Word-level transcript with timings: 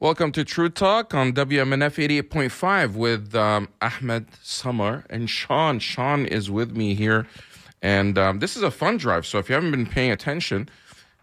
Welcome 0.00 0.30
to 0.32 0.44
True 0.44 0.68
Talk 0.68 1.12
on 1.12 1.32
WMNF 1.32 2.22
88.5 2.22 2.94
with 2.94 3.34
um, 3.34 3.68
Ahmed 3.82 4.28
Samar 4.44 5.04
and 5.10 5.28
Sean. 5.28 5.80
Sean 5.80 6.24
is 6.24 6.48
with 6.48 6.76
me 6.76 6.94
here. 6.94 7.26
And 7.82 8.16
um, 8.16 8.38
this 8.38 8.56
is 8.56 8.62
a 8.62 8.70
fun 8.70 8.98
drive. 8.98 9.26
So 9.26 9.38
if 9.38 9.48
you 9.48 9.56
haven't 9.56 9.72
been 9.72 9.88
paying 9.88 10.12
attention 10.12 10.68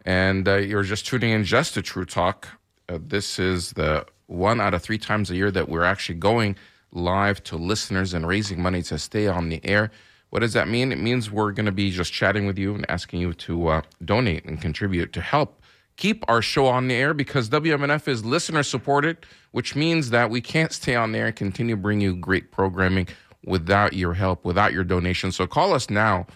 and 0.03 0.45
uh, 0.45 0.55
you're 0.55 0.83
just 0.83 1.07
tuning 1.07 1.29
in 1.29 1.45
just 1.45 1.75
to 1.75 1.81
True 1.81 2.03
Talk, 2.03 2.49
uh, 2.89 2.99
this 3.01 3.39
is 3.39 3.71
the 3.71 4.05
one 4.25 4.59
out 4.59 4.73
of 4.73 4.81
three 4.81 4.97
times 4.97 5.31
a 5.31 5.37
year 5.37 5.51
that 5.51 5.69
we're 5.69 5.85
actually 5.85 6.15
going 6.15 6.57
live 6.91 7.41
to 7.45 7.55
listeners 7.55 8.13
and 8.13 8.27
raising 8.27 8.61
money 8.61 8.81
to 8.81 8.99
stay 8.99 9.25
on 9.25 9.47
the 9.47 9.61
air. 9.63 9.89
What 10.31 10.41
does 10.41 10.51
that 10.51 10.67
mean? 10.67 10.91
It 10.91 10.99
means 10.99 11.31
we're 11.31 11.53
going 11.53 11.65
to 11.65 11.71
be 11.71 11.91
just 11.91 12.11
chatting 12.11 12.45
with 12.45 12.59
you 12.59 12.75
and 12.75 12.85
asking 12.91 13.21
you 13.21 13.33
to 13.35 13.67
uh, 13.69 13.81
donate 14.03 14.43
and 14.43 14.59
contribute 14.59 15.13
to 15.13 15.21
help 15.21 15.61
keep 15.97 16.23
our 16.27 16.41
show 16.41 16.65
on 16.67 16.87
the 16.87 16.95
air 16.95 17.13
because 17.13 17.49
WMNF 17.49 18.07
is 18.07 18.23
listener 18.25 18.63
supported, 18.63 19.17
which 19.51 19.75
means 19.75 20.09
that 20.09 20.29
we 20.29 20.39
can't 20.41 20.71
stay 20.71 20.95
on 20.95 21.11
there 21.11 21.27
and 21.27 21.35
continue 21.35 21.75
bring 21.75 21.99
you 22.01 22.15
great 22.15 22.51
programming 22.51 23.07
without 23.45 23.93
your 23.93 24.13
help, 24.13 24.45
without 24.45 24.73
your 24.73 24.83
donation. 24.83 25.31
So 25.31 25.47
call 25.47 25.73
us 25.73 25.89
now 25.89 26.27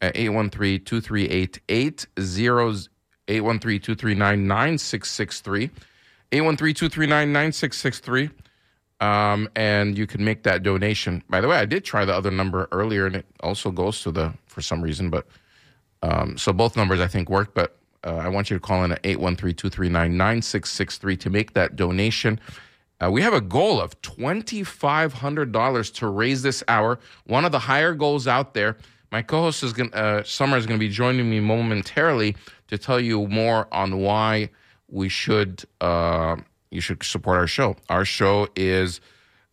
at 0.00 0.14
813-238-80 0.14 2.88
813-239-9663 3.26 5.70
813-239-9663 6.30 8.30
um, 9.00 9.48
and 9.56 9.98
you 9.98 10.06
can 10.06 10.24
make 10.24 10.42
that 10.44 10.62
donation. 10.62 11.22
By 11.28 11.40
the 11.40 11.48
way, 11.48 11.56
I 11.56 11.64
did 11.64 11.84
try 11.84 12.04
the 12.04 12.14
other 12.14 12.30
number 12.30 12.68
earlier, 12.72 13.06
and 13.06 13.16
it 13.16 13.26
also 13.40 13.70
goes 13.70 14.02
to 14.02 14.10
the 14.10 14.32
for 14.46 14.62
some 14.62 14.82
reason. 14.82 15.10
But 15.10 15.26
um, 16.02 16.38
so 16.38 16.52
both 16.52 16.76
numbers 16.76 17.00
I 17.00 17.08
think 17.08 17.28
work. 17.28 17.54
But 17.54 17.76
uh, 18.04 18.16
I 18.16 18.28
want 18.28 18.50
you 18.50 18.56
to 18.56 18.60
call 18.60 18.84
in 18.84 18.92
at 18.92 19.02
813-239-9663 19.02 21.18
to 21.20 21.30
make 21.30 21.54
that 21.54 21.76
donation. 21.76 22.38
Uh, 23.00 23.10
we 23.10 23.22
have 23.22 23.32
a 23.34 23.40
goal 23.40 23.80
of 23.80 24.00
$2,500 24.02 25.94
to 25.94 26.06
raise 26.06 26.42
this 26.42 26.62
hour. 26.68 27.00
One 27.26 27.44
of 27.44 27.50
the 27.52 27.58
higher 27.58 27.94
goals 27.94 28.28
out 28.28 28.54
there. 28.54 28.76
My 29.10 29.22
co-host 29.22 29.62
is 29.62 29.72
going 29.72 29.94
uh, 29.94 30.22
Samar 30.24 30.58
is 30.58 30.66
going 30.66 30.78
to 30.78 30.84
be 30.84 30.90
joining 30.90 31.30
me 31.30 31.40
momentarily 31.40 32.36
to 32.68 32.78
tell 32.78 32.98
you 32.98 33.28
more 33.28 33.68
on 33.72 33.98
why 33.98 34.50
we 34.88 35.08
should 35.08 35.64
uh, 35.80 36.36
you 36.70 36.80
should 36.80 37.02
support 37.02 37.38
our 37.38 37.46
show. 37.46 37.76
Our 37.88 38.04
show 38.04 38.48
is 38.56 39.00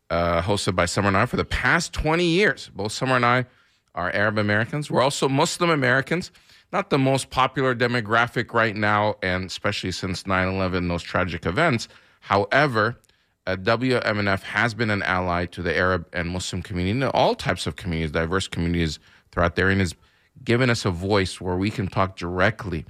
uh, 0.09 0.41
hosted 0.41 0.75
by 0.75 0.85
Samar 0.85 1.09
and 1.09 1.17
I 1.17 1.27
for 1.27 1.37
the 1.37 1.45
past 1.45 1.93
20 1.93 2.25
years. 2.25 2.71
Both 2.73 2.91
Samar 2.91 3.17
and 3.17 3.25
I 3.25 3.45
are 3.93 4.11
Arab 4.11 4.39
Americans. 4.39 4.89
We're 4.89 5.03
also 5.03 5.29
Muslim 5.29 5.69
Americans, 5.69 6.31
not 6.71 6.89
the 6.89 6.97
most 6.97 7.29
popular 7.29 7.75
demographic 7.75 8.53
right 8.53 8.75
now, 8.75 9.15
and 9.21 9.45
especially 9.45 9.91
since 9.91 10.25
9 10.25 10.47
11, 10.47 10.87
those 10.87 11.03
tragic 11.03 11.45
events. 11.45 11.87
However, 12.21 12.97
uh, 13.47 13.55
WMNF 13.55 14.43
has 14.43 14.73
been 14.73 14.89
an 14.89 15.03
ally 15.03 15.45
to 15.47 15.61
the 15.61 15.75
Arab 15.75 16.07
and 16.13 16.29
Muslim 16.29 16.61
community, 16.61 17.05
all 17.13 17.35
types 17.35 17.65
of 17.67 17.75
communities, 17.75 18.11
diverse 18.11 18.47
communities 18.47 18.99
throughout 19.31 19.55
there, 19.55 19.69
and 19.69 19.79
has 19.79 19.95
given 20.43 20.69
us 20.69 20.85
a 20.85 20.91
voice 20.91 21.41
where 21.41 21.55
we 21.55 21.69
can 21.71 21.87
talk 21.87 22.15
directly 22.15 22.85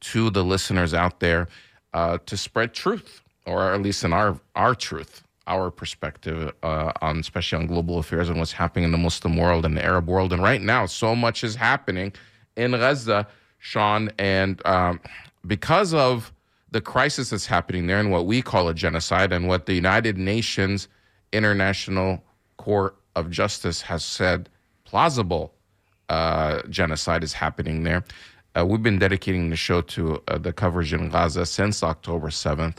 to 0.00 0.30
the 0.30 0.44
listeners 0.44 0.92
out 0.92 1.20
there 1.20 1.48
uh, 1.94 2.18
to 2.26 2.36
spread 2.36 2.74
truth 2.74 3.22
or 3.46 3.72
at 3.72 3.82
least 3.82 4.04
in 4.04 4.12
our 4.12 4.38
our 4.54 4.74
truth, 4.74 5.24
our 5.46 5.70
perspective 5.70 6.52
uh, 6.62 6.92
on 7.00 7.18
especially 7.18 7.58
on 7.58 7.66
global 7.66 7.98
affairs 7.98 8.28
and 8.28 8.38
what's 8.38 8.52
happening 8.52 8.84
in 8.84 8.92
the 8.92 8.98
Muslim 8.98 9.36
world 9.36 9.64
and 9.64 9.76
the 9.76 9.84
Arab 9.84 10.08
world. 10.08 10.32
And 10.32 10.42
right 10.42 10.60
now, 10.60 10.86
so 10.86 11.14
much 11.14 11.44
is 11.44 11.56
happening 11.56 12.12
in 12.56 12.72
Gaza, 12.72 13.26
Sean, 13.58 14.10
and 14.18 14.64
um, 14.66 15.00
because 15.46 15.94
of 15.94 16.32
the 16.70 16.80
crisis 16.80 17.30
that's 17.30 17.46
happening 17.46 17.86
there 17.86 18.00
and 18.00 18.10
what 18.10 18.26
we 18.26 18.42
call 18.42 18.68
a 18.68 18.74
genocide 18.74 19.32
and 19.32 19.46
what 19.46 19.66
the 19.66 19.74
United 19.74 20.16
Nations 20.16 20.88
International 21.32 22.22
Court 22.56 22.96
of 23.14 23.30
Justice 23.30 23.82
has 23.82 24.04
said 24.04 24.48
plausible 24.84 25.54
uh, 26.08 26.62
genocide 26.68 27.22
is 27.22 27.32
happening 27.32 27.82
there. 27.84 28.04
Uh, 28.56 28.66
we've 28.66 28.82
been 28.82 28.98
dedicating 28.98 29.50
the 29.50 29.56
show 29.56 29.80
to 29.80 30.22
uh, 30.28 30.38
the 30.38 30.52
coverage 30.52 30.92
in 30.92 31.08
Gaza 31.08 31.46
since 31.46 31.82
October 31.82 32.28
7th 32.28 32.76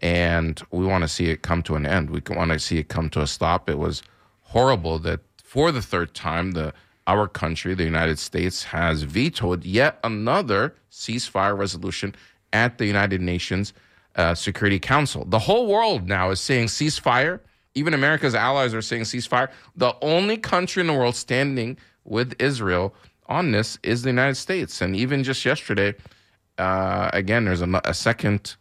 and 0.00 0.62
we 0.70 0.86
want 0.86 1.02
to 1.02 1.08
see 1.08 1.30
it 1.30 1.42
come 1.42 1.62
to 1.64 1.74
an 1.74 1.86
end. 1.86 2.10
We 2.10 2.22
want 2.30 2.52
to 2.52 2.58
see 2.58 2.78
it 2.78 2.88
come 2.88 3.10
to 3.10 3.22
a 3.22 3.26
stop. 3.26 3.68
It 3.68 3.78
was 3.78 4.02
horrible 4.42 4.98
that 5.00 5.20
for 5.42 5.72
the 5.72 5.82
third 5.82 6.14
time, 6.14 6.52
the 6.52 6.72
our 7.08 7.26
country, 7.26 7.74
the 7.74 7.84
United 7.84 8.18
States, 8.18 8.62
has 8.64 9.02
vetoed 9.02 9.64
yet 9.64 9.98
another 10.04 10.74
ceasefire 10.92 11.56
resolution 11.58 12.14
at 12.52 12.78
the 12.78 12.86
United 12.86 13.20
Nations 13.20 13.72
uh, 14.14 14.34
Security 14.34 14.78
Council. 14.78 15.24
The 15.24 15.38
whole 15.38 15.66
world 15.66 16.06
now 16.06 16.30
is 16.30 16.38
saying 16.38 16.66
ceasefire. 16.66 17.40
Even 17.74 17.94
America's 17.94 18.34
allies 18.34 18.74
are 18.74 18.82
saying 18.82 19.02
ceasefire. 19.02 19.48
The 19.74 19.94
only 20.02 20.36
country 20.36 20.82
in 20.82 20.86
the 20.86 20.92
world 20.92 21.16
standing 21.16 21.78
with 22.04 22.34
Israel 22.40 22.94
on 23.26 23.52
this 23.52 23.78
is 23.82 24.02
the 24.02 24.10
United 24.10 24.34
States. 24.34 24.80
And 24.82 24.94
even 24.94 25.24
just 25.24 25.44
yesterday, 25.44 25.94
uh, 26.58 27.10
again, 27.12 27.46
there's 27.46 27.62
a, 27.62 27.80
a 27.84 27.94
second 27.94 28.56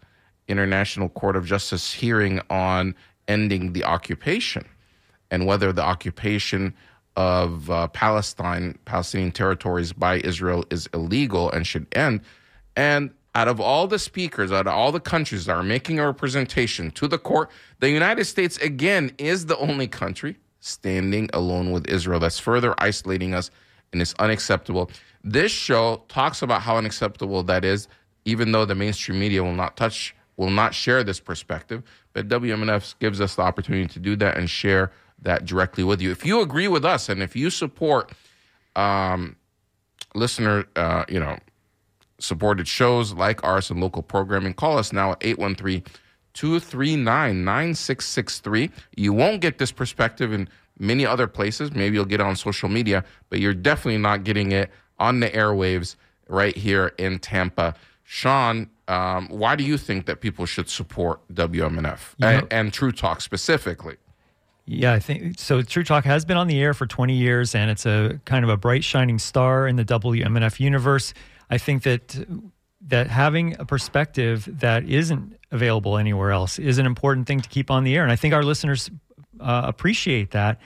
International 0.47 1.09
Court 1.09 1.35
of 1.35 1.45
Justice 1.45 1.91
hearing 1.93 2.39
on 2.49 2.95
ending 3.27 3.73
the 3.73 3.83
occupation 3.83 4.65
and 5.31 5.45
whether 5.45 5.73
the 5.73 5.83
occupation 5.83 6.73
of 7.17 7.69
uh, 7.71 7.87
Palestine, 7.87 8.77
Palestinian 8.85 9.31
territories 9.31 9.91
by 9.91 10.19
Israel 10.19 10.63
is 10.69 10.87
illegal 10.93 11.51
and 11.51 11.65
should 11.65 11.87
end. 11.93 12.21
And 12.75 13.09
out 13.33 13.47
of 13.47 13.59
all 13.59 13.87
the 13.87 13.99
speakers, 13.99 14.51
out 14.51 14.67
of 14.67 14.73
all 14.73 14.91
the 14.91 14.99
countries 14.99 15.45
that 15.45 15.55
are 15.57 15.63
making 15.63 15.99
a 15.99 16.05
representation 16.05 16.91
to 16.91 17.07
the 17.07 17.17
court, 17.17 17.49
the 17.79 17.89
United 17.89 18.25
States, 18.25 18.57
again, 18.59 19.11
is 19.17 19.47
the 19.47 19.57
only 19.57 19.87
country 19.87 20.37
standing 20.59 21.29
alone 21.33 21.71
with 21.71 21.87
Israel. 21.87 22.19
That's 22.19 22.39
further 22.39 22.75
isolating 22.77 23.33
us 23.33 23.49
and 23.91 24.01
it's 24.01 24.13
unacceptable. 24.19 24.91
This 25.23 25.51
show 25.51 26.03
talks 26.09 26.43
about 26.43 26.61
how 26.61 26.77
unacceptable 26.77 27.41
that 27.43 27.65
is, 27.65 27.87
even 28.25 28.51
though 28.51 28.65
the 28.65 28.75
mainstream 28.75 29.19
media 29.19 29.43
will 29.43 29.55
not 29.55 29.75
touch 29.75 30.15
will 30.35 30.51
not 30.51 30.71
share 30.71 31.03
this 31.03 31.19
perspective, 31.19 31.81
but 32.13 32.27
WMNF 32.27 32.93
gives 32.99 33.19
us 33.19 33.33
the 33.33 33.41
opportunity 33.41 33.87
to 33.91 33.99
do 33.99 34.15
that 34.17 34.37
and 34.37 34.47
share 34.47 34.91
that 35.21 35.45
directly 35.45 35.83
with 35.83 36.01
you. 36.01 36.11
If 36.11 36.25
you 36.25 36.41
agree 36.41 36.67
with 36.67 36.85
us 36.85 37.09
and 37.09 37.21
if 37.21 37.35
you 37.35 37.49
support 37.49 38.11
um, 38.75 39.35
listener, 40.15 40.65
uh, 40.75 41.05
you 41.09 41.19
know, 41.19 41.37
supported 42.19 42.67
shows 42.67 43.13
like 43.13 43.43
ours 43.43 43.69
and 43.69 43.79
local 43.79 44.01
programming, 44.01 44.53
call 44.53 44.77
us 44.77 44.91
now 44.93 45.11
at 45.11 45.17
813 45.21 45.83
239 46.33 47.43
9663. 47.43 48.69
You 48.95 49.13
won't 49.13 49.41
get 49.41 49.57
this 49.57 49.71
perspective 49.71 50.31
in 50.31 50.47
many 50.79 51.05
other 51.05 51.27
places. 51.27 51.73
Maybe 51.73 51.95
you'll 51.95 52.05
get 52.05 52.19
it 52.19 52.25
on 52.25 52.35
social 52.35 52.69
media, 52.69 53.03
but 53.29 53.39
you're 53.39 53.53
definitely 53.53 53.97
not 53.99 54.23
getting 54.23 54.51
it 54.51 54.69
on 54.99 55.19
the 55.19 55.29
airwaves 55.29 55.95
right 56.27 56.55
here 56.55 56.93
in 56.97 57.19
Tampa. 57.19 57.75
Sean 58.03 58.69
um, 58.87 59.27
why 59.27 59.55
do 59.55 59.63
you 59.63 59.77
think 59.77 60.05
that 60.05 60.21
people 60.21 60.45
should 60.45 60.69
support 60.69 61.19
WMNF 61.33 62.15
and, 62.21 62.47
and 62.51 62.73
True 62.73 62.91
Talk 62.91 63.21
specifically? 63.21 63.97
Yeah, 64.69 64.91
I 64.91 64.99
think 64.99 65.39
so. 65.39 65.61
True 65.61 65.85
Talk 65.85 66.03
has 66.03 66.25
been 66.25 66.35
on 66.35 66.47
the 66.47 66.59
air 66.59 66.73
for 66.73 66.85
20 66.85 67.13
years, 67.13 67.55
and 67.55 67.71
it's 67.71 67.85
a 67.85 68.19
kind 68.25 68.43
of 68.43 68.49
a 68.49 68.57
bright 68.57 68.83
shining 68.83 69.17
star 69.17 69.65
in 69.65 69.77
the 69.77 69.85
WMNF 69.85 70.59
universe. 70.59 71.13
I 71.49 71.57
think 71.57 71.83
that 71.83 72.27
that 72.81 73.07
having 73.07 73.55
a 73.59 73.65
perspective 73.65 74.47
that 74.59 74.83
isn't 74.87 75.39
available 75.51 75.97
anywhere 75.97 76.31
else 76.31 76.59
is 76.59 76.77
an 76.79 76.85
important 76.85 77.27
thing 77.27 77.39
to 77.39 77.47
keep 77.47 77.71
on 77.71 77.85
the 77.85 77.95
air, 77.95 78.03
and 78.03 78.11
I 78.11 78.17
think 78.17 78.33
our 78.33 78.43
listeners 78.43 78.91
uh, 79.39 79.61
appreciate 79.65 80.31
that. 80.31 80.59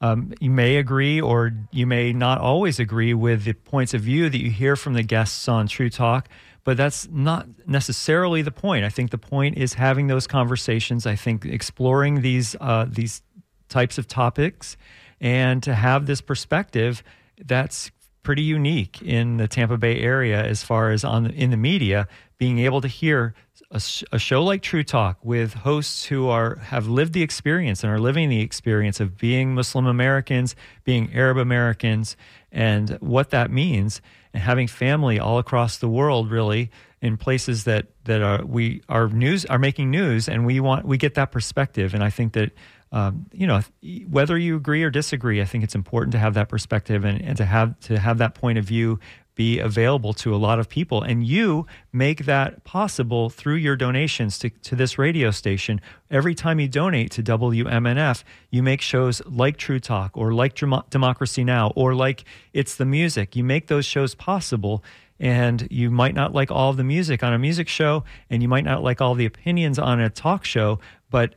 Um, 0.00 0.32
you 0.38 0.50
may 0.50 0.76
agree, 0.76 1.20
or 1.20 1.52
you 1.72 1.84
may 1.84 2.12
not 2.12 2.38
always 2.40 2.78
agree 2.78 3.12
with 3.12 3.42
the 3.42 3.54
points 3.54 3.92
of 3.92 4.02
view 4.02 4.30
that 4.30 4.40
you 4.40 4.52
hear 4.52 4.76
from 4.76 4.94
the 4.94 5.02
guests 5.02 5.48
on 5.48 5.66
True 5.66 5.90
Talk 5.90 6.28
but 6.68 6.76
that's 6.76 7.08
not 7.10 7.46
necessarily 7.66 8.42
the 8.42 8.50
point. 8.50 8.84
I 8.84 8.90
think 8.90 9.10
the 9.10 9.16
point 9.16 9.56
is 9.56 9.72
having 9.72 10.06
those 10.06 10.26
conversations. 10.26 11.06
I 11.06 11.16
think 11.16 11.46
exploring 11.46 12.20
these 12.20 12.54
uh, 12.60 12.84
these 12.86 13.22
types 13.68 13.98
of 13.98 14.06
topics 14.06 14.76
and 15.20 15.62
to 15.62 15.74
have 15.74 16.06
this 16.06 16.20
perspective 16.20 17.02
that's 17.44 17.90
pretty 18.22 18.42
unique 18.42 19.00
in 19.02 19.36
the 19.38 19.48
Tampa 19.48 19.78
Bay 19.78 20.00
area 20.00 20.44
as 20.44 20.62
far 20.62 20.90
as 20.90 21.04
on 21.04 21.26
in 21.26 21.50
the 21.50 21.56
media 21.56 22.06
being 22.36 22.58
able 22.58 22.80
to 22.80 22.88
hear 22.88 23.34
a, 23.70 23.80
a, 24.12 24.18
show 24.18 24.42
like 24.42 24.62
True 24.62 24.84
Talk 24.84 25.18
with 25.22 25.52
hosts 25.52 26.04
who 26.04 26.28
are 26.28 26.56
have 26.56 26.88
lived 26.88 27.12
the 27.12 27.22
experience 27.22 27.82
and 27.82 27.92
are 27.92 27.98
living 27.98 28.28
the 28.28 28.40
experience 28.40 29.00
of 29.00 29.18
being 29.18 29.54
Muslim 29.54 29.86
Americans, 29.86 30.56
being 30.84 31.12
Arab 31.14 31.36
Americans, 31.36 32.16
and 32.50 32.90
what 33.00 33.30
that 33.30 33.50
means 33.50 34.00
and 34.32 34.42
having 34.42 34.68
family 34.68 35.18
all 35.18 35.38
across 35.38 35.78
the 35.78 35.88
world 35.88 36.30
really 36.30 36.70
in 37.00 37.16
places 37.16 37.64
that 37.64 37.86
that 38.04 38.22
are 38.22 38.44
we 38.44 38.82
are 38.88 39.08
news 39.08 39.44
are 39.46 39.58
making 39.58 39.90
news 39.90 40.28
and 40.28 40.46
we 40.46 40.60
want 40.60 40.86
we 40.86 40.96
get 40.96 41.14
that 41.14 41.30
perspective. 41.30 41.94
And 41.94 42.02
I 42.02 42.10
think 42.10 42.32
that 42.32 42.52
um, 42.92 43.26
you 43.32 43.46
know 43.46 43.60
whether 44.08 44.38
you 44.38 44.56
agree 44.56 44.82
or 44.82 44.90
disagree 44.90 45.40
I 45.40 45.44
think 45.44 45.64
it's 45.64 45.74
important 45.74 46.12
to 46.12 46.18
have 46.18 46.34
that 46.34 46.48
perspective 46.48 47.04
and, 47.04 47.20
and 47.20 47.36
to 47.36 47.44
have 47.44 47.78
to 47.80 47.98
have 47.98 48.18
that 48.18 48.34
point 48.34 48.58
of 48.58 48.64
view 48.64 48.98
be 49.38 49.60
available 49.60 50.12
to 50.12 50.34
a 50.34 50.36
lot 50.36 50.58
of 50.58 50.68
people. 50.68 51.00
And 51.00 51.24
you 51.24 51.64
make 51.92 52.24
that 52.24 52.64
possible 52.64 53.30
through 53.30 53.54
your 53.54 53.76
donations 53.76 54.36
to, 54.40 54.50
to 54.50 54.74
this 54.74 54.98
radio 54.98 55.30
station. 55.30 55.80
Every 56.10 56.34
time 56.34 56.58
you 56.58 56.66
donate 56.66 57.12
to 57.12 57.22
WMNF, 57.22 58.24
you 58.50 58.64
make 58.64 58.80
shows 58.80 59.22
like 59.26 59.56
True 59.56 59.78
Talk 59.78 60.16
or 60.16 60.34
like 60.34 60.56
Democracy 60.56 61.44
Now! 61.44 61.72
or 61.76 61.94
like 61.94 62.24
It's 62.52 62.74
the 62.74 62.84
Music. 62.84 63.36
You 63.36 63.44
make 63.44 63.68
those 63.68 63.86
shows 63.86 64.16
possible 64.16 64.82
and 65.20 65.68
you 65.70 65.90
might 65.90 66.14
not 66.14 66.32
like 66.32 66.50
all 66.50 66.72
the 66.72 66.84
music 66.84 67.22
on 67.22 67.32
a 67.32 67.38
music 67.38 67.68
show 67.68 68.04
and 68.30 68.42
you 68.42 68.48
might 68.48 68.64
not 68.64 68.82
like 68.82 69.00
all 69.00 69.14
the 69.14 69.26
opinions 69.26 69.78
on 69.78 70.00
a 70.00 70.10
talk 70.10 70.44
show 70.44 70.78
but 71.10 71.34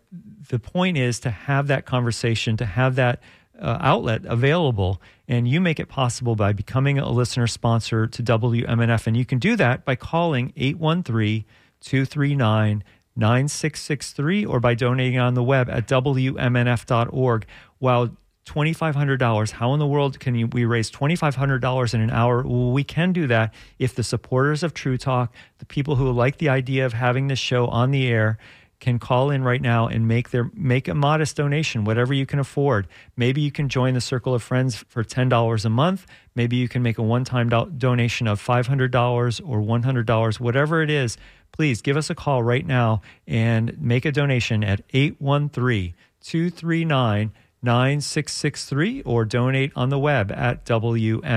the 0.49 0.59
point 0.59 0.97
is 0.97 1.19
to 1.21 1.29
have 1.29 1.67
that 1.67 1.85
conversation 1.85 2.57
to 2.57 2.65
have 2.65 2.95
that 2.95 3.21
uh, 3.59 3.77
outlet 3.79 4.25
available 4.25 5.01
and 5.27 5.47
you 5.47 5.61
make 5.61 5.79
it 5.79 5.87
possible 5.87 6.35
by 6.35 6.51
becoming 6.51 6.97
a 6.97 7.07
listener 7.09 7.45
sponsor 7.47 8.07
to 8.07 8.23
WMNF 8.23 9.07
and 9.07 9.15
you 9.15 9.25
can 9.25 9.39
do 9.39 9.55
that 9.55 9.85
by 9.85 9.95
calling 9.95 10.51
813-239 10.53 12.81
9663 13.15 14.45
or 14.45 14.59
by 14.59 14.73
donating 14.73 15.19
on 15.19 15.33
the 15.33 15.43
web 15.43 15.69
at 15.69 15.87
wmnf.org 15.87 17.45
while 17.79 18.09
$2,500. 18.45 19.51
How 19.51 19.73
in 19.73 19.79
the 19.79 19.87
world 19.87 20.19
can 20.19 20.35
you, 20.35 20.47
we 20.47 20.65
raise 20.65 20.91
$2,500 20.91 21.93
in 21.93 22.01
an 22.01 22.09
hour? 22.09 22.43
Well, 22.43 22.71
we 22.71 22.83
can 22.83 23.13
do 23.13 23.27
that 23.27 23.53
if 23.79 23.95
the 23.95 24.03
supporters 24.03 24.63
of 24.63 24.73
True 24.73 24.97
Talk, 24.97 25.33
the 25.59 25.65
people 25.65 25.95
who 25.95 26.11
like 26.11 26.37
the 26.37 26.49
idea 26.49 26.85
of 26.85 26.93
having 26.93 27.27
this 27.27 27.39
show 27.39 27.67
on 27.67 27.91
the 27.91 28.07
air, 28.07 28.37
can 28.81 28.99
call 28.99 29.29
in 29.29 29.43
right 29.43 29.61
now 29.61 29.87
and 29.87 30.07
make 30.07 30.31
their 30.31 30.51
make 30.53 30.89
a 30.89 30.93
modest 30.93 31.37
donation, 31.37 31.85
whatever 31.85 32.13
you 32.13 32.25
can 32.25 32.39
afford. 32.39 32.87
Maybe 33.15 33.39
you 33.39 33.51
can 33.51 33.69
join 33.69 33.93
the 33.93 34.01
Circle 34.01 34.33
of 34.33 34.43
Friends 34.43 34.83
for 34.89 35.05
ten 35.05 35.29
dollars 35.29 35.63
a 35.63 35.69
month. 35.69 36.05
Maybe 36.35 36.57
you 36.57 36.67
can 36.67 36.83
make 36.83 36.97
a 36.97 37.03
one-time 37.03 37.47
do- 37.47 37.71
donation 37.77 38.27
of 38.27 38.41
five 38.41 38.67
hundred 38.67 38.91
dollars 38.91 39.39
or 39.39 39.61
one 39.61 39.83
hundred 39.83 40.07
dollars, 40.07 40.41
whatever 40.41 40.81
it 40.81 40.89
is. 40.89 41.17
Please 41.53 41.81
give 41.81 41.95
us 41.95 42.09
a 42.09 42.15
call 42.15 42.43
right 42.43 42.65
now 42.65 43.01
and 43.27 43.79
make 43.79 44.03
a 44.05 44.11
donation 44.11 44.63
at 44.63 44.81
813 44.93 45.93
239 46.21 47.31
9663 47.63 49.01
or 49.03 49.25
donate 49.25 49.71
on 49.75 49.89
the 49.89 49.99
web 49.99 50.31
at 50.31 50.65
wmnf.org. 50.65 51.29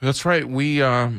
That's 0.00 0.24
right. 0.24 0.48
We 0.48 0.80
uh, 0.82 1.10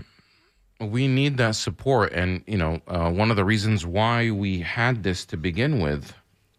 we 0.80 1.08
need 1.08 1.38
that 1.38 1.56
support, 1.56 2.12
and 2.14 2.44
you 2.48 2.58
know, 2.58 2.82
uh, 2.88 3.10
one 3.10 3.32
of 3.32 3.38
the 3.38 3.46
reasons 3.46 3.86
why 3.86 4.32
we 4.32 4.60
had 4.60 5.04
this 5.04 5.26
to 5.26 5.38
begin 5.38 5.80
with, 5.80 6.14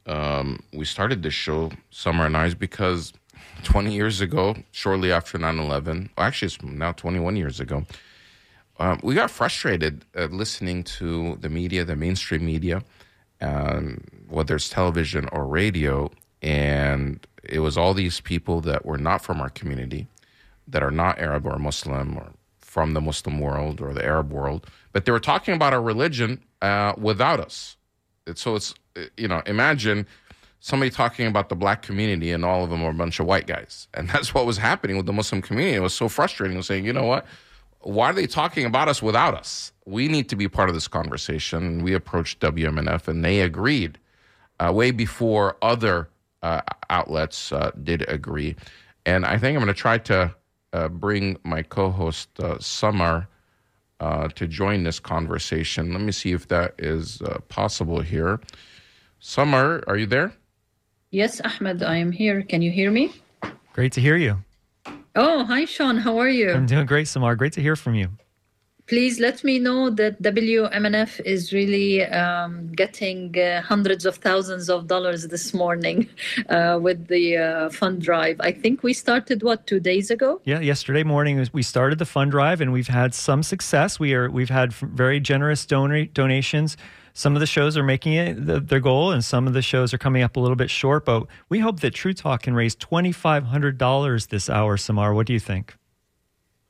um, 0.07 0.61
we 0.73 0.85
started 0.85 1.23
this 1.23 1.35
show, 1.35 1.71
Samar 1.91 2.27
and 2.27 2.37
is 2.37 2.55
because 2.55 3.13
20 3.65 3.93
years 3.93 4.21
ago, 4.21 4.57
shortly 4.73 5.13
after 5.13 5.39
9/11, 5.39 6.11
actually, 6.17 6.47
it's 6.47 6.63
now 6.63 6.93
21 6.93 7.37
years 7.37 7.61
ago. 7.61 7.85
Um, 8.79 9.01
we 9.03 9.15
got 9.15 9.31
frustrated 9.31 10.05
uh, 10.17 10.27
listening 10.27 10.85
to 10.85 11.37
the 11.41 11.49
media, 11.49 11.85
the 11.85 11.97
mainstream 11.97 12.45
media, 12.45 12.83
um, 13.41 14.03
whether 14.29 14.57
it's 14.57 14.69
television 14.69 15.29
or 15.33 15.47
radio, 15.47 16.11
and 16.43 17.27
it 17.43 17.61
was 17.61 17.79
all 17.79 17.95
these 17.95 18.21
people 18.21 18.61
that 18.63 18.85
were 18.85 18.99
not 18.99 19.23
from 19.23 19.41
our 19.41 19.49
community, 19.49 20.07
that 20.69 20.83
are 20.83 20.91
not 20.91 21.19
Arab 21.19 21.47
or 21.47 21.59
Muslim 21.59 22.19
or 22.19 22.33
from 22.77 22.93
the 22.93 23.01
Muslim 23.01 23.41
world 23.41 23.81
or 23.81 23.95
the 23.95 24.05
Arab 24.05 24.31
world, 24.31 24.67
but 24.93 25.07
they 25.07 25.11
were 25.11 25.19
talking 25.19 25.55
about 25.55 25.73
our 25.73 25.81
religion 25.81 26.39
uh, 26.61 26.93
without 26.99 27.41
us. 27.41 27.79
So 28.35 28.55
it's 28.55 28.75
you 29.17 29.29
know 29.29 29.41
imagine 29.47 30.07
somebody 30.61 30.91
talking 30.91 31.27
about 31.27 31.49
the 31.49 31.57
black 31.57 31.81
community 31.81 32.33
and 32.33 32.45
all 32.45 32.65
of 32.65 32.69
them 32.69 32.83
are 32.85 32.91
a 32.91 32.93
bunch 32.93 33.19
of 33.19 33.25
white 33.25 33.47
guys, 33.47 33.89
and 33.95 34.11
that's 34.13 34.35
what 34.35 34.45
was 34.45 34.59
happening 34.59 34.99
with 34.99 35.07
the 35.07 35.13
Muslim 35.15 35.41
community. 35.41 35.75
It 35.75 35.81
was 35.81 35.95
so 35.95 36.07
frustrating. 36.07 36.55
And 36.55 36.67
saying, 36.67 36.85
you 36.85 36.93
know 36.93 37.07
what, 37.07 37.25
why 37.81 38.11
are 38.11 38.13
they 38.13 38.27
talking 38.27 38.67
about 38.67 38.89
us 38.89 39.01
without 39.01 39.33
us? 39.33 39.73
We 39.87 40.07
need 40.09 40.29
to 40.29 40.37
be 40.37 40.47
part 40.47 40.69
of 40.69 40.75
this 40.75 40.87
conversation. 40.87 41.65
And 41.65 41.83
we 41.83 41.95
approached 41.95 42.41
WMNF 42.41 43.09
and 43.09 43.25
they 43.25 43.41
agreed 43.41 43.97
uh, 44.61 44.71
way 44.71 44.91
before 44.91 45.57
other 45.63 46.11
uh, 46.43 46.61
outlets 46.91 47.53
uh, 47.53 47.71
did 47.83 48.07
agree. 48.07 48.55
And 49.07 49.25
I 49.25 49.39
think 49.39 49.57
I'm 49.57 49.65
going 49.65 49.75
to 49.75 49.81
try 49.81 49.97
to 49.97 50.35
uh, 50.73 50.89
bring 50.89 51.37
my 51.45 51.63
co 51.63 51.91
host, 51.91 52.29
uh, 52.41 52.59
Samar, 52.59 53.29
uh, 54.01 54.29
to 54.29 54.47
join 54.47 54.83
this 54.83 55.01
conversation. 55.01 55.93
Let 55.93 56.03
me 56.03 56.13
see 56.13 56.33
if 56.33 56.49
that 56.49 56.75
is 56.79 57.23
possible 57.49 58.01
here. 58.01 58.41
Samar, 59.21 59.83
are 59.87 59.97
you 59.97 60.07
there? 60.07 60.33
Yes, 61.11 61.41
Ahmed, 61.41 61.83
I 61.83 61.97
am 61.97 62.13
here. 62.13 62.43
Can 62.43 62.63
you 62.63 62.71
hear 62.71 62.91
me? 62.91 63.13
Great 63.73 63.93
to 63.93 64.01
hear 64.01 64.17
you. 64.17 64.39
Oh, 65.15 65.45
hi, 65.45 65.65
Sean. 65.65 65.97
How 65.97 66.19
are 66.19 66.29
you? 66.29 66.53
I'm 66.53 66.67
doing 66.67 66.87
great, 66.87 67.09
Samar. 67.09 67.37
Great 67.37 67.55
to 67.55 67.63
hear 67.63 67.77
from 67.77 67.95
you. 67.95 68.11
Please 68.87 69.19
let 69.19 69.43
me 69.43 69.59
know 69.59 69.91
that 69.91 70.23
WMNF 70.23 71.21
is 71.25 71.53
really 71.53 72.05
um, 72.05 72.69
getting 72.73 73.37
uh, 73.39 73.61
hundreds 73.63 74.07
of 74.07 74.17
thousands 74.17 74.71
of 74.71 74.87
dollars 74.87 75.27
this 75.27 75.53
morning 75.53 76.09
uh, 76.49 76.79
with 76.81 77.09
the 77.09 77.37
uh, 77.37 77.71
fund 77.71 78.01
drive. 78.01 78.37
I 78.41 78.53
think 78.53 78.83
we 78.83 78.93
started 78.93 79.43
what 79.43 79.67
two 79.67 79.81
days 79.81 80.11
ago. 80.11 80.41
Yeah, 80.45 80.61
yesterday 80.61 81.03
morning 81.03 81.49
we 81.53 81.63
started 81.63 81.99
the 81.99 82.07
fund 82.07 82.31
drive, 82.31 82.61
and 82.61 82.73
we've 82.73 82.89
had 82.89 83.13
some 83.15 83.43
success. 83.43 83.99
We 83.99 84.15
are 84.15 84.31
we've 84.31 84.51
had 84.51 84.73
very 84.73 85.21
generous 85.21 85.67
donor 85.67 86.05
donations 86.05 86.77
some 87.17 87.35
of 87.35 87.41
the 87.41 87.47
shows 87.47 87.79
are 87.79 87.83
making 87.83 88.13
it 88.13 88.47
the, 88.47 88.61
their 88.61 88.79
goal, 88.79 89.11
and 89.11 89.25
some 89.25 89.47
of 89.47 89.55
the 89.55 89.63
shows 89.63 89.95
are 89.95 89.99
coming 89.99 90.23
up 90.23 90.37
a 90.37 90.41
little 90.41 90.55
bit 90.55 90.69
short. 90.69 91.07
But 91.07 91.27
we 91.49 91.61
hope 91.61 91.81
that 91.81 91.95
True 91.95 92.13
Talk 92.13 92.43
can 92.43 92.55
raise 92.55 92.75
twenty 92.75 93.11
five 93.11 93.45
hundred 93.45 93.79
dollars 93.79 94.27
this 94.27 94.51
hour. 94.51 94.77
Samar, 94.77 95.15
what 95.15 95.27
do 95.27 95.33
you 95.33 95.41
think? 95.41 95.75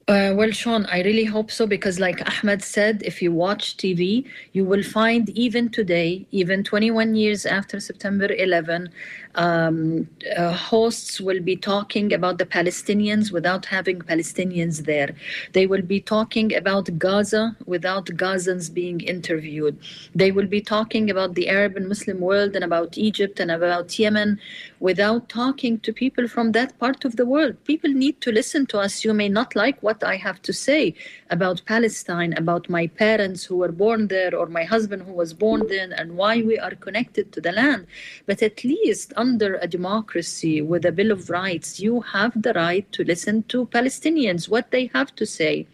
Uh, 0.09 0.33
well, 0.37 0.53
Sean, 0.53 0.87
I 0.87 1.03
really 1.03 1.25
hope 1.25 1.51
so 1.51 1.67
because, 1.67 1.99
like 1.99 2.21
Ahmed 2.31 2.63
said, 2.63 3.03
if 3.03 3.21
you 3.21 3.33
watch 3.33 3.77
TV, 3.77 4.25
you 4.53 4.65
will 4.65 4.85
find 4.85 5.29
even 5.31 5.69
today, 5.69 6.25
even 6.31 6.63
21 6.63 7.17
years 7.17 7.45
after 7.45 7.81
September 7.81 8.27
11, 8.33 8.89
um, 9.37 10.09
uh, 10.37 10.53
hosts 10.53 11.21
will 11.21 11.41
be 11.41 11.57
talking 11.57 12.13
about 12.13 12.39
the 12.39 12.47
Palestinians 12.47 13.31
without 13.31 13.67
having 13.67 14.01
Palestinians 14.01 14.85
there. 14.85 15.15
They 15.53 15.67
will 15.67 15.83
be 15.83 16.01
talking 16.01 16.55
about 16.55 16.99
Gaza 16.99 17.57
without 17.67 18.07
Gazans 18.07 18.73
being 18.73 19.01
interviewed. 19.01 19.79
They 20.15 20.33
will 20.33 20.47
be 20.47 20.61
talking 20.61 21.11
about 21.11 21.35
the 21.35 21.49
Arab 21.49 21.77
and 21.77 21.89
Muslim 21.89 22.21
world 22.21 22.57
and 22.57 22.65
about 22.65 22.97
Egypt 22.97 23.39
and 23.39 23.51
about 23.51 23.99
Yemen 23.99 24.41
without 24.81 25.29
talking 25.29 25.79
to 25.81 25.93
people 25.93 26.29
from 26.29 26.53
that 26.53 26.79
part 26.79 27.05
of 27.05 27.17
the 27.17 27.27
world. 27.27 27.63
People 27.65 27.91
need 27.91 28.21
to 28.23 28.33
listen 28.33 28.67
to 28.67 28.79
us. 28.79 29.05
You 29.05 29.15
may 29.15 29.29
not 29.29 29.55
like 29.55 29.83
what 29.83 30.03
I 30.03 30.17
have 30.17 30.41
to 30.43 30.53
say 30.53 30.95
about 31.31 31.63
Palestine, 31.67 32.33
about 32.35 32.69
my 32.69 32.87
parents 32.87 33.45
who 33.45 33.57
were 33.57 33.73
born 33.73 34.09
there, 34.09 34.35
or 34.35 34.47
my 34.47 34.65
husband 34.65 35.03
who 35.03 35.13
was 35.13 35.33
born 35.33 35.67
there, 35.69 35.89
and 35.97 36.17
why 36.17 36.43
we 36.43 36.59
are 36.59 36.75
connected 36.75 37.33
to 37.33 37.41
the 37.41 37.53
land. 37.53 37.87
But 38.27 38.43
at 38.43 38.65
least 38.65 39.13
under 39.27 39.51
a 39.57 39.69
democracy 39.79 40.57
with 40.71 40.85
a 40.87 40.93
Bill 40.99 41.11
of 41.11 41.31
Rights, 41.31 41.81
you 41.87 41.95
have 42.15 42.33
the 42.47 42.53
right 42.53 42.87
to 42.97 43.01
listen 43.13 43.37
to 43.53 43.67
Palestinians, 43.67 44.49
what 44.49 44.71
they 44.71 44.85
have 44.97 45.11
to 45.21 45.27
say. 45.39 45.67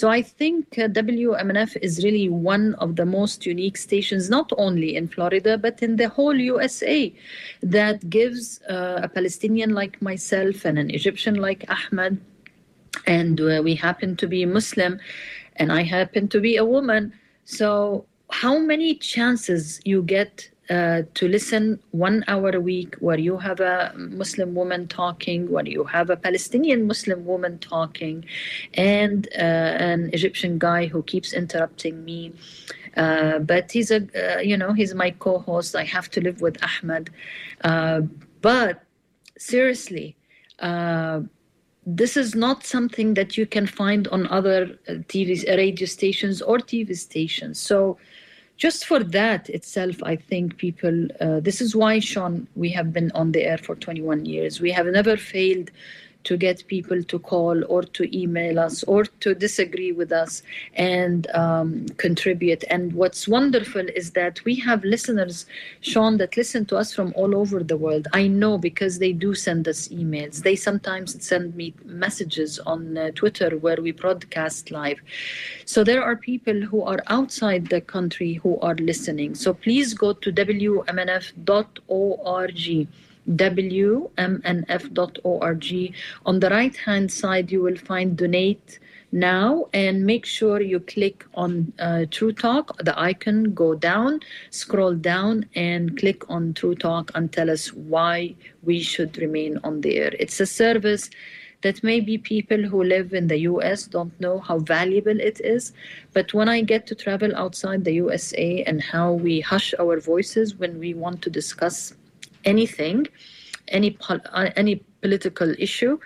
So 0.00 0.08
I 0.08 0.22
think 0.22 0.78
uh, 0.78 0.88
WMNF 0.88 1.76
is 1.82 2.04
really 2.06 2.28
one 2.28 2.66
of 2.84 2.96
the 2.96 3.04
most 3.04 3.44
unique 3.44 3.76
stations, 3.76 4.30
not 4.30 4.48
only 4.56 4.96
in 4.96 5.08
Florida, 5.08 5.58
but 5.58 5.82
in 5.82 5.96
the 5.96 6.08
whole 6.08 6.36
USA, 6.52 7.12
that 7.78 8.08
gives 8.08 8.62
uh, 8.62 9.00
a 9.06 9.08
Palestinian 9.08 9.70
like 9.80 10.00
myself 10.00 10.64
and 10.64 10.78
an 10.78 10.90
Egyptian 10.98 11.34
like 11.46 11.62
Ahmed, 11.76 12.14
and 13.06 13.40
uh, 13.40 13.60
we 13.66 13.74
happen 13.74 14.16
to 14.16 14.26
be 14.26 14.46
Muslim, 14.46 14.92
and 15.56 15.70
I 15.70 15.82
happen 15.82 16.28
to 16.28 16.40
be 16.40 16.56
a 16.56 16.64
woman. 16.64 17.12
So 17.44 18.06
how 18.30 18.58
many 18.58 18.94
chances 18.94 19.80
you 19.84 20.02
get 20.02 20.48
uh, 20.70 21.02
to 21.14 21.26
listen 21.26 21.80
one 21.90 22.22
hour 22.28 22.50
a 22.50 22.60
week 22.60 22.94
where 23.00 23.18
you 23.18 23.36
have 23.36 23.58
a 23.58 23.92
Muslim 23.96 24.54
woman 24.54 24.86
talking, 24.86 25.50
where 25.50 25.66
you 25.66 25.82
have 25.82 26.10
a 26.10 26.16
Palestinian 26.16 26.86
Muslim 26.86 27.24
woman 27.24 27.58
talking, 27.58 28.24
and 28.74 29.26
uh, 29.34 29.40
an 29.90 30.10
Egyptian 30.12 30.58
guy 30.58 30.86
who 30.86 31.02
keeps 31.02 31.32
interrupting 31.32 32.04
me. 32.04 32.32
Uh, 32.96 33.40
but 33.40 33.72
he's 33.72 33.90
a, 33.90 34.06
uh, 34.14 34.40
you 34.40 34.56
know, 34.56 34.72
he's 34.72 34.94
my 34.94 35.10
co-host. 35.10 35.74
I 35.74 35.82
have 35.84 36.08
to 36.10 36.20
live 36.20 36.40
with 36.40 36.56
Ahmed. 36.62 37.10
Uh, 37.62 38.02
but 38.40 38.84
seriously, 39.38 40.16
this 41.86 42.16
is 42.16 42.36
not 42.36 42.64
something 42.64 43.14
that 43.14 43.36
you 43.36 43.44
can 43.44 43.66
find 43.66 44.06
on 44.08 44.28
other 44.28 44.78
TV 45.08 45.44
radio 45.56 45.86
stations 45.86 46.40
or 46.40 46.58
TV 46.58 46.96
stations. 46.96 47.58
So 47.58 47.96
just 48.60 48.84
for 48.84 49.02
that 49.02 49.48
itself, 49.48 49.96
I 50.02 50.16
think 50.16 50.58
people, 50.58 51.08
uh, 51.18 51.40
this 51.40 51.62
is 51.62 51.74
why, 51.74 51.98
Sean, 51.98 52.46
we 52.54 52.68
have 52.72 52.92
been 52.92 53.10
on 53.12 53.32
the 53.32 53.42
air 53.42 53.56
for 53.56 53.74
21 53.74 54.26
years. 54.26 54.60
We 54.60 54.70
have 54.72 54.84
never 54.84 55.16
failed 55.16 55.70
to 56.24 56.36
get 56.36 56.66
people 56.66 57.02
to 57.02 57.18
call 57.18 57.64
or 57.64 57.82
to 57.82 58.16
email 58.16 58.58
us 58.58 58.82
or 58.84 59.04
to 59.04 59.34
disagree 59.34 59.92
with 59.92 60.12
us 60.12 60.42
and 60.74 61.30
um, 61.34 61.86
contribute. 61.96 62.64
And 62.70 62.92
what's 62.92 63.26
wonderful 63.26 63.86
is 63.94 64.12
that 64.12 64.44
we 64.44 64.54
have 64.56 64.84
listeners, 64.84 65.46
Sean, 65.80 66.18
that 66.18 66.36
listen 66.36 66.66
to 66.66 66.76
us 66.76 66.92
from 66.92 67.12
all 67.16 67.34
over 67.34 67.62
the 67.62 67.76
world. 67.76 68.08
I 68.12 68.26
know 68.26 68.58
because 68.58 68.98
they 68.98 69.12
do 69.12 69.34
send 69.34 69.66
us 69.68 69.88
emails. 69.88 70.42
They 70.42 70.56
sometimes 70.56 71.24
send 71.24 71.54
me 71.54 71.74
messages 71.84 72.58
on 72.60 72.96
uh, 72.96 73.10
Twitter 73.14 73.56
where 73.56 73.80
we 73.80 73.92
broadcast 73.92 74.70
live. 74.70 75.00
So 75.64 75.84
there 75.84 76.02
are 76.02 76.16
people 76.16 76.60
who 76.60 76.82
are 76.82 77.02
outside 77.06 77.68
the 77.68 77.80
country 77.80 78.34
who 78.34 78.58
are 78.60 78.74
listening. 78.74 79.34
So 79.34 79.54
please 79.54 79.94
go 79.94 80.12
to 80.12 80.32
wmnf.org 80.32 81.40
wmnf.org. 83.36 84.10
On 86.26 86.40
the 86.40 86.50
right 86.50 86.76
hand 86.76 87.12
side, 87.12 87.50
you 87.50 87.62
will 87.62 87.76
find 87.76 88.16
donate 88.16 88.78
now 89.12 89.66
and 89.72 90.06
make 90.06 90.24
sure 90.24 90.60
you 90.60 90.80
click 90.80 91.24
on 91.34 91.72
uh, 91.78 92.04
True 92.10 92.32
Talk, 92.32 92.76
the 92.78 92.98
icon, 92.98 93.54
go 93.54 93.74
down, 93.74 94.20
scroll 94.50 94.94
down, 94.94 95.46
and 95.54 95.98
click 95.98 96.28
on 96.30 96.54
True 96.54 96.74
Talk 96.74 97.10
and 97.14 97.32
tell 97.32 97.50
us 97.50 97.72
why 97.72 98.34
we 98.62 98.80
should 98.80 99.18
remain 99.18 99.58
on 99.64 99.80
there. 99.80 100.12
It's 100.18 100.40
a 100.40 100.46
service 100.46 101.10
that 101.62 101.82
maybe 101.84 102.16
people 102.16 102.62
who 102.62 102.82
live 102.82 103.12
in 103.12 103.26
the 103.26 103.40
US 103.40 103.86
don't 103.86 104.18
know 104.20 104.38
how 104.38 104.58
valuable 104.60 105.20
it 105.20 105.40
is. 105.40 105.72
But 106.12 106.32
when 106.32 106.48
I 106.48 106.62
get 106.62 106.86
to 106.86 106.94
travel 106.94 107.34
outside 107.36 107.84
the 107.84 107.92
USA 107.94 108.62
and 108.62 108.80
how 108.80 109.12
we 109.12 109.40
hush 109.40 109.74
our 109.78 110.00
voices 110.00 110.54
when 110.54 110.78
we 110.78 110.94
want 110.94 111.20
to 111.22 111.30
discuss 111.30 111.92
anything, 112.44 113.06
any 113.68 113.90
pol- 113.92 114.26
uh, 114.32 114.50
any 114.56 114.76
political 115.00 115.54
issue, 115.58 115.98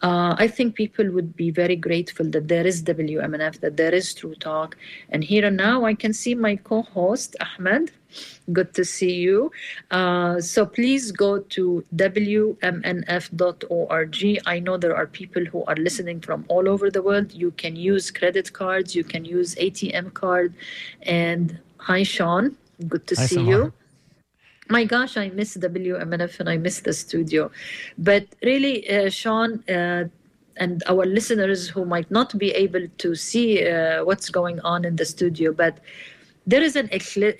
uh, 0.00 0.36
I 0.38 0.46
think 0.46 0.76
people 0.76 1.10
would 1.10 1.34
be 1.34 1.50
very 1.50 1.74
grateful 1.74 2.26
that 2.30 2.46
there 2.46 2.64
is 2.66 2.82
WMNF, 2.82 3.60
that 3.60 3.76
there 3.76 3.92
is 3.92 4.14
True 4.14 4.34
Talk. 4.36 4.76
And 5.10 5.24
here 5.24 5.44
and 5.44 5.56
now, 5.56 5.84
I 5.84 5.94
can 5.94 6.12
see 6.12 6.36
my 6.36 6.54
co 6.56 6.82
host, 6.82 7.34
Ahmed. 7.40 7.90
Good 8.52 8.74
to 8.74 8.84
see 8.84 9.14
you. 9.14 9.50
Uh, 9.90 10.40
so 10.40 10.64
please 10.64 11.10
go 11.10 11.40
to 11.40 11.84
WMNF.org. 11.96 12.66
I 14.46 14.58
know 14.60 14.76
there 14.76 14.96
are 14.96 15.06
people 15.06 15.44
who 15.44 15.64
are 15.64 15.76
listening 15.76 16.20
from 16.20 16.44
all 16.48 16.68
over 16.68 16.90
the 16.90 17.02
world. 17.02 17.32
You 17.32 17.50
can 17.50 17.74
use 17.76 18.10
credit 18.10 18.52
cards, 18.52 18.94
you 18.94 19.02
can 19.04 19.24
use 19.24 19.56
ATM 19.56 20.14
card. 20.14 20.54
And 21.02 21.58
hi, 21.78 22.04
Sean. 22.04 22.56
Good 22.86 23.08
to 23.08 23.16
Hi, 23.16 23.26
see 23.26 23.42
you 23.42 23.72
my 24.68 24.84
gosh, 24.84 25.16
I 25.16 25.30
miss 25.30 25.56
WMNF 25.56 26.40
and 26.40 26.48
I 26.48 26.56
miss 26.56 26.80
the 26.80 26.92
studio. 26.92 27.50
But 27.96 28.26
really, 28.42 28.88
uh, 28.88 29.10
Sean, 29.10 29.64
uh, 29.68 30.04
and 30.56 30.82
our 30.86 31.06
listeners 31.06 31.68
who 31.68 31.84
might 31.84 32.10
not 32.10 32.36
be 32.36 32.50
able 32.50 32.86
to 32.98 33.14
see 33.14 33.66
uh, 33.66 34.04
what's 34.04 34.28
going 34.28 34.60
on 34.60 34.84
in 34.84 34.96
the 34.96 35.04
studio, 35.04 35.52
but 35.52 35.78
there 36.46 36.62
is 36.62 36.76
an 36.76 36.88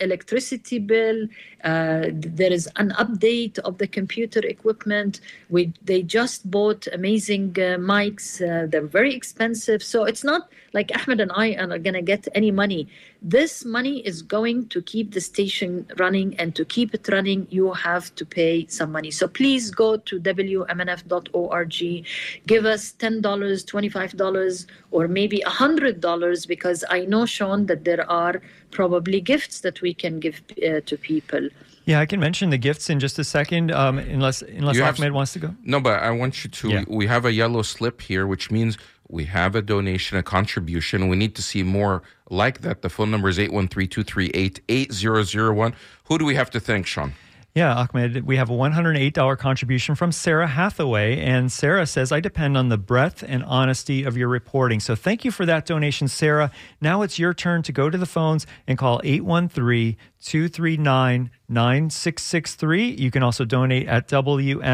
electricity 0.00 0.78
bill. 0.78 1.26
Uh, 1.65 2.07
there 2.12 2.53
is 2.53 2.69
an 2.77 2.91
update 2.99 3.59
of 3.61 3.79
the 3.79 3.87
computer 3.87 4.41
equipment. 4.41 5.21
We 5.50 5.73
they 5.83 6.03
just 6.03 6.49
bought 6.50 6.87
amazing 6.93 7.50
uh, 7.59 7.79
mics. 7.79 8.41
Uh, 8.41 8.67
they're 8.67 8.87
very 8.87 9.15
expensive, 9.15 9.83
so 9.83 10.05
it's 10.05 10.23
not 10.23 10.49
like 10.73 10.93
Ahmed 10.95 11.21
and 11.21 11.33
I 11.35 11.55
are 11.55 11.79
gonna 11.79 12.03
get 12.03 12.29
any 12.35 12.50
money. 12.50 12.88
This 13.21 13.65
money 13.65 13.99
is 14.07 14.23
going 14.23 14.69
to 14.69 14.81
keep 14.81 15.12
the 15.12 15.21
station 15.21 15.87
running, 15.99 16.38
and 16.38 16.55
to 16.55 16.65
keep 16.65 16.95
it 16.95 17.09
running, 17.09 17.49
you 17.50 17.73
have 17.73 18.15
to 18.15 18.25
pay 18.25 18.67
some 18.69 18.93
money. 18.93 19.11
So 19.11 19.27
please 19.27 19.73
go 19.73 19.97
to 19.97 20.21
wmnf.org, 20.21 22.07
give 22.47 22.65
us 22.65 22.93
ten 22.93 23.21
dollars, 23.21 23.65
twenty-five 23.65 24.17
dollars, 24.17 24.67
or 24.93 25.09
maybe 25.09 25.41
a 25.43 25.50
hundred 25.50 26.00
dollars, 26.00 26.47
because 26.47 26.85
I 26.88 27.07
know 27.07 27.27
Sean 27.27 27.67
that 27.67 27.85
there 27.85 28.09
are 28.09 28.41
probably 28.71 29.21
gifts 29.21 29.61
that 29.61 29.81
we 29.83 29.95
can 29.95 30.21
give 30.21 30.43
uh, 30.62 30.81
to 30.87 30.97
people. 30.97 31.49
Yeah, 31.88 32.00
I 32.00 32.04
can 32.04 32.21
mention 32.21 32.50
the 32.50 32.59
gifts 32.59 32.90
in 32.90 33.00
just 33.00 33.18
a 33.18 33.25
second, 33.25 33.73
um, 33.73 33.97
unless 33.97 34.42
unless 34.42 34.76
You 34.76 34.83
have- 34.83 35.00
Ahmed 35.00 35.12
wants 35.12 35.33
to 35.33 35.38
go. 35.38 35.54
No, 35.64 35.80
but 35.80 36.02
I 36.02 36.11
want 36.11 36.45
you 36.45 36.50
to. 36.50 36.68
Yeah. 36.68 36.85
We 36.87 37.07
have 37.07 37.25
a 37.25 37.33
yellow 37.33 37.62
slip 37.62 38.02
here, 38.02 38.26
which 38.26 38.50
means 38.50 38.76
we 39.09 39.25
have 39.25 39.54
a 39.54 39.62
donation, 39.62 40.18
a 40.18 40.23
contribution. 40.23 41.09
We 41.09 41.16
need 41.16 41.35
to 41.37 41.42
see 41.42 41.62
more 41.62 42.02
like 42.28 42.61
that. 42.61 42.83
The 42.83 42.90
phone 42.90 43.11
number 43.11 43.30
is 43.30 43.38
813 43.38 43.88
238 43.88 44.61
8001. 44.68 45.75
Who 46.04 46.18
do 46.18 46.26
we 46.26 46.35
have 46.35 46.50
to 46.50 46.61
thank, 46.61 46.87
Sean? 46.87 47.14
Yeah, 47.54 47.75
Ahmed, 47.92 48.25
we 48.25 48.37
have 48.37 48.50
a 48.50 48.52
$108 48.52 49.35
contribution 49.37 49.97
from 49.97 50.12
Sarah 50.12 50.47
Hathaway. 50.47 51.18
And 51.18 51.50
Sarah 51.50 51.87
says, 51.87 52.12
I 52.12 52.21
depend 52.21 52.57
on 52.57 52.68
the 52.68 52.76
breadth 52.78 53.25
and 53.26 53.42
honesty 53.42 54.04
of 54.04 54.16
your 54.16 54.28
reporting. 54.28 54.78
So 54.78 54.95
thank 54.95 55.25
you 55.25 55.33
for 55.33 55.45
that 55.47 55.66
donation, 55.66 56.07
Sarah. 56.07 56.52
Now 56.80 57.02
it's 57.02 57.18
your 57.18 57.35
turn 57.35 57.62
to 57.64 57.73
go 57.73 57.90
to 57.90 57.99
the 57.99 58.07
phones 58.07 58.47
and 58.68 58.78
call 58.78 59.00
813 59.02 59.97
239 60.20 61.30
9663. 61.50 62.90
You 62.90 63.10
can 63.10 63.22
also 63.22 63.46
donate 63.46 63.88
at 63.88 64.06
WMNF.org. 64.08 64.72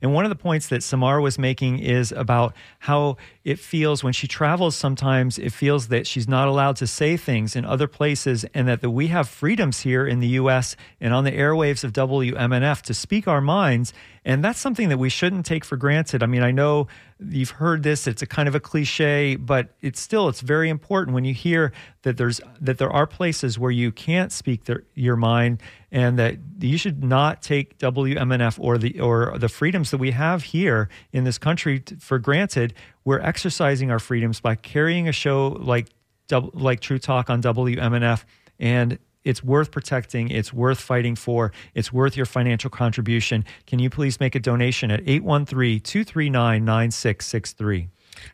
And 0.00 0.14
one 0.14 0.24
of 0.24 0.30
the 0.30 0.36
points 0.36 0.68
that 0.68 0.82
Samara 0.82 1.20
was 1.20 1.38
making 1.38 1.80
is 1.80 2.12
about 2.12 2.54
how 2.80 3.18
it 3.44 3.58
feels 3.58 4.02
when 4.02 4.14
she 4.14 4.26
travels 4.26 4.74
sometimes, 4.74 5.38
it 5.38 5.52
feels 5.52 5.88
that 5.88 6.06
she's 6.06 6.26
not 6.26 6.48
allowed 6.48 6.76
to 6.76 6.86
say 6.86 7.18
things 7.18 7.54
in 7.54 7.66
other 7.66 7.86
places, 7.86 8.46
and 8.54 8.66
that 8.68 8.82
we 8.88 9.08
have 9.08 9.28
freedoms 9.28 9.80
here 9.80 10.06
in 10.06 10.20
the 10.20 10.28
US 10.28 10.76
and 10.98 11.12
on 11.12 11.24
the 11.24 11.32
airwaves 11.32 11.84
of 11.84 11.92
WMNF 11.92 12.80
to 12.82 12.94
speak 12.94 13.28
our 13.28 13.42
minds. 13.42 13.92
And 14.26 14.42
that's 14.42 14.58
something 14.58 14.88
that 14.88 14.98
we 14.98 15.08
shouldn't 15.08 15.46
take 15.46 15.64
for 15.64 15.76
granted. 15.76 16.20
I 16.20 16.26
mean, 16.26 16.42
I 16.42 16.50
know 16.50 16.88
you've 17.20 17.50
heard 17.50 17.84
this, 17.84 18.08
it's 18.08 18.22
a 18.22 18.26
kind 18.26 18.48
of 18.48 18.56
a 18.56 18.60
cliche, 18.60 19.36
but 19.36 19.68
it's 19.80 20.00
still 20.00 20.28
it's 20.28 20.40
very 20.40 20.68
important 20.68 21.14
when 21.14 21.24
you 21.24 21.32
hear 21.32 21.72
that 22.02 22.16
there's 22.16 22.40
that 22.60 22.78
there 22.78 22.90
are 22.90 23.06
places 23.06 23.56
where 23.56 23.70
you 23.70 23.92
can't 23.92 24.32
speak 24.32 24.64
their, 24.64 24.82
your 24.94 25.14
mind 25.14 25.62
and 25.92 26.18
that 26.18 26.38
you 26.58 26.76
should 26.76 27.04
not 27.04 27.40
take 27.40 27.78
WMNF 27.78 28.58
or 28.58 28.78
the 28.78 28.98
or 28.98 29.38
the 29.38 29.48
freedoms 29.48 29.92
that 29.92 29.98
we 29.98 30.10
have 30.10 30.42
here 30.42 30.88
in 31.12 31.22
this 31.22 31.38
country 31.38 31.84
for 32.00 32.18
granted. 32.18 32.74
We're 33.04 33.20
exercising 33.20 33.92
our 33.92 34.00
freedoms 34.00 34.40
by 34.40 34.56
carrying 34.56 35.06
a 35.06 35.12
show 35.12 35.50
like 35.60 35.86
like 36.32 36.80
True 36.80 36.98
Talk 36.98 37.30
on 37.30 37.42
WMNF 37.42 38.24
and 38.58 38.98
it's 39.26 39.42
worth 39.42 39.70
protecting. 39.70 40.30
It's 40.30 40.52
worth 40.52 40.78
fighting 40.80 41.16
for. 41.16 41.52
It's 41.74 41.90
worth 41.92 42.16
your 42.16 42.26
financial 42.26 42.70
contribution. 42.70 43.44
Can 43.66 43.80
you 43.80 43.90
please 43.90 44.20
make 44.20 44.34
a 44.34 44.40
donation 44.40 44.90
at 44.90 45.00
813 45.06 45.80
239 45.80 46.64
9663? 46.64 47.88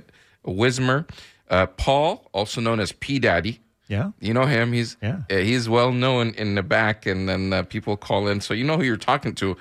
Wismer, 0.44 1.06
uh, 1.50 1.66
Paul, 1.66 2.28
also 2.32 2.60
known 2.60 2.80
as 2.80 2.92
P 2.92 3.18
Daddy. 3.18 3.60
Yeah. 3.90 4.12
You 4.20 4.32
know 4.32 4.46
him. 4.46 4.72
He's 4.72 4.96
Yeah. 5.02 5.22
uh, 5.30 5.36
he's 5.50 5.68
well 5.68 5.92
known 5.92 6.30
in 6.38 6.54
the 6.54 6.62
back, 6.62 7.06
and 7.06 7.28
then 7.28 7.52
uh, 7.52 7.62
people 7.64 7.96
call 7.96 8.28
in. 8.28 8.40
So 8.40 8.54
you 8.54 8.64
know 8.64 8.76
who 8.78 8.84
you're 8.84 9.04
talking 9.12 9.34
to. 9.42 9.56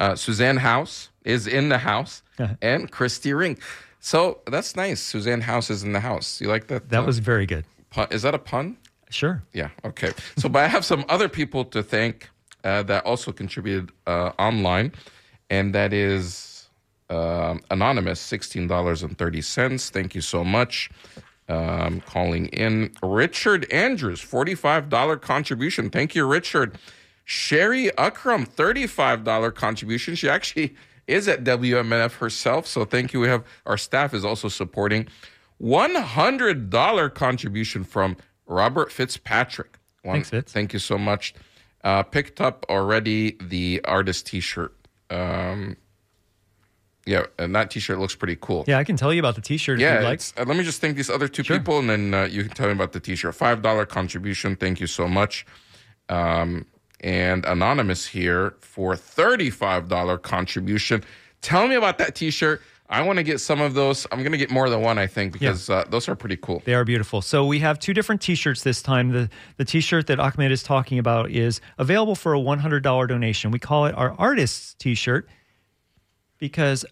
Uh, 0.00 0.14
Suzanne 0.16 0.58
House 0.58 1.10
is 1.24 1.46
in 1.46 1.68
the 1.68 1.78
house, 1.78 2.22
and 2.62 2.90
Christy 2.90 3.32
Ring. 3.32 3.56
So 4.00 4.38
that's 4.50 4.74
nice. 4.76 5.00
Suzanne 5.00 5.40
House 5.42 5.70
is 5.70 5.82
in 5.82 5.92
the 5.92 6.00
house. 6.00 6.40
You 6.40 6.48
like 6.48 6.66
that? 6.68 6.88
That 6.90 7.02
uh, 7.02 7.06
was 7.06 7.18
very 7.20 7.46
good. 7.46 7.64
pun? 7.90 8.08
Is 8.10 8.22
that 8.22 8.34
a 8.34 8.38
pun? 8.38 8.76
Sure. 9.10 9.42
Yeah. 9.52 9.70
Okay. 9.84 10.12
So, 10.36 10.48
but 10.48 10.64
I 10.64 10.68
have 10.68 10.84
some 10.84 11.04
other 11.08 11.28
people 11.28 11.64
to 11.66 11.82
thank 11.82 12.28
uh, 12.64 12.82
that 12.84 13.04
also 13.06 13.32
contributed 13.32 13.90
uh, 14.06 14.32
online, 14.38 14.92
and 15.50 15.74
that 15.74 15.92
is 15.92 16.68
um, 17.10 17.62
anonymous, 17.70 18.20
sixteen 18.20 18.66
dollars 18.68 19.02
and 19.02 19.16
thirty 19.16 19.40
cents. 19.42 19.90
Thank 19.90 20.14
you 20.14 20.20
so 20.20 20.44
much. 20.44 20.90
Um, 21.48 22.02
calling 22.02 22.46
in 22.48 22.92
Richard 23.02 23.70
Andrews, 23.72 24.20
forty-five 24.20 24.88
dollar 24.90 25.16
contribution. 25.16 25.88
Thank 25.90 26.14
you, 26.14 26.26
Richard. 26.26 26.76
Sherry 27.24 27.90
Ukram, 27.96 28.46
thirty-five 28.46 29.24
dollar 29.24 29.50
contribution. 29.50 30.14
She 30.14 30.28
actually 30.28 30.74
is 31.06 31.26
at 31.26 31.44
WMNF 31.44 32.12
herself, 32.18 32.66
so 32.66 32.84
thank 32.84 33.12
you. 33.14 33.20
We 33.20 33.28
have 33.28 33.44
our 33.64 33.78
staff 33.78 34.12
is 34.12 34.24
also 34.24 34.48
supporting. 34.48 35.08
One 35.56 35.94
hundred 35.94 36.68
dollar 36.70 37.08
contribution 37.08 37.82
from 37.82 38.16
Robert 38.46 38.92
Fitzpatrick. 38.92 39.78
One- 40.02 40.16
Thanks, 40.16 40.30
Fitz. 40.30 40.52
Thank 40.52 40.72
you 40.74 40.78
so 40.78 40.98
much. 40.98 41.34
Uh, 41.82 42.02
picked 42.02 42.40
up 42.40 42.66
already 42.68 43.36
the 43.40 43.80
artist 43.84 44.26
T-shirt. 44.26 44.74
Um, 45.10 45.76
yeah, 47.08 47.24
and 47.38 47.54
that 47.56 47.70
T-shirt 47.70 47.98
looks 47.98 48.14
pretty 48.14 48.36
cool. 48.40 48.64
Yeah, 48.68 48.78
I 48.78 48.84
can 48.84 48.96
tell 48.96 49.12
you 49.14 49.20
about 49.20 49.34
the 49.34 49.40
T-shirt 49.40 49.78
if 49.78 49.82
Yeah, 49.82 50.00
you'd 50.00 50.04
like. 50.06 50.20
uh, 50.36 50.44
let 50.46 50.56
me 50.56 50.62
just 50.62 50.80
thank 50.80 50.96
these 50.96 51.08
other 51.10 51.26
two 51.26 51.42
people, 51.42 51.78
and 51.78 51.88
then 51.88 52.12
uh, 52.14 52.24
you 52.24 52.42
can 52.44 52.52
tell 52.52 52.66
me 52.66 52.72
about 52.72 52.92
the 52.92 53.00
T-shirt. 53.00 53.34
Five 53.34 53.62
dollar 53.62 53.86
contribution. 53.86 54.56
Thank 54.56 54.78
you 54.80 54.86
so 54.86 55.08
much. 55.08 55.46
Um, 56.08 56.66
and 57.00 57.44
anonymous 57.46 58.06
here 58.06 58.56
for 58.60 58.94
thirty-five 58.96 59.88
dollar 59.88 60.18
contribution. 60.18 61.02
Tell 61.40 61.66
me 61.66 61.76
about 61.76 61.98
that 61.98 62.14
T-shirt. 62.14 62.60
I 62.90 63.02
want 63.02 63.18
to 63.18 63.22
get 63.22 63.38
some 63.38 63.60
of 63.60 63.74
those. 63.74 64.06
I'm 64.10 64.20
going 64.20 64.32
to 64.32 64.38
get 64.38 64.50
more 64.50 64.70
than 64.70 64.80
one, 64.80 64.98
I 64.98 65.06
think, 65.06 65.32
because 65.34 65.68
uh, 65.68 65.84
those 65.90 66.08
are 66.08 66.16
pretty 66.16 66.38
cool. 66.38 66.62
They 66.64 66.72
are 66.72 66.84
beautiful. 66.86 67.20
So 67.20 67.44
we 67.44 67.58
have 67.58 67.78
two 67.78 67.92
different 67.92 68.22
T-shirts 68.22 68.62
this 68.62 68.80
time. 68.82 69.10
The 69.12 69.28
the 69.58 69.64
T-shirt 69.66 70.06
that 70.06 70.18
Ahmed 70.18 70.50
is 70.50 70.62
talking 70.62 70.98
about 70.98 71.30
is 71.30 71.60
available 71.78 72.14
for 72.14 72.34
a 72.34 72.38
$100 72.38 72.82
donation. 73.08 73.50
We 73.50 73.58
call 73.58 73.84
it 73.86 73.94
our 73.94 74.12
artist's 74.12 74.72
T-shirt 74.74 75.28
because 76.38 76.86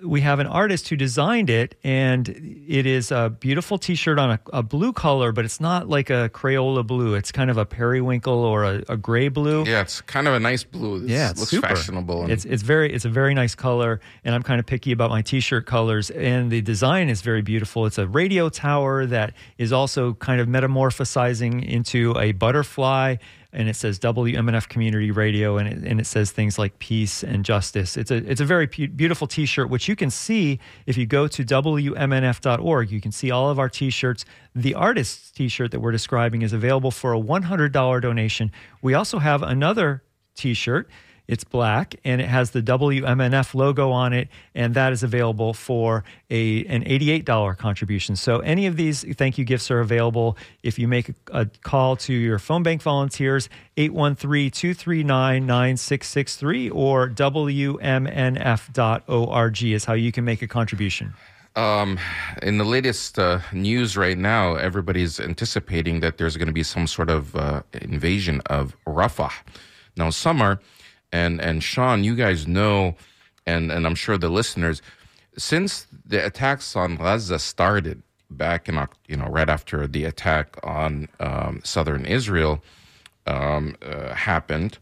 we 0.00 0.20
have 0.20 0.38
an 0.38 0.46
artist 0.46 0.88
who 0.88 0.96
designed 0.96 1.50
it, 1.50 1.76
and 1.82 2.28
it 2.28 2.86
is 2.86 3.10
a 3.10 3.30
beautiful 3.30 3.78
T-shirt 3.78 4.18
on 4.18 4.30
a, 4.30 4.40
a, 4.52 4.62
blue 4.62 4.92
color, 4.92 5.32
but 5.32 5.44
it's 5.44 5.60
not 5.60 5.88
like 5.88 6.08
a 6.08 6.30
Crayola 6.32 6.86
blue. 6.86 7.14
It's 7.14 7.32
kind 7.32 7.50
of 7.50 7.56
a 7.56 7.66
periwinkle 7.66 8.32
or 8.32 8.62
a, 8.62 8.84
a 8.88 8.96
gray 8.96 9.28
blue. 9.28 9.64
Yeah, 9.64 9.80
it's 9.80 10.00
kind 10.00 10.28
of 10.28 10.34
a 10.34 10.40
nice 10.40 10.62
blue. 10.62 11.02
It's, 11.02 11.10
yeah, 11.10 11.30
it 11.30 11.38
looks 11.38 11.50
super. 11.50 11.68
fashionable. 11.68 12.22
And- 12.22 12.30
it's 12.32 12.44
it's 12.44 12.62
very 12.62 12.92
it's 12.92 13.04
a 13.04 13.08
very 13.08 13.34
nice 13.34 13.56
color, 13.56 14.00
and 14.24 14.34
I'm 14.34 14.44
kind 14.44 14.60
of 14.60 14.66
picky 14.66 14.92
about 14.92 15.10
my 15.10 15.22
T-shirt 15.22 15.66
colors. 15.66 16.10
And 16.10 16.50
the 16.50 16.60
design 16.60 17.08
is 17.08 17.20
very 17.20 17.42
beautiful. 17.42 17.84
It's 17.86 17.98
a 17.98 18.06
radio 18.06 18.48
tower 18.48 19.04
that 19.06 19.34
is 19.56 19.72
also 19.72 20.14
kind 20.14 20.40
of 20.40 20.46
metamorphosizing 20.46 21.66
into 21.66 22.16
a 22.18 22.32
butterfly 22.32 23.16
and 23.52 23.68
it 23.68 23.76
says 23.76 23.98
WMNF 23.98 24.68
Community 24.68 25.10
Radio, 25.10 25.56
and 25.56 25.68
it, 25.68 25.90
and 25.90 26.00
it 26.00 26.06
says 26.06 26.30
things 26.30 26.58
like 26.58 26.78
peace 26.78 27.22
and 27.22 27.44
justice. 27.44 27.96
It's 27.96 28.10
a 28.10 28.16
it's 28.16 28.40
a 28.40 28.44
very 28.44 28.66
beautiful 28.66 29.26
T-shirt, 29.26 29.70
which 29.70 29.88
you 29.88 29.96
can 29.96 30.10
see 30.10 30.60
if 30.86 30.96
you 30.96 31.06
go 31.06 31.26
to 31.28 31.44
WMNF.org. 31.44 32.90
You 32.90 33.00
can 33.00 33.12
see 33.12 33.30
all 33.30 33.50
of 33.50 33.58
our 33.58 33.68
T-shirts. 33.68 34.24
The 34.54 34.74
artist's 34.74 35.30
T-shirt 35.30 35.70
that 35.70 35.80
we're 35.80 35.92
describing 35.92 36.42
is 36.42 36.52
available 36.52 36.90
for 36.90 37.14
a 37.14 37.20
$100 37.20 38.02
donation. 38.02 38.52
We 38.82 38.94
also 38.94 39.18
have 39.18 39.42
another 39.42 40.02
T-shirt 40.34 40.90
it's 41.28 41.44
black 41.44 41.94
and 42.04 42.20
it 42.20 42.26
has 42.26 42.50
the 42.50 42.60
WMNF 42.62 43.54
logo 43.54 43.90
on 43.90 44.12
it, 44.12 44.28
and 44.54 44.74
that 44.74 44.92
is 44.92 45.04
available 45.04 45.54
for 45.54 46.02
a 46.30 46.64
an 46.64 46.82
$88 46.84 47.58
contribution. 47.58 48.16
So 48.16 48.40
any 48.40 48.66
of 48.66 48.76
these 48.76 49.04
thank 49.16 49.38
you 49.38 49.44
gifts 49.44 49.70
are 49.70 49.78
available 49.80 50.36
if 50.62 50.78
you 50.78 50.88
make 50.88 51.12
a, 51.30 51.46
call 51.62 51.96
to 51.96 52.14
your 52.14 52.38
phone 52.38 52.62
bank 52.62 52.80
volunteers 52.82 53.48
813-239-9663 53.76 56.74
or 56.74 57.08
WMNF.org 57.08 59.62
is 59.62 59.84
how 59.84 59.92
you 59.92 60.10
can 60.10 60.24
make 60.24 60.40
a 60.42 60.48
contribution. 60.48 61.14
Um, 61.56 61.98
in 62.42 62.58
the 62.58 62.64
latest 62.64 63.18
uh, 63.18 63.40
news 63.52 63.96
right 63.96 64.16
now, 64.16 64.54
everybody's 64.54 65.18
anticipating 65.18 65.98
that 66.00 66.18
there's 66.18 66.36
going 66.36 66.46
to 66.46 66.52
be 66.52 66.62
some 66.62 66.86
sort 66.86 67.10
of 67.10 67.34
uh, 67.34 67.62
invasion 67.72 68.40
of 68.46 68.76
Rafah. 68.86 69.32
Now, 69.96 70.10
Samar 70.10 70.60
and 71.12 71.40
and 71.40 71.62
Sean, 71.62 72.04
you 72.04 72.14
guys 72.14 72.46
know, 72.46 72.94
and 73.46 73.72
and 73.72 73.86
I'm 73.86 73.94
sure 73.94 74.18
the 74.18 74.28
listeners, 74.28 74.82
since 75.36 75.86
the 76.04 76.24
attacks 76.24 76.76
on 76.76 76.96
Gaza 76.96 77.38
started 77.38 78.02
back 78.30 78.68
in 78.68 78.86
you 79.06 79.16
know 79.16 79.26
right 79.26 79.48
after 79.48 79.86
the 79.86 80.04
attack 80.04 80.56
on 80.62 81.08
um, 81.20 81.60
southern 81.64 82.04
Israel 82.04 82.62
um, 83.26 83.76
uh, 83.82 84.14
happened, 84.14 84.78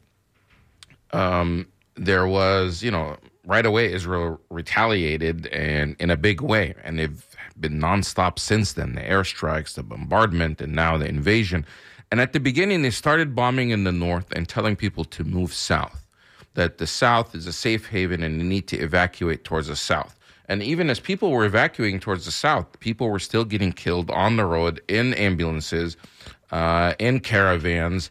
um, 1.12 1.66
there 1.94 2.26
was 2.26 2.82
you 2.82 2.90
know 2.90 3.16
right 3.44 3.66
away 3.66 3.92
Israel 3.92 4.40
retaliated 4.50 5.46
and 5.48 5.96
in 6.00 6.10
a 6.10 6.16
big 6.16 6.40
way, 6.40 6.74
and 6.82 6.98
they've 6.98 7.24
been 7.58 7.80
nonstop 7.80 8.38
since 8.38 8.72
then. 8.72 8.94
The 8.94 9.02
airstrikes, 9.02 9.74
the 9.74 9.82
bombardment, 9.82 10.60
and 10.60 10.74
now 10.74 10.96
the 10.96 11.08
invasion. 11.08 11.64
And 12.12 12.20
at 12.20 12.32
the 12.32 12.38
beginning, 12.38 12.82
they 12.82 12.90
started 12.90 13.34
bombing 13.34 13.70
in 13.70 13.82
the 13.82 13.90
north 13.90 14.30
and 14.32 14.48
telling 14.48 14.76
people 14.76 15.04
to 15.06 15.24
move 15.24 15.52
south 15.52 16.05
that 16.56 16.78
the 16.78 16.86
South 16.86 17.34
is 17.34 17.46
a 17.46 17.52
safe 17.52 17.86
haven 17.86 18.22
and 18.22 18.38
you 18.38 18.44
need 18.44 18.66
to 18.68 18.76
evacuate 18.78 19.44
towards 19.44 19.68
the 19.68 19.76
South. 19.76 20.18
And 20.48 20.62
even 20.62 20.90
as 20.90 20.98
people 20.98 21.30
were 21.30 21.44
evacuating 21.44 22.00
towards 22.00 22.24
the 22.24 22.32
South, 22.32 22.80
people 22.80 23.08
were 23.10 23.18
still 23.18 23.44
getting 23.44 23.72
killed 23.72 24.10
on 24.10 24.36
the 24.36 24.44
road 24.44 24.80
in 24.88 25.12
ambulances, 25.14 25.96
uh, 26.50 26.94
in 26.98 27.20
caravans, 27.20 28.10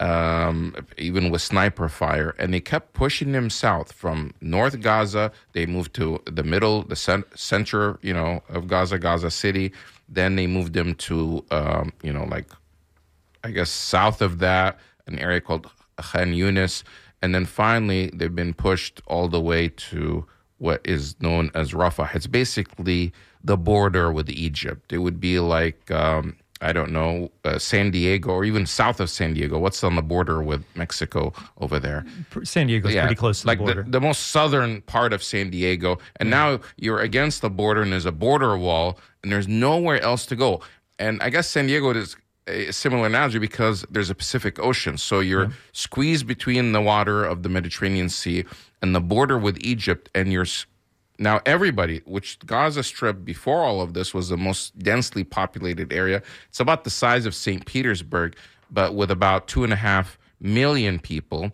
um, 0.00 0.74
even 0.96 1.30
with 1.30 1.42
sniper 1.42 1.88
fire. 1.88 2.34
And 2.38 2.54
they 2.54 2.60
kept 2.60 2.94
pushing 2.94 3.32
them 3.32 3.50
south 3.50 3.92
from 3.92 4.32
North 4.40 4.80
Gaza. 4.80 5.30
They 5.52 5.66
moved 5.66 5.92
to 5.94 6.20
the 6.24 6.44
middle, 6.44 6.82
the 6.82 6.96
center, 6.96 7.98
you 8.00 8.14
know, 8.14 8.42
of 8.48 8.68
Gaza, 8.68 8.98
Gaza 8.98 9.30
City. 9.30 9.72
Then 10.08 10.36
they 10.36 10.46
moved 10.46 10.72
them 10.72 10.94
to, 10.94 11.44
um, 11.50 11.92
you 12.02 12.12
know, 12.12 12.24
like, 12.24 12.46
I 13.44 13.50
guess 13.50 13.70
south 13.70 14.22
of 14.22 14.38
that, 14.38 14.78
an 15.06 15.18
area 15.18 15.40
called 15.40 15.68
Khan 15.96 16.32
Yunis. 16.32 16.84
And 17.22 17.34
then 17.34 17.46
finally, 17.46 18.10
they've 18.12 18.34
been 18.34 18.52
pushed 18.52 19.00
all 19.06 19.28
the 19.28 19.40
way 19.40 19.68
to 19.68 20.26
what 20.58 20.80
is 20.84 21.20
known 21.20 21.50
as 21.54 21.72
Rafah. 21.72 22.14
It's 22.14 22.26
basically 22.26 23.12
the 23.42 23.56
border 23.56 24.12
with 24.12 24.28
Egypt. 24.28 24.92
It 24.92 24.98
would 24.98 25.20
be 25.20 25.38
like, 25.38 25.90
um, 25.90 26.36
I 26.60 26.72
don't 26.72 26.92
know, 26.92 27.30
uh, 27.44 27.58
San 27.58 27.90
Diego 27.90 28.30
or 28.30 28.44
even 28.44 28.66
south 28.66 29.00
of 29.00 29.10
San 29.10 29.34
Diego. 29.34 29.58
What's 29.58 29.82
on 29.82 29.96
the 29.96 30.02
border 30.02 30.42
with 30.42 30.64
Mexico 30.76 31.32
over 31.58 31.80
there? 31.80 32.04
San 32.44 32.68
Diego's 32.68 32.94
yeah, 32.94 33.02
pretty 33.02 33.16
close 33.16 33.40
to 33.40 33.46
like 33.48 33.58
the 33.58 33.64
border. 33.64 33.82
The, 33.82 33.90
the 33.90 34.00
most 34.00 34.28
southern 34.28 34.82
part 34.82 35.12
of 35.12 35.22
San 35.22 35.50
Diego. 35.50 35.98
And 36.16 36.30
now 36.30 36.60
you're 36.76 37.00
against 37.00 37.42
the 37.42 37.50
border 37.50 37.82
and 37.82 37.92
there's 37.92 38.06
a 38.06 38.12
border 38.12 38.56
wall 38.56 38.98
and 39.22 39.32
there's 39.32 39.48
nowhere 39.48 40.00
else 40.00 40.26
to 40.26 40.36
go. 40.36 40.60
And 40.98 41.20
I 41.20 41.30
guess 41.30 41.48
San 41.48 41.66
Diego 41.66 41.90
is 41.90 42.16
a 42.46 42.72
similar 42.72 43.06
analogy 43.06 43.38
because 43.38 43.84
there's 43.90 44.10
a 44.10 44.14
Pacific 44.14 44.58
Ocean. 44.58 44.98
So 44.98 45.20
you're 45.20 45.44
yeah. 45.44 45.52
squeezed 45.72 46.26
between 46.26 46.72
the 46.72 46.80
water 46.80 47.24
of 47.24 47.42
the 47.42 47.48
Mediterranean 47.48 48.08
Sea 48.08 48.44
and 48.80 48.94
the 48.94 49.00
border 49.00 49.38
with 49.38 49.58
Egypt, 49.60 50.10
and 50.14 50.32
you're 50.32 50.46
now 51.18 51.40
everybody, 51.46 52.02
which 52.04 52.38
Gaza 52.44 52.82
Strip 52.82 53.24
before 53.24 53.62
all 53.62 53.80
of 53.80 53.94
this 53.94 54.12
was 54.12 54.28
the 54.28 54.36
most 54.36 54.76
densely 54.78 55.24
populated 55.24 55.92
area. 55.92 56.22
It's 56.48 56.60
about 56.60 56.84
the 56.84 56.90
size 56.90 57.26
of 57.26 57.34
St. 57.34 57.64
Petersburg, 57.64 58.36
but 58.70 58.94
with 58.94 59.10
about 59.10 59.46
two 59.46 59.62
and 59.62 59.72
a 59.72 59.76
half 59.76 60.18
million 60.40 60.98
people 60.98 61.52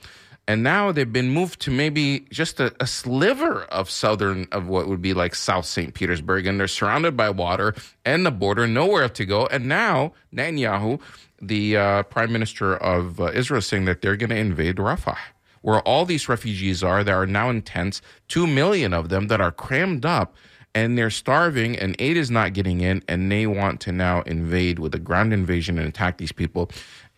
and 0.48 0.62
now 0.62 0.90
they've 0.90 1.12
been 1.12 1.28
moved 1.28 1.61
to 1.61 1.70
maybe 1.70 2.20
just 2.30 2.58
a, 2.58 2.74
a, 2.80 2.87
sliver 2.87 3.64
of 3.64 3.90
southern 3.90 4.48
of 4.50 4.66
what 4.66 4.88
would 4.88 5.02
be 5.02 5.12
like 5.12 5.34
South 5.34 5.66
St. 5.66 5.92
Petersburg, 5.92 6.46
and 6.46 6.58
they're 6.58 6.66
surrounded 6.66 7.18
by 7.18 7.28
water 7.28 7.74
and 8.06 8.24
the 8.24 8.30
border, 8.30 8.66
nowhere 8.66 9.11
to 9.11 9.26
go. 9.26 9.46
And 9.48 9.68
now 9.68 10.14
Netanyahu, 10.34 11.02
the 11.40 11.76
uh, 11.76 12.02
prime 12.04 12.32
minister 12.32 12.74
of 12.78 13.20
uh, 13.20 13.30
Israel, 13.32 13.58
is 13.58 13.66
saying 13.66 13.84
that 13.84 14.00
they're 14.00 14.16
going 14.16 14.30
to 14.30 14.37
invade 14.37 14.76
Rafah, 14.76 15.18
where 15.61 15.80
all 15.80 16.06
these 16.06 16.30
refugees 16.30 16.82
are. 16.82 17.04
There 17.04 17.20
are 17.20 17.26
now 17.26 17.50
in 17.50 17.61
tents, 17.61 18.00
two 18.26 18.46
million 18.46 18.94
of 18.94 19.11
them 19.11 19.28
that 19.28 19.42
are 19.42 19.52
crammed 19.52 20.06
up. 20.06 20.34
And 20.74 20.96
they're 20.96 21.11
starving, 21.11 21.76
and 21.76 21.96
aid 21.98 22.16
is 22.16 22.30
not 22.30 22.52
getting 22.52 22.82
in, 22.82 23.02
and 23.08 23.32
they 23.32 23.46
want 23.46 23.80
to 23.80 23.90
now 23.90 24.20
invade 24.22 24.78
with 24.78 24.94
a 24.94 24.98
ground 24.98 25.32
invasion 25.32 25.78
and 25.78 25.88
attack 25.88 26.18
these 26.18 26.30
people. 26.30 26.70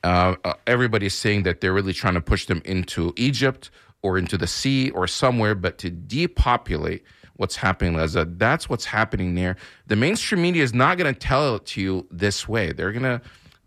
Uh, 0.02 0.34
uh, 0.44 0.54
everybody's 0.66 1.14
saying 1.14 1.42
that 1.42 1.60
they're 1.60 1.72
really 1.72 1.92
trying 1.92 2.14
to 2.14 2.20
push 2.20 2.46
them 2.46 2.62
into 2.64 3.12
Egypt 3.16 3.70
or 4.02 4.16
into 4.16 4.38
the 4.38 4.46
sea 4.46 4.90
or 4.90 5.06
somewhere, 5.06 5.54
but 5.54 5.78
to 5.78 5.90
depopulate 5.90 7.04
what's 7.36 7.56
happening, 7.56 7.94
Leza. 7.94 8.38
That's 8.38 8.68
what's 8.68 8.84
happening 8.84 9.34
there. 9.34 9.56
The 9.86 9.96
mainstream 9.96 10.42
media 10.42 10.62
is 10.62 10.74
not 10.74 10.98
going 10.98 11.12
to 11.12 11.18
tell 11.18 11.56
it 11.56 11.66
to 11.66 11.80
you 11.80 12.06
this 12.10 12.48
way. 12.48 12.72
They're 12.72 12.92
going 12.92 13.02
to 13.02 13.20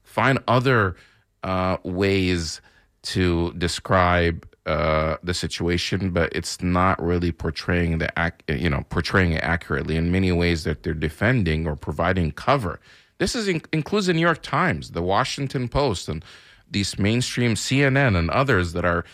find 0.04 0.39
other 0.48 0.96
uh, 1.43 1.78
ways 1.84 2.62
to 3.04 3.52
describe 3.54 4.48
uh, 4.65 5.17
the 5.24 5.34
situation, 5.34 6.12
but 6.12 6.32
it's 6.34 6.62
not 6.62 7.02
really 7.04 7.32
portraying 7.32 7.98
the 7.98 8.10
you 8.48 8.69
know 8.69 8.86
portraying 8.89 9.34
it 9.34 9.43
accurately. 9.43 9.98
In 9.98 10.12
many 10.12 10.32
ways, 10.32 10.63
that 10.63 10.84
they're 10.84 10.93
defending 10.93 11.67
or 11.67 11.76
providing 11.76 12.32
cover 12.32 12.80
this 13.17 13.36
is 13.36 13.47
in, 13.47 13.62
includes 13.71 14.08
the 14.08 14.13
New 14.13 14.21
York 14.21 14.41
Times, 14.41 14.91
the 14.91 15.02
Washington 15.02 15.67
Post, 15.67 16.10
and 16.10 16.23
these 16.69 16.97
mainstream 16.97 17.56
CNN 17.56 18.17
and 18.17 18.30
others 18.30 18.73
that 18.73 18.86
are, 18.86 19.06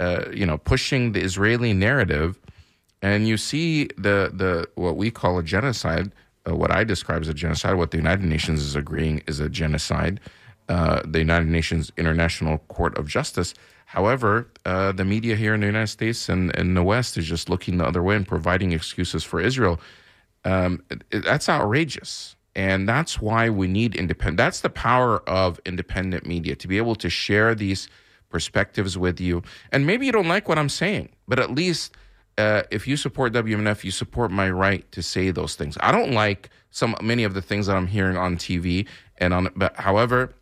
uh, 0.00 0.24
you 0.32 0.46
know, 0.46 0.58
pushing 0.58 1.12
the 1.12 1.20
Israeli 1.20 1.72
narrative. 1.72 2.38
And 3.02 3.28
you 3.28 3.36
see 3.36 3.86
the 3.96 4.30
the 4.32 4.68
what 4.74 4.96
we 4.96 5.10
call 5.10 5.38
a 5.38 5.42
genocide, 5.42 6.12
uh, 6.48 6.54
what 6.54 6.70
I 6.70 6.84
describe 6.84 7.22
as 7.22 7.28
a 7.28 7.34
genocide, 7.34 7.76
what 7.76 7.90
the 7.90 7.96
United 7.96 8.24
Nations 8.24 8.60
is 8.60 8.74
agreeing 8.74 9.22
is 9.26 9.40
a 9.40 9.48
genocide. 9.48 10.20
Uh, 10.68 11.00
the 11.06 11.18
United 11.18 11.48
Nations 11.48 11.90
International 11.96 12.58
Court 12.68 12.96
of 12.98 13.08
Justice. 13.08 13.54
However, 13.86 14.50
uh, 14.66 14.92
the 14.92 15.04
media 15.04 15.34
here 15.34 15.54
in 15.54 15.60
the 15.60 15.66
United 15.66 15.86
States 15.86 16.28
and 16.28 16.54
in 16.56 16.74
the 16.74 16.82
West 16.82 17.16
is 17.16 17.26
just 17.26 17.48
looking 17.48 17.78
the 17.78 17.86
other 17.86 18.02
way 18.02 18.16
and 18.16 18.28
providing 18.28 18.72
excuses 18.72 19.24
for 19.24 19.40
Israel. 19.40 19.80
Um, 20.44 20.82
it, 20.90 21.22
that's 21.24 21.48
outrageous. 21.48 22.36
And 22.58 22.88
that's 22.88 23.20
why 23.20 23.50
we 23.50 23.68
need 23.68 23.94
independent. 23.94 24.36
That's 24.36 24.62
the 24.62 24.68
power 24.68 25.20
of 25.28 25.60
independent 25.64 26.26
media 26.26 26.56
to 26.56 26.66
be 26.66 26.76
able 26.76 26.96
to 26.96 27.08
share 27.08 27.54
these 27.54 27.88
perspectives 28.30 28.98
with 28.98 29.20
you. 29.20 29.44
And 29.70 29.86
maybe 29.86 30.06
you 30.06 30.10
don't 30.12 30.26
like 30.26 30.48
what 30.48 30.58
I'm 30.58 30.68
saying, 30.68 31.10
but 31.28 31.38
at 31.38 31.52
least 31.52 31.94
uh, 32.36 32.64
if 32.72 32.88
you 32.88 32.96
support 32.96 33.32
WMNF, 33.32 33.84
you 33.84 33.92
support 33.92 34.32
my 34.32 34.50
right 34.50 34.90
to 34.90 35.04
say 35.04 35.30
those 35.30 35.54
things. 35.54 35.78
I 35.80 35.92
don't 35.92 36.10
like 36.10 36.50
some 36.70 36.96
many 37.00 37.22
of 37.22 37.34
the 37.34 37.42
things 37.42 37.68
that 37.68 37.76
I'm 37.76 37.86
hearing 37.86 38.16
on 38.16 38.36
TV 38.36 38.88
and 39.18 39.32
on. 39.32 39.50
But 39.54 39.76
however, 39.76 40.34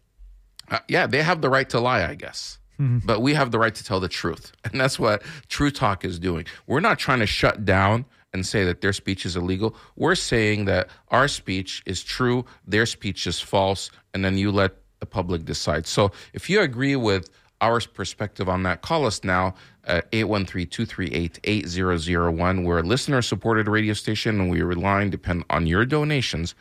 uh, 0.70 0.79
yeah, 0.88 1.07
they 1.07 1.22
have 1.22 1.42
the 1.42 1.50
right 1.50 1.68
to 1.68 1.81
lie, 1.81 2.02
I 2.09 2.14
guess. 2.14 2.59
but 2.79 3.20
we 3.20 3.35
have 3.35 3.50
the 3.50 3.59
right 3.59 3.74
to 3.74 3.85
tell 3.85 4.00
the 4.00 4.09
truth. 4.09 4.52
And 4.64 4.81
that's 4.81 4.98
what 4.98 5.22
True 5.48 5.70
Talk 5.70 6.02
is 6.02 6.18
doing. 6.18 6.46
We're 6.66 6.81
not 6.81 6.98
trying 6.98 7.20
to 7.20 7.26
shut 7.26 7.66
down 7.66 8.07
and 8.33 8.47
say 8.47 8.65
that 8.65 8.81
their 8.81 8.93
speech 8.93 9.27
is 9.27 9.37
illegal. 9.37 9.77
We're 9.97 10.15
saying 10.15 10.67
that 10.67 10.89
our 11.09 11.27
speech 11.29 11.83
is 11.87 12.03
true, 12.03 12.45
their 12.67 12.87
speech 12.87 13.27
is 13.27 13.41
false, 13.41 13.91
and 14.15 14.25
then 14.25 14.37
you 14.37 14.53
let 14.53 14.73
the 15.01 15.07
public 15.07 15.45
decide. 15.45 15.87
So 15.87 16.12
if 16.33 16.49
you 16.51 16.61
agree 16.61 16.97
with 16.97 17.31
our 17.61 17.81
perspective 17.81 18.49
on 18.49 18.62
that, 18.65 18.83
call 18.83 19.07
us 19.07 19.23
now 19.25 19.55
at 19.85 20.11
813-238-8001. 20.12 22.65
We're 22.65 22.79
a 22.79 22.83
listener-supported 22.83 23.69
radio 23.69 23.95
station, 23.95 24.41
and 24.41 24.51
we 24.51 24.62
rely 24.62 25.03
and 25.03 25.11
depend 25.11 25.45
on 25.51 25.67
your 25.67 25.85
donations 25.87 26.55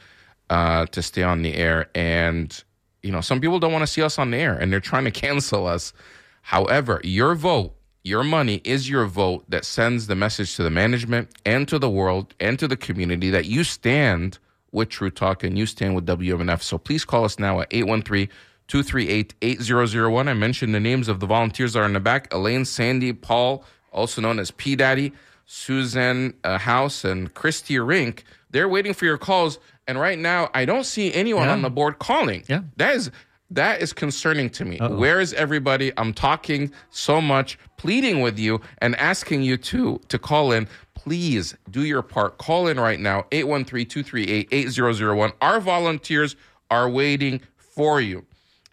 uh, 0.50 0.86
to 0.88 1.02
stay 1.02 1.24
on 1.24 1.42
the 1.42 1.56
air. 1.56 1.90
And, 1.96 2.64
you 3.04 3.12
know, 3.12 3.22
some 3.22 3.42
people 3.42 3.60
don't 3.60 3.74
want 3.74 3.84
to 3.84 3.88
see 3.88 4.04
us 4.04 4.20
on 4.20 4.32
the 4.32 4.38
air, 4.38 4.54
and 4.54 4.72
they're 4.72 4.80
trying 4.80 5.06
to 5.06 5.12
cancel 5.12 5.68
us. 5.68 5.94
However, 6.42 7.02
your 7.04 7.36
vote 7.36 7.76
your 8.06 8.24
money 8.24 8.62
is 8.64 8.88
your 8.88 9.06
vote 9.08 9.44
that 9.50 9.66
sends 9.66 10.06
the 10.06 10.16
message 10.16 10.56
to 10.56 10.62
the 10.64 10.70
management 10.70 11.28
and 11.44 11.68
to 11.68 11.80
the 11.80 11.90
world 11.90 12.36
and 12.40 12.58
to 12.60 12.68
the 12.68 12.78
community 12.78 13.32
that 13.32 13.46
you 13.46 13.64
stand 13.64 14.38
with 14.72 14.90
True 14.90 15.10
Talk 15.10 15.44
and 15.44 15.58
you 15.58 15.66
stand 15.66 15.96
with 15.96 16.06
WMNF. 16.06 16.62
So 16.62 16.78
please 16.78 17.04
call 17.04 17.26
us 17.26 17.40
now 17.40 17.62
at 17.62 17.68
813 17.72 18.30
238 18.68 19.34
8001. 19.42 20.28
I 20.28 20.34
mentioned 20.36 20.76
the 20.76 20.80
names 20.80 21.08
of 21.08 21.20
the 21.20 21.26
volunteers 21.26 21.74
that 21.74 21.80
are 21.80 21.86
in 21.86 21.94
the 21.94 22.00
back 22.00 22.32
Elaine, 22.32 22.64
Sandy, 22.66 23.12
Paul, 23.12 23.64
also 23.92 24.22
known 24.22 24.38
as 24.38 24.52
P 24.52 24.76
Daddy, 24.76 25.12
Susan 25.48 26.34
uh, 26.44 26.60
House, 26.60 27.04
and 27.06 27.34
Christy 27.34 27.80
Rink. 27.80 28.24
They're 28.52 28.70
waiting 28.70 28.94
for 28.94 29.06
your 29.06 29.18
calls. 29.18 29.58
And 29.88 30.00
right 30.00 30.18
now, 30.18 30.50
I 30.54 30.66
don't 30.66 30.84
see 30.84 31.14
anyone 31.14 31.46
Yeah. 31.48 31.54
on 31.54 31.62
the 31.64 31.70
board 31.72 31.98
calling. 32.00 32.44
Yeah. 32.48 32.62
That 32.78 32.96
is 32.96 33.10
that 33.56 33.82
is 33.82 33.92
concerning 33.94 34.50
to 34.52 34.66
me. 34.66 34.80
Uh-oh. 34.80 34.96
Where 34.98 35.20
is 35.20 35.34
everybody? 35.34 35.92
I'm 35.98 36.14
talking 36.14 36.72
so 36.92 37.20
much, 37.20 37.58
pleading 37.78 38.22
with 38.22 38.38
you 38.40 38.62
and 38.80 38.96
asking 38.98 39.42
you 39.44 39.58
to 39.58 40.00
to 40.08 40.20
call 40.20 40.52
in. 40.52 40.68
Please 40.94 41.56
do 41.70 41.84
your 41.84 42.02
part. 42.02 42.38
Call 42.38 42.68
in 42.68 42.80
right 42.80 43.00
now 43.00 43.24
813-238-8001. 43.32 45.34
Our 45.42 45.60
volunteers 45.60 46.36
are 46.72 46.90
waiting 46.90 47.42
for 47.58 48.02
you. 48.02 48.26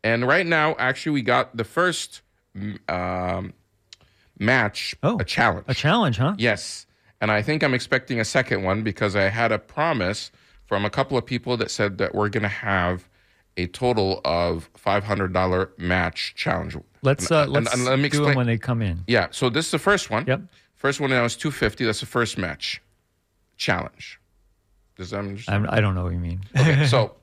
And 0.05 0.27
right 0.27 0.47
now, 0.47 0.75
actually, 0.79 1.13
we 1.13 1.23
got 1.23 1.57
the 1.57 1.65
first 1.65 2.23
um, 2.89 3.53
match, 4.39 4.95
Oh, 5.03 5.19
a 5.19 5.25
challenge. 5.25 5.65
A 5.69 5.75
challenge, 5.75 6.19
huh? 6.19 6.35
Yes. 6.39 6.87
And 7.21 7.31
I 7.31 7.43
think 7.43 7.63
I'm 7.63 7.75
expecting 7.75 8.19
a 8.19 8.25
second 8.25 8.65
one 8.65 8.83
because 8.83 9.15
I 9.15 9.29
had 9.29 9.53
a 9.53 9.59
promise 9.59 10.33
from 10.67 10.85
a 10.85 10.91
couple 10.91 11.17
of 11.17 11.25
people 11.27 11.57
that 11.59 11.71
said 11.71 11.99
that 11.99 12.15
we're 12.15 12.29
going 12.31 12.43
to 12.43 12.49
have 12.49 13.09
a 13.57 13.67
total 13.69 14.21
of 14.25 14.71
$500 14.75 15.79
match 15.79 16.35
challenge. 16.37 16.77
Let's 17.03 17.31
uh, 17.31 17.43
and- 17.43 17.53
let's 17.53 17.75
and 17.75 17.85
let 17.85 17.97
me 17.99 18.03
do 18.03 18.07
explain. 18.07 18.29
them 18.29 18.37
when 18.37 18.47
they 18.47 18.59
come 18.59 18.81
in. 18.83 19.05
yeah. 19.07 19.29
So 19.31 19.51
this 19.51 19.67
is 19.67 19.71
the 19.73 19.79
first 19.79 20.11
one. 20.11 20.25
Yep. 20.27 20.43
First 20.75 21.01
one 21.01 21.11
now 21.11 21.25
is 21.25 21.37
250. 21.37 21.85
That's 21.85 22.01
the 22.01 22.07
first 22.07 22.39
match 22.39 22.81
challenge. 23.57 24.19
Does 24.97 25.11
that 25.11 25.19
understand? 25.19 25.67
I'm, 25.67 25.75
I 25.75 25.81
don't 25.81 25.95
know 25.95 26.05
what 26.05 26.13
you 26.13 26.19
mean. 26.19 26.41
Okay. 26.57 26.87
so 26.89 27.15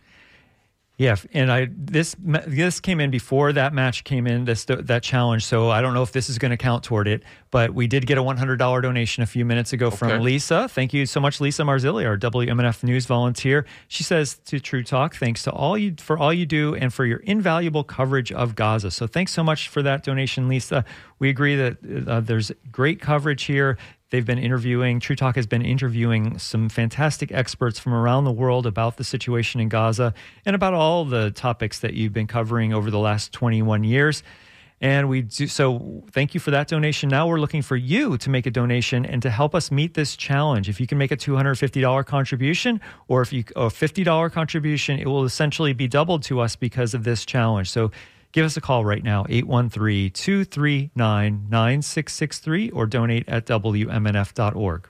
Yeah, 0.98 1.18
and 1.34 1.52
I 1.52 1.68
this 1.76 2.16
this 2.48 2.80
came 2.80 3.02
in 3.02 3.12
before 3.12 3.52
that 3.52 3.74
match 3.74 4.06
came 4.06 4.26
in 4.26 4.46
this 4.46 4.64
that 4.64 5.04
challenge. 5.04 5.44
So 5.44 5.70
I 5.70 5.82
don't 5.82 5.94
know 5.94 6.04
if 6.04 6.14
this 6.14 6.30
is 6.30 6.38
going 6.38 6.52
to 6.52 6.58
count 6.58 6.86
toward 6.86 7.10
it, 7.10 7.22
but 7.52 7.74
we 7.74 7.86
did 7.86 8.08
get 8.08 8.18
a 8.18 8.24
one 8.24 8.38
hundred 8.38 8.58
dollar 8.60 8.80
donation 8.80 9.22
a 9.22 9.26
few 9.26 9.44
minutes 9.44 9.74
ago 9.74 9.88
Okay. 9.88 9.98
from 9.98 10.22
Lisa. 10.22 10.70
Thank 10.70 10.94
you 10.94 11.06
so 11.06 11.20
much, 11.20 11.42
Lisa 11.42 11.64
Marzilli, 11.64 12.06
our 12.08 12.18
WMNF 12.18 12.82
news 12.84 13.08
volunteer. 13.08 13.66
She 13.90 14.04
says 14.04 14.38
to 14.46 14.62
True 14.62 14.84
Talk, 14.84 15.18
thanks 15.18 15.44
to 15.44 15.52
all 15.52 15.78
you 15.78 15.96
for 16.00 16.18
all 16.18 16.32
you 16.32 16.46
do 16.46 16.76
and 16.76 16.94
for 16.94 17.06
your 17.06 17.20
invaluable 17.20 17.84
coverage 17.84 18.32
of 18.32 18.56
Gaza. 18.56 18.90
So 18.90 19.06
thanks 19.06 19.34
so 19.34 19.44
much 19.44 19.68
for 19.68 19.82
that 19.82 20.02
donation, 20.04 20.48
Lisa. 20.48 20.86
We 21.20 21.28
agree 21.28 21.58
that 21.58 22.08
uh, 22.08 22.22
there's 22.22 22.54
great 22.72 23.02
coverage 23.02 23.44
here. 23.44 23.78
They've 24.16 24.26
been 24.26 24.40
interviewing, 24.40 25.02
True 25.02 25.18
Talk 25.18 25.36
has 25.36 25.46
been 25.46 25.62
interviewing 25.62 26.40
some 26.40 26.70
fantastic 26.70 27.34
experts 27.34 27.80
from 27.80 27.94
around 27.94 28.24
the 28.24 28.32
world 28.32 28.66
about 28.66 28.96
the 28.96 29.04
situation 29.04 29.60
in 29.60 29.68
Gaza 29.68 30.14
and 30.46 30.56
about 30.56 30.74
all 30.74 31.04
the 31.04 31.32
topics 31.32 31.80
that 31.80 31.96
you've 31.96 32.14
been 32.14 32.26
covering 32.26 32.74
over 32.74 32.90
the 32.90 32.98
last 32.98 33.34
21 33.34 33.84
years. 33.84 34.24
And 34.80 35.10
we 35.10 35.24
do 35.24 35.48
so. 35.48 36.06
Thank 36.12 36.34
you 36.34 36.40
for 36.40 36.52
that 36.52 36.70
donation. 36.70 37.10
Now 37.10 37.28
we're 37.28 37.42
looking 37.42 37.62
for 37.62 37.76
you 37.76 38.18
to 38.20 38.30
make 38.30 38.46
a 38.46 38.52
donation 38.52 39.06
and 39.06 39.22
to 39.22 39.30
help 39.30 39.54
us 39.54 39.70
meet 39.70 39.96
this 39.96 40.16
challenge. 40.16 40.70
If 40.70 40.80
you 40.80 40.88
can 40.88 40.98
make 40.98 41.12
a 41.12 41.18
$250 41.18 42.06
contribution 42.06 42.80
or 43.10 43.22
if 43.22 43.34
you 43.34 43.44
a 43.58 43.68
$50 43.68 44.32
contribution, 44.32 44.98
it 44.98 45.08
will 45.08 45.26
essentially 45.26 45.74
be 45.74 45.90
doubled 45.90 46.24
to 46.24 46.40
us 46.40 46.56
because 46.56 46.94
of 46.94 47.04
this 47.04 47.26
challenge. 47.26 47.70
So 47.70 47.92
give 48.36 48.46
us 48.46 48.58
a 48.58 48.62
call 48.62 48.84
right 48.84 49.04
now, 49.04 49.26
813 49.30 50.12
239 50.12 51.48
9663, 51.50 52.70
or 52.72 52.86
donate 52.86 53.28
at 53.30 53.46
WMNF.org. 53.46 54.88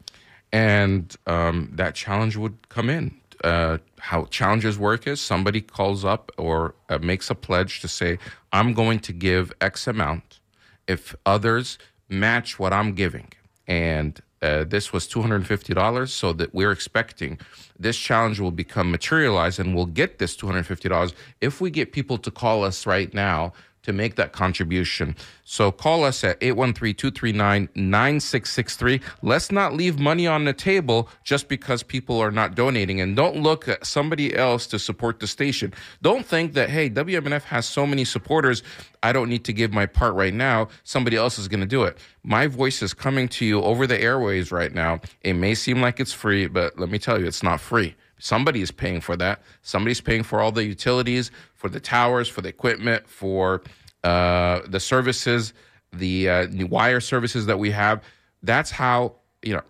and 0.52 1.16
um, 1.28 1.70
that 1.74 1.94
challenge 1.94 2.36
would 2.36 2.68
come 2.70 2.90
in. 2.90 3.16
Uh, 3.44 3.78
how 4.00 4.26
challenges 4.26 4.80
work 4.80 5.06
is 5.06 5.22
somebody 5.22 5.62
calls 5.62 6.04
up 6.04 6.32
or 6.38 6.74
uh, 6.90 6.98
makes 6.98 7.30
a 7.30 7.36
pledge 7.36 7.82
to 7.82 7.88
say, 7.88 8.18
I'm 8.52 8.74
going 8.74 9.00
to 9.02 9.14
give 9.14 9.54
X 9.62 9.88
amount 9.88 10.40
if 10.88 11.16
others 11.26 11.78
match 12.10 12.58
what 12.58 12.74
I'm 12.74 12.94
giving. 12.96 13.32
And 13.68 14.20
uh, 14.46 14.64
this 14.64 14.94
was 14.94 15.08
$250, 15.08 16.10
so 16.10 16.34
that 16.34 16.54
we're 16.54 16.72
expecting 16.72 17.40
this 17.80 17.98
challenge 17.98 18.40
will 18.40 18.52
become 18.52 18.92
materialized 18.92 19.60
and 19.60 19.76
we'll 19.76 19.94
get 20.02 20.20
this 20.20 20.36
$250 20.38 21.14
if 21.42 21.60
we 21.60 21.70
get 21.70 21.92
people 21.92 22.18
to 22.18 22.32
call 22.32 22.64
us 22.64 22.86
right 22.86 23.14
now 23.14 23.52
to 23.86 23.93
make 23.93 24.15
that 24.15 24.34
contribution. 24.34 25.15
So 25.45 25.71
call 25.71 26.04
us 26.04 26.24
at 26.24 26.39
813-239-9663. 26.41 29.02
Let's 29.21 29.52
not 29.52 29.74
leave 29.74 30.00
money 30.00 30.28
on 30.28 30.45
the 30.45 30.54
table 30.54 31.10
just 31.24 31.48
because 31.48 31.84
people 31.84 32.19
are 32.19 32.32
not 32.32 32.56
donating 32.56 33.00
and 33.00 33.15
don't 33.15 33.38
look 33.38 33.67
at 33.67 33.86
somebody 33.86 34.36
else 34.36 34.65
to 34.67 34.80
support 34.80 35.19
the 35.19 35.28
station. 35.28 35.74
Don't 36.02 36.26
think 36.26 36.54
that 36.54 36.69
hey, 36.69 36.89
WMNF 36.89 37.43
has 37.43 37.67
so 37.67 37.86
many 37.86 38.04
supporters, 38.04 38.63
I 39.04 39.13
don't 39.13 39.30
need 39.30 39.45
to 39.45 39.54
give 39.54 39.71
my 39.71 39.86
part 39.86 40.15
right 40.15 40.34
now. 40.34 40.69
Somebody 40.84 41.15
else 41.15 41.38
is 41.38 41.48
going 41.48 41.60
to 41.60 41.67
do 41.67 41.84
it. 41.84 42.00
My 42.24 42.48
voice 42.48 42.82
is 42.82 42.93
coming 42.93 43.28
to 43.30 43.45
you 43.45 43.62
over 43.62 43.86
the 43.86 44.02
airways 44.02 44.52
right 44.52 44.74
now. 44.74 45.00
It 45.21 45.34
may 45.34 45.54
seem 45.54 45.80
like 45.80 46.00
it's 46.00 46.12
free, 46.12 46.48
but 46.48 46.80
let 46.80 46.89
me 46.89 46.98
tell 46.98 47.19
you 47.19 47.28
it's 47.28 47.43
not 47.43 47.62
free. 47.62 47.93
Somebody 48.17 48.62
is 48.62 48.71
paying 48.71 49.01
for 49.01 49.15
that. 49.17 49.41
Somebody's 49.62 50.01
paying 50.01 50.23
for 50.23 50.39
all 50.39 50.51
the 50.51 50.63
utilities, 50.63 51.32
for 51.54 51.69
the 51.69 51.80
towers, 51.80 52.28
for 52.28 52.41
the 52.41 52.49
equipment, 52.49 53.08
for 53.08 53.62
uh, 54.04 54.62
the 54.67 54.80
services, 54.80 55.54
the 55.91 56.30
uh, 56.30 56.47
new 56.47 56.67
wire 56.67 57.01
services 57.01 57.45
that 57.47 57.60
we 57.60 57.71
have. 57.71 58.04
That's 58.43 58.71
how 58.71 59.15
you 59.41 59.54
know 59.54 59.63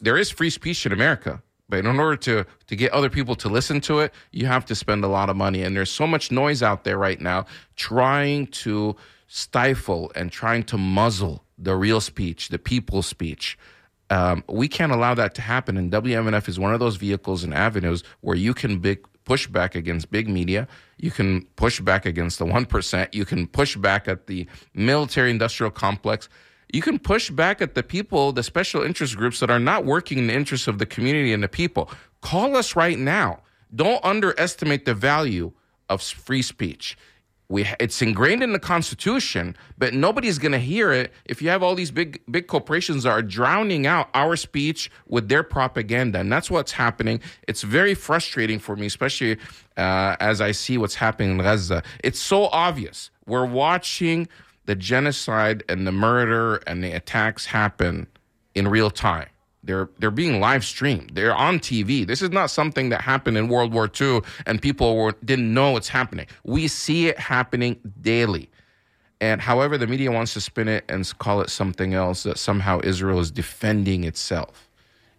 there 0.00 0.16
is 0.16 0.30
free 0.30 0.50
speech 0.50 0.84
in 0.86 0.92
America. 0.92 1.42
But 1.68 1.80
in 1.80 1.86
order 1.98 2.16
to 2.16 2.46
to 2.66 2.76
get 2.76 2.92
other 2.92 3.10
people 3.10 3.34
to 3.36 3.48
listen 3.48 3.80
to 3.82 4.00
it, 4.00 4.12
you 4.30 4.46
have 4.46 4.64
to 4.66 4.74
spend 4.74 5.04
a 5.04 5.08
lot 5.08 5.30
of 5.30 5.36
money. 5.36 5.62
And 5.62 5.76
there's 5.76 5.90
so 5.90 6.06
much 6.06 6.30
noise 6.30 6.62
out 6.62 6.84
there 6.84 6.98
right 6.98 7.20
now 7.20 7.46
trying 7.76 8.46
to 8.48 8.96
stifle 9.26 10.12
and 10.14 10.30
trying 10.30 10.62
to 10.64 10.78
muzzle 10.78 11.44
the 11.58 11.74
real 11.74 12.00
speech, 12.00 12.48
the 12.48 12.58
people's 12.58 13.06
speech. 13.06 13.58
Um, 14.10 14.44
we 14.48 14.68
can't 14.68 14.92
allow 14.92 15.14
that 15.14 15.34
to 15.34 15.42
happen. 15.42 15.76
And 15.76 15.90
WMNF 15.90 16.48
is 16.48 16.58
one 16.58 16.72
of 16.72 16.80
those 16.80 16.96
vehicles 16.96 17.44
and 17.44 17.52
avenues 17.52 18.04
where 18.20 18.36
you 18.36 18.54
can 18.54 18.78
big 18.78 19.04
push 19.24 19.46
back 19.46 19.74
against 19.74 20.10
big 20.10 20.28
media. 20.28 20.66
You 20.98 21.10
can 21.10 21.44
push 21.56 21.80
back 21.80 22.06
against 22.06 22.38
the 22.38 22.46
1%. 22.46 23.14
You 23.14 23.24
can 23.24 23.46
push 23.46 23.76
back 23.76 24.08
at 24.08 24.28
the 24.28 24.46
military 24.74 25.30
industrial 25.30 25.70
complex. 25.70 26.28
You 26.72 26.80
can 26.80 26.98
push 26.98 27.30
back 27.30 27.60
at 27.60 27.74
the 27.74 27.82
people, 27.82 28.32
the 28.32 28.42
special 28.42 28.82
interest 28.82 29.16
groups 29.16 29.40
that 29.40 29.50
are 29.50 29.58
not 29.58 29.84
working 29.84 30.18
in 30.18 30.28
the 30.28 30.34
interests 30.34 30.68
of 30.68 30.78
the 30.78 30.86
community 30.86 31.32
and 31.32 31.42
the 31.42 31.48
people. 31.48 31.90
Call 32.22 32.56
us 32.56 32.74
right 32.74 32.98
now. 32.98 33.40
Don't 33.74 34.02
underestimate 34.04 34.84
the 34.84 34.94
value 34.94 35.52
of 35.88 36.02
free 36.02 36.42
speech. 36.42 36.96
We 37.48 37.66
it's 37.78 38.02
ingrained 38.02 38.42
in 38.42 38.52
the 38.52 38.58
constitution 38.58 39.56
but 39.78 39.94
nobody's 39.94 40.38
going 40.38 40.52
to 40.52 40.58
hear 40.58 40.92
it 40.92 41.12
if 41.24 41.40
you 41.40 41.48
have 41.48 41.62
all 41.62 41.74
these 41.74 41.90
big 41.90 42.20
big 42.30 42.46
corporations 42.46 43.04
that 43.04 43.10
are 43.10 43.22
drowning 43.22 43.86
out 43.86 44.08
our 44.14 44.36
speech 44.36 44.90
with 45.08 45.28
their 45.28 45.42
propaganda 45.42 46.18
and 46.18 46.32
that's 46.32 46.50
what's 46.50 46.72
happening. 46.72 47.20
It's 47.46 47.62
very 47.62 47.94
frustrating 47.94 48.58
for 48.58 48.76
me 48.76 48.86
especially 48.86 49.38
uh, 49.76 50.16
as 50.20 50.40
i 50.40 50.52
see 50.52 50.78
what's 50.78 50.94
happening 50.94 51.32
in 51.32 51.38
gaza. 51.38 51.82
It's 52.02 52.20
so 52.20 52.46
obvious. 52.46 53.10
We're 53.26 53.46
watching 53.46 54.28
the 54.64 54.74
genocide 54.74 55.62
and 55.68 55.86
the 55.86 55.92
murder 55.92 56.56
and 56.66 56.82
the 56.82 56.92
attacks 56.92 57.46
happen 57.46 58.06
in 58.54 58.68
real 58.68 58.90
time 58.90 59.28
they're 59.66 59.88
they're 59.98 60.10
being 60.10 60.40
live 60.40 60.64
streamed. 60.64 61.10
They're 61.14 61.34
on 61.34 61.58
TV. 61.58 62.06
This 62.06 62.22
is 62.22 62.30
not 62.30 62.50
something 62.50 62.88
that 62.90 63.00
happened 63.00 63.36
in 63.36 63.48
World 63.48 63.72
War 63.72 63.90
II 64.00 64.20
and 64.46 64.62
people 64.62 64.96
were, 64.96 65.14
didn't 65.24 65.52
know 65.52 65.76
it's 65.76 65.88
happening. 65.88 66.26
We 66.44 66.68
see 66.68 67.08
it 67.08 67.18
happening 67.18 67.78
daily. 68.00 68.50
And 69.20 69.40
however 69.40 69.76
the 69.78 69.86
media 69.86 70.12
wants 70.12 70.34
to 70.34 70.40
spin 70.40 70.68
it 70.68 70.84
and 70.88 71.18
call 71.18 71.40
it 71.40 71.50
something 71.50 71.94
else, 71.94 72.22
that 72.22 72.38
somehow 72.38 72.80
Israel 72.84 73.18
is 73.18 73.30
defending 73.30 74.04
itself. 74.04 74.68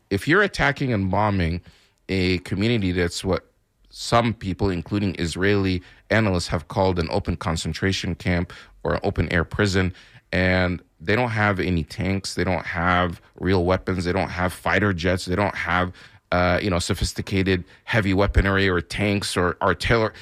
If 0.10 0.28
you're 0.28 0.44
attacking 0.44 0.94
and 0.94 1.12
bombing 1.12 1.62
a 2.10 2.38
community 2.40 2.92
that's 2.92 3.24
what 3.26 3.52
some 3.90 4.34
people, 4.34 4.70
including 4.70 5.16
Israeli 5.20 5.82
analysts, 6.10 6.48
have 6.48 6.68
called 6.68 7.00
an 7.00 7.08
open 7.12 7.36
concentration 7.36 8.16
camp 8.16 8.54
or 8.84 8.94
an 8.94 9.00
open 9.04 9.32
air 9.34 9.44
prison, 9.44 9.94
and 10.32 10.82
they 11.00 11.16
don't 11.16 11.30
have 11.30 11.60
any 11.60 11.84
tanks. 11.84 12.36
They 12.36 12.44
don't 12.44 12.66
have 12.66 13.22
real 13.40 13.66
weapons. 13.66 14.06
They 14.06 14.14
don't 14.14 14.30
have 14.30 14.54
fighter 14.54 14.94
jets. 14.94 15.26
They 15.26 15.36
don't 15.36 15.56
have, 15.56 15.94
uh, 16.32 16.60
you 16.62 16.70
know, 16.70 16.80
sophisticated 16.80 17.64
heavy 17.84 18.14
weaponry 18.14 18.68
or 18.68 18.82
tanks 18.82 19.38
or 19.38 19.58
artillery. 19.62 20.14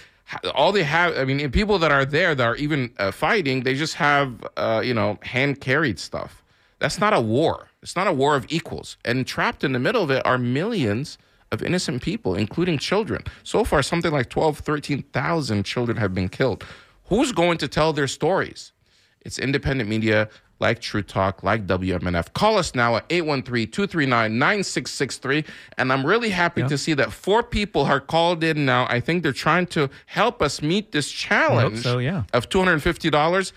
All 0.53 0.71
they 0.71 0.83
have, 0.83 1.17
I 1.17 1.23
mean, 1.23 1.49
people 1.51 1.77
that 1.79 1.91
are 1.91 2.03
there 2.03 2.35
that 2.35 2.45
are 2.45 2.55
even 2.55 2.91
uh, 2.97 3.11
fighting, 3.11 3.63
they 3.63 3.75
just 3.75 3.93
have, 3.95 4.45
uh, 4.57 4.81
you 4.83 4.93
know, 4.93 5.19
hand 5.21 5.61
carried 5.61 5.99
stuff. 5.99 6.43
That's 6.79 6.99
not 6.99 7.13
a 7.13 7.21
war. 7.21 7.69
It's 7.81 7.95
not 7.95 8.07
a 8.07 8.13
war 8.13 8.35
of 8.35 8.45
equals. 8.49 8.97
And 9.05 9.25
trapped 9.25 9.63
in 9.63 9.71
the 9.71 9.79
middle 9.79 10.03
of 10.03 10.11
it 10.11 10.25
are 10.25 10.37
millions 10.37 11.17
of 11.51 11.63
innocent 11.63 12.01
people, 12.01 12.35
including 12.35 12.77
children. 12.79 13.23
So 13.43 13.63
far, 13.63 13.81
something 13.83 14.11
like 14.11 14.29
12, 14.29 14.59
13,000 14.59 15.63
children 15.63 15.97
have 15.97 16.13
been 16.13 16.27
killed. 16.27 16.65
Who's 17.05 17.31
going 17.31 17.59
to 17.59 17.67
tell 17.67 17.93
their 17.93 18.07
stories? 18.07 18.73
It's 19.21 19.39
independent 19.39 19.89
media 19.89 20.29
like 20.59 20.79
True 20.79 21.01
Talk, 21.01 21.43
like 21.43 21.67
WMNF. 21.67 22.33
Call 22.33 22.57
us 22.57 22.73
now 22.75 22.95
at 22.95 23.05
813 23.09 23.69
239 23.71 24.39
9663. 24.39 25.45
And 25.77 25.91
I'm 25.91 26.05
really 26.05 26.29
happy 26.29 26.63
to 26.63 26.77
see 26.77 26.93
that 26.93 27.11
four 27.11 27.43
people 27.43 27.83
are 27.83 27.99
called 27.99 28.43
in 28.43 28.65
now. 28.65 28.87
I 28.89 28.99
think 28.99 29.23
they're 29.23 29.33
trying 29.33 29.67
to 29.67 29.89
help 30.05 30.41
us 30.41 30.61
meet 30.61 30.91
this 30.91 31.11
challenge 31.11 31.81
so, 31.81 31.97
yeah. 31.97 32.23
of 32.33 32.49
$250. 32.49 33.51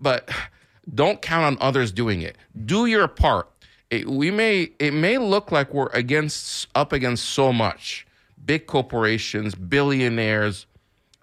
But 0.00 0.30
don't 0.94 1.22
count 1.22 1.44
on 1.44 1.66
others 1.66 1.92
doing 1.92 2.22
it. 2.22 2.36
Do 2.66 2.86
your 2.86 3.06
part. 3.06 3.48
It, 3.90 4.08
we 4.08 4.30
may 4.30 4.72
it 4.78 4.94
may 4.94 5.18
look 5.18 5.52
like 5.52 5.72
we're 5.74 5.88
against 5.88 6.66
up 6.74 6.92
against 6.92 7.26
so 7.26 7.52
much 7.52 8.06
big 8.44 8.66
corporations, 8.66 9.54
billionaires 9.54 10.66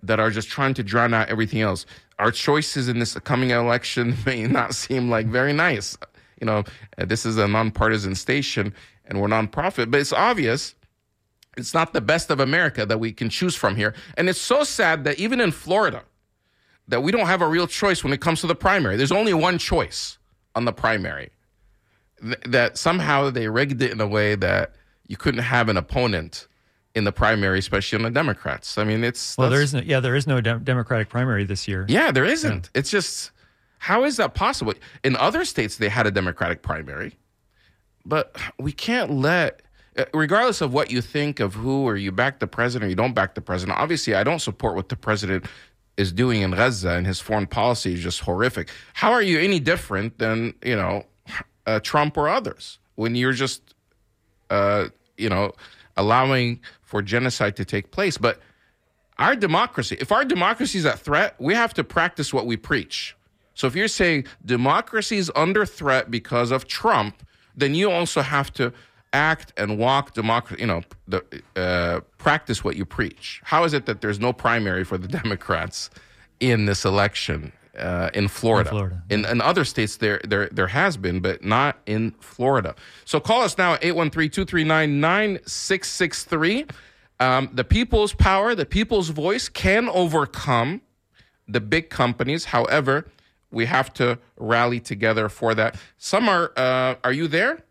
that 0.03 0.19
are 0.19 0.29
just 0.29 0.49
trying 0.49 0.73
to 0.75 0.83
drown 0.83 1.13
out 1.13 1.29
everything 1.29 1.61
else 1.61 1.85
our 2.19 2.31
choices 2.31 2.87
in 2.87 2.99
this 2.99 3.15
coming 3.19 3.49
election 3.49 4.15
may 4.25 4.45
not 4.45 4.75
seem 4.75 5.09
like 5.09 5.25
very 5.25 5.53
nice. 5.53 5.97
You 6.39 6.45
know, 6.45 6.63
uh, 6.97 7.05
this 7.05 7.25
is 7.25 7.37
a 7.37 7.47
nonpartisan 7.47 8.15
station 8.15 8.73
and 9.05 9.19
we're 9.19 9.27
nonprofit, 9.27 9.89
but 9.89 9.99
it's 9.99 10.13
obvious 10.13 10.75
it's 11.57 11.73
not 11.73 11.93
the 11.93 12.01
best 12.01 12.29
of 12.29 12.39
America 12.39 12.85
that 12.85 12.99
we 12.99 13.11
can 13.11 13.29
choose 13.29 13.55
from 13.55 13.75
here. 13.75 13.93
And 14.17 14.29
it's 14.29 14.39
so 14.39 14.63
sad 14.63 15.03
that 15.03 15.19
even 15.19 15.41
in 15.41 15.51
Florida, 15.51 16.03
that 16.87 17.03
we 17.03 17.11
don't 17.11 17.27
have 17.27 17.41
a 17.41 17.47
real 17.47 17.67
choice 17.67 18.03
when 18.03 18.13
it 18.13 18.21
comes 18.21 18.41
to 18.41 18.47
the 18.47 18.55
primary. 18.55 18.95
There's 18.95 19.11
only 19.11 19.33
one 19.33 19.57
choice 19.57 20.17
on 20.55 20.65
the 20.65 20.73
primary. 20.73 21.31
Th- 22.21 22.39
that 22.47 22.77
somehow 22.77 23.29
they 23.29 23.47
rigged 23.47 23.81
it 23.81 23.91
in 23.91 24.01
a 24.01 24.07
way 24.07 24.35
that 24.35 24.73
you 25.07 25.17
couldn't 25.17 25.43
have 25.43 25.69
an 25.69 25.77
opponent 25.77 26.47
in 26.95 27.03
the 27.03 27.11
primary, 27.11 27.59
especially 27.59 27.97
on 27.97 28.03
the 28.03 28.09
Democrats. 28.09 28.77
I 28.77 28.83
mean, 28.83 29.03
it's 29.03 29.37
well, 29.37 29.49
there 29.49 29.61
isn't. 29.61 29.85
yeah, 29.85 29.99
there 29.99 30.15
is 30.15 30.27
no 30.27 30.41
de- 30.41 30.59
Democratic 30.59 31.09
primary 31.09 31.43
this 31.45 31.67
year. 31.67 31.85
Yeah, 31.87 32.11
there 32.11 32.25
isn't. 32.25 32.69
Yeah. 32.73 32.79
It's 32.79 32.89
just 32.89 33.31
how 33.79 34.03
is 34.03 34.17
that 34.17 34.33
possible? 34.33 34.73
In 35.03 35.15
other 35.15 35.45
states, 35.45 35.77
they 35.77 35.89
had 35.89 36.05
a 36.05 36.11
Democratic 36.11 36.61
primary, 36.61 37.15
but 38.05 38.35
we 38.59 38.71
can't 38.71 39.11
let. 39.11 39.61
Uh, 39.97 40.05
regardless 40.13 40.61
of 40.61 40.71
what 40.71 40.91
you 40.91 41.01
think 41.01 41.39
of 41.39 41.55
who 41.55 41.83
or 41.83 41.97
you 41.97 42.11
back 42.11 42.39
the 42.39 42.47
president 42.47 42.87
or 42.87 42.89
you 42.89 42.95
don't 42.95 43.13
back 43.13 43.35
the 43.35 43.41
president, 43.41 43.77
obviously 43.77 44.13
I 44.13 44.23
don't 44.23 44.39
support 44.39 44.75
what 44.75 44.89
the 44.89 44.95
president 44.95 45.45
is 45.97 46.11
doing 46.11 46.41
in 46.41 46.51
Gaza 46.51 46.91
and 46.91 47.05
his 47.05 47.19
foreign 47.19 47.47
policy 47.47 47.93
is 47.93 48.01
just 48.01 48.21
horrific. 48.21 48.69
How 48.93 49.11
are 49.11 49.21
you 49.21 49.39
any 49.39 49.59
different 49.59 50.17
than 50.19 50.53
you 50.63 50.75
know 50.75 51.05
uh, 51.65 51.79
Trump 51.79 52.17
or 52.17 52.29
others 52.29 52.79
when 52.95 53.15
you're 53.15 53.33
just 53.33 53.73
uh, 54.49 54.89
you 55.17 55.29
know 55.29 55.53
allowing 55.99 56.59
for 56.81 57.01
genocide 57.01 57.55
to 57.57 57.65
take 57.65 57.91
place. 57.91 58.17
But 58.17 58.39
our 59.17 59.35
democracy, 59.35 59.97
if 59.99 60.11
our 60.11 60.25
democracy 60.25 60.79
is 60.79 60.85
at 60.85 60.99
threat, 60.99 61.35
we 61.39 61.53
have 61.53 61.73
to 61.75 61.83
practice 61.83 62.33
what 62.33 62.45
we 62.45 62.57
preach. 62.57 63.15
So 63.53 63.67
if 63.67 63.75
you're 63.75 63.89
saying 63.89 64.25
democracy 64.45 65.17
is 65.17 65.31
under 65.35 65.65
threat 65.65 66.09
because 66.09 66.51
of 66.51 66.67
Trump, 66.67 67.23
then 67.55 67.75
you 67.75 67.91
also 67.91 68.21
have 68.21 68.53
to 68.53 68.71
act 69.11 69.51
and 69.57 69.77
walk 69.77 70.13
democracy, 70.13 70.61
you 70.61 70.67
know, 70.67 70.81
the, 71.07 71.23
uh, 71.55 71.99
practice 72.17 72.63
what 72.63 72.77
you 72.77 72.85
preach. 72.85 73.41
How 73.43 73.65
is 73.65 73.73
it 73.73 73.85
that 73.85 74.01
there's 74.01 74.19
no 74.19 74.31
primary 74.31 74.85
for 74.85 74.97
the 74.97 75.07
Democrats 75.19 75.89
in 76.39 76.65
this 76.65 76.85
election 76.85 77.51
uh, 77.79 78.09
in 78.13 78.27
Florida? 78.27 78.69
In, 78.69 78.75
Florida. 78.75 79.03
In, 79.09 79.25
in, 79.25 79.41
other 79.41 79.65
states, 79.65 79.97
there, 79.97 80.21
there, 80.23 80.49
there 80.51 80.67
has 80.67 80.97
been, 80.97 81.19
but 81.19 81.43
not 81.43 81.79
in 81.85 82.11
Florida. 82.19 82.75
So 83.05 83.19
call 83.19 83.41
us 83.41 83.57
now 83.57 83.73
at 83.73 83.83
813 83.83 84.29
239 84.29 84.99
9663. 84.99 86.65
Um, 87.19 87.49
the 87.51 87.63
people's 87.63 88.13
power, 88.13 88.55
the 88.55 88.65
people's 88.65 89.09
voice 89.09 89.49
can 89.49 89.89
overcome 89.89 90.81
the 91.47 91.59
big 91.59 91.89
companies. 91.89 92.45
However, 92.45 93.07
we 93.51 93.65
have 93.65 93.93
to 93.95 94.19
rally 94.37 94.79
together 94.79 95.27
for 95.29 95.55
that. 95.55 95.75
Samar, 95.97 96.51
uh, 96.55 96.95
are 97.03 97.13
you 97.13 97.27
there? 97.27 97.63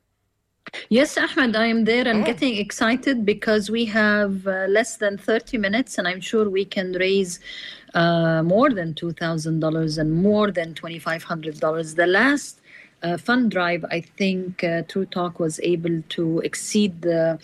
Yes, 0.89 1.17
Ahmed, 1.19 1.57
I 1.57 1.67
am 1.67 1.85
there 1.85 2.07
and 2.09 2.23
oh. 2.23 2.27
getting 2.27 2.57
excited 2.57 3.25
because 3.25 3.71
we 3.71 3.85
have 3.87 4.47
uh, 4.47 4.67
less 4.69 4.97
than 4.97 5.19
30 5.19 5.59
minutes 5.59 5.99
and 5.99 6.09
I'm 6.09 6.21
sure 6.21 6.49
we 6.49 6.65
can 6.65 6.93
raise 6.93 7.41
uh, 7.95 8.43
more 8.43 8.71
than 8.71 8.95
$2,000 8.95 9.99
and 9.99 10.13
more 10.13 10.51
than 10.51 10.75
$2,500. 10.75 11.95
The 11.95 12.07
last 12.07 12.61
uh, 13.03 13.17
fund 13.17 13.51
drive, 13.51 13.85
I 13.91 14.01
think 14.01 14.65
uh, 14.65 14.83
True 14.89 15.07
Talk 15.07 15.39
was 15.39 15.61
able 15.61 16.03
to 16.11 16.41
exceed 16.41 17.03
the 17.03 17.39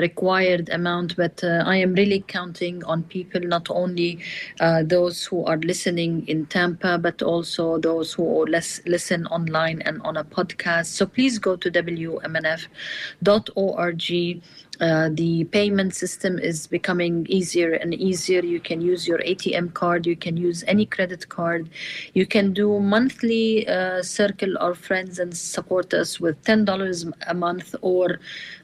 required 0.00 0.68
amount, 0.70 1.16
but 1.16 1.42
uh, 1.42 1.62
I 1.66 1.76
am 1.76 1.94
really 1.94 2.24
counting 2.26 2.84
on 2.84 3.02
people, 3.04 3.40
not 3.40 3.68
only 3.70 4.18
uh, 4.60 4.82
those 4.84 5.24
who 5.24 5.44
are 5.44 5.56
listening 5.56 6.26
in 6.28 6.46
Tampa, 6.46 6.98
but 6.98 7.22
also 7.22 7.78
those 7.78 8.12
who 8.12 8.46
less 8.46 8.80
listen 8.86 9.26
online 9.26 9.82
and 9.82 10.00
on 10.02 10.16
a 10.16 10.24
podcast. 10.24 10.86
So 10.86 11.06
please 11.06 11.38
go 11.38 11.56
to 11.56 11.70
WMNF.org 11.70 12.72
uh, 14.82 15.08
the 15.12 15.44
payment 15.44 15.94
system 15.94 16.40
is 16.40 16.66
becoming 16.66 17.24
easier 17.28 17.72
and 17.74 17.94
easier. 17.94 18.44
You 18.44 18.58
can 18.58 18.80
use 18.80 19.06
your 19.06 19.18
ATM 19.20 19.72
card, 19.74 20.06
you 20.06 20.16
can 20.16 20.36
use 20.36 20.64
any 20.66 20.86
credit 20.86 21.28
card, 21.28 21.70
you 22.14 22.26
can 22.26 22.52
do 22.52 22.80
monthly 22.80 23.68
uh, 23.68 24.02
circle 24.02 24.58
our 24.58 24.74
friends 24.74 25.20
and 25.20 25.36
support 25.36 25.94
us 25.94 26.18
with 26.18 26.42
$10 26.44 27.12
a 27.28 27.34
month, 27.34 27.76
or 27.80 28.18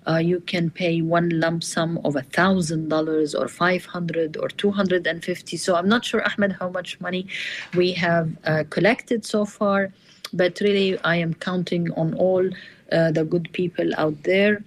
uh, 0.08 0.16
you 0.16 0.40
can 0.40 0.70
pay 0.70 1.02
one 1.02 1.28
lump 1.40 1.62
sum 1.62 1.98
of 2.04 2.14
$1,000 2.14 3.40
or 3.40 3.48
500 3.48 4.36
or 4.38 4.48
250 4.48 5.56
So 5.56 5.76
I'm 5.76 5.88
not 5.88 6.04
sure, 6.04 6.22
Ahmed, 6.28 6.52
how 6.58 6.68
much 6.68 7.00
money 7.00 7.28
we 7.76 7.92
have 7.92 8.30
uh, 8.44 8.64
collected 8.70 9.24
so 9.24 9.44
far, 9.44 9.92
but 10.32 10.58
really 10.60 10.98
I 11.04 11.16
am 11.16 11.34
counting 11.34 11.92
on 11.92 12.14
all 12.14 12.44
uh, 12.90 13.12
the 13.12 13.24
good 13.24 13.48
people 13.52 13.88
out 13.96 14.20
there 14.24 14.64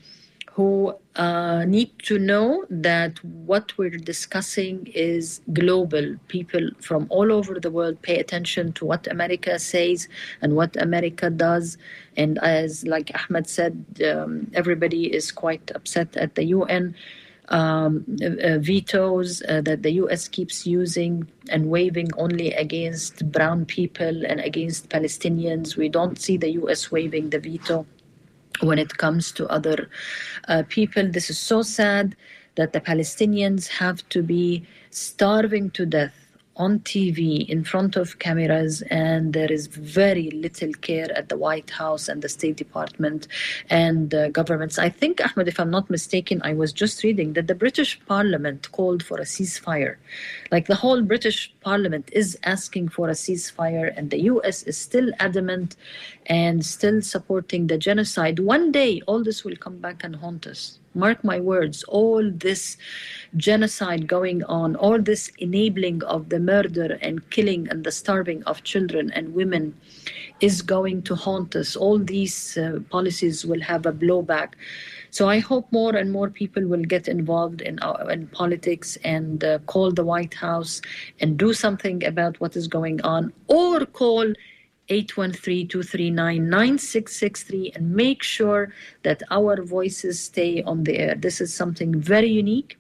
who 0.54 0.94
uh, 1.16 1.64
need 1.66 1.98
to 2.00 2.20
know 2.20 2.66
that 2.70 3.24
what 3.24 3.78
we're 3.78 3.90
discussing 3.92 4.86
is 4.94 5.40
global. 5.54 6.18
People 6.28 6.70
from 6.82 7.08
all 7.10 7.32
over 7.32 7.58
the 7.58 7.72
world 7.72 8.02
pay 8.02 8.20
attention 8.20 8.74
to 8.74 8.86
what 8.86 9.08
America 9.08 9.58
says 9.58 10.10
and 10.42 10.56
what 10.56 10.76
America 10.76 11.30
does. 11.30 11.78
And 12.18 12.38
as 12.40 12.86
like 12.86 13.12
Ahmed 13.16 13.48
said, 13.48 13.86
um, 14.06 14.52
everybody 14.54 15.14
is 15.14 15.32
quite 15.32 15.72
upset 15.74 16.18
at 16.18 16.36
the 16.36 16.44
UN. 16.46 16.96
Um, 17.48 18.06
uh, 18.22 18.60
vetoes 18.60 19.42
uh, 19.50 19.60
that 19.62 19.84
the 19.84 19.92
US 20.04 20.30
keeps 20.30 20.66
using 20.66 21.28
and 21.50 21.70
waving 21.70 22.08
only 22.18 22.54
against 22.54 23.30
brown 23.30 23.66
people 23.66 24.26
and 24.26 24.40
against 24.40 24.90
Palestinians. 24.90 25.76
We 25.76 25.90
don't 25.90 26.18
see 26.18 26.38
the 26.38 26.52
US 26.62 26.92
waving 26.92 27.30
the 27.30 27.40
veto 27.40 27.86
when 28.62 28.80
it 28.80 28.98
comes 28.98 29.32
to 29.34 29.48
other 29.48 29.90
uh, 30.48 30.64
people. 30.70 31.08
This 31.08 31.30
is 31.30 31.40
so 31.40 31.62
sad 31.62 32.16
that 32.56 32.74
the 32.74 32.82
Palestinians 32.82 33.68
have 33.68 34.08
to 34.10 34.22
be 34.22 34.66
starving 34.90 35.72
to 35.72 35.86
death 35.86 36.22
on 36.58 36.80
TV 36.80 37.48
in 37.48 37.64
front 37.64 37.96
of 37.96 38.20
cameras, 38.20 38.82
and 38.84 39.34
there 39.34 39.52
is 39.52 39.68
very 39.68 40.30
little 40.32 40.72
care 40.74 41.10
at 41.18 41.30
the 41.30 41.38
White 41.38 41.70
House 41.70 42.08
and 42.08 42.22
the 42.22 42.30
State 42.30 42.58
Department 42.58 43.28
and 43.70 44.14
uh, 44.14 44.30
governments. 44.30 44.78
I 44.78 44.90
think, 44.90 45.22
Ahmed, 45.26 45.48
if 45.48 45.60
I'm 45.60 45.72
not 45.72 45.90
mistaken, 45.90 46.42
I 46.44 46.54
was 46.54 46.74
just 46.74 47.04
reading 47.04 47.34
that 47.34 47.48
the 47.48 47.56
British 47.56 48.00
Parliament 48.06 48.72
called 48.74 49.02
for 49.02 49.18
a 49.18 49.24
ceasefire. 49.24 49.96
Like 50.52 50.68
the 50.68 50.76
whole 50.76 51.02
British 51.02 51.54
Parliament 51.62 52.10
is 52.12 52.38
asking 52.44 52.90
for 52.90 53.08
a 53.10 53.14
ceasefire, 53.14 53.94
and 53.96 54.12
the 54.12 54.22
US 54.24 54.64
is 54.64 54.78
still 54.78 55.10
adamant 55.20 55.78
and 56.32 56.66
still 56.66 57.02
supporting 57.02 57.68
the 57.68 57.78
genocide. 57.78 58.40
One 58.40 58.72
day, 58.72 59.02
all 59.06 59.22
this 59.22 59.44
will 59.44 59.58
come 59.58 59.80
back 59.80 60.06
and 60.06 60.16
haunt 60.16 60.48
us. 60.48 60.80
Mark 60.94 61.26
my 61.26 61.42
words, 61.42 61.84
all 61.84 62.32
this 62.32 62.78
genocide 63.36 64.08
going 64.08 64.42
on, 64.46 64.78
all 64.78 65.02
this 65.02 65.30
enabling 65.40 66.02
of 66.04 66.30
the 66.30 66.40
murder 66.40 66.98
and 67.02 67.30
killing 67.32 67.68
and 67.70 67.84
the 67.84 67.92
starving 67.92 68.44
of 68.44 68.64
children 68.64 69.12
and 69.12 69.34
women 69.34 69.76
is 70.40 70.62
going 70.62 71.02
to 71.04 71.16
haunt 71.16 71.54
us. 71.58 71.76
All 71.76 72.00
these 72.00 72.58
uh, 72.58 72.80
policies 72.90 73.46
will 73.46 73.62
have 73.62 73.86
a 73.86 73.92
blowback. 73.92 74.54
So 75.10 75.28
I 75.28 75.40
hope 75.40 75.70
more 75.74 75.98
and 75.98 76.14
more 76.14 76.30
people 76.30 76.66
will 76.66 76.86
get 76.86 77.10
involved 77.10 77.60
in, 77.60 77.78
uh, 77.80 78.08
in 78.10 78.28
politics 78.28 78.98
and 79.04 79.44
uh, 79.44 79.60
call 79.66 79.92
the 79.92 80.06
White 80.06 80.34
House 80.34 80.82
and 81.20 81.38
do 81.38 81.54
something 81.54 82.06
about 82.06 82.40
what 82.40 82.56
is 82.56 82.70
going 82.70 83.02
on, 83.02 83.34
or 83.48 83.86
call 83.86 84.34
813-239-9663 84.92 87.76
and 87.76 87.96
make 87.96 88.22
sure 88.22 88.74
that 89.04 89.24
our 89.32 89.64
voices 89.64 90.20
stay 90.20 90.62
on 90.64 90.84
the 90.84 91.00
air. 91.00 91.16
This 91.16 91.40
is 91.40 91.54
something 91.54 91.98
very 92.00 92.30
unique. 92.30 92.78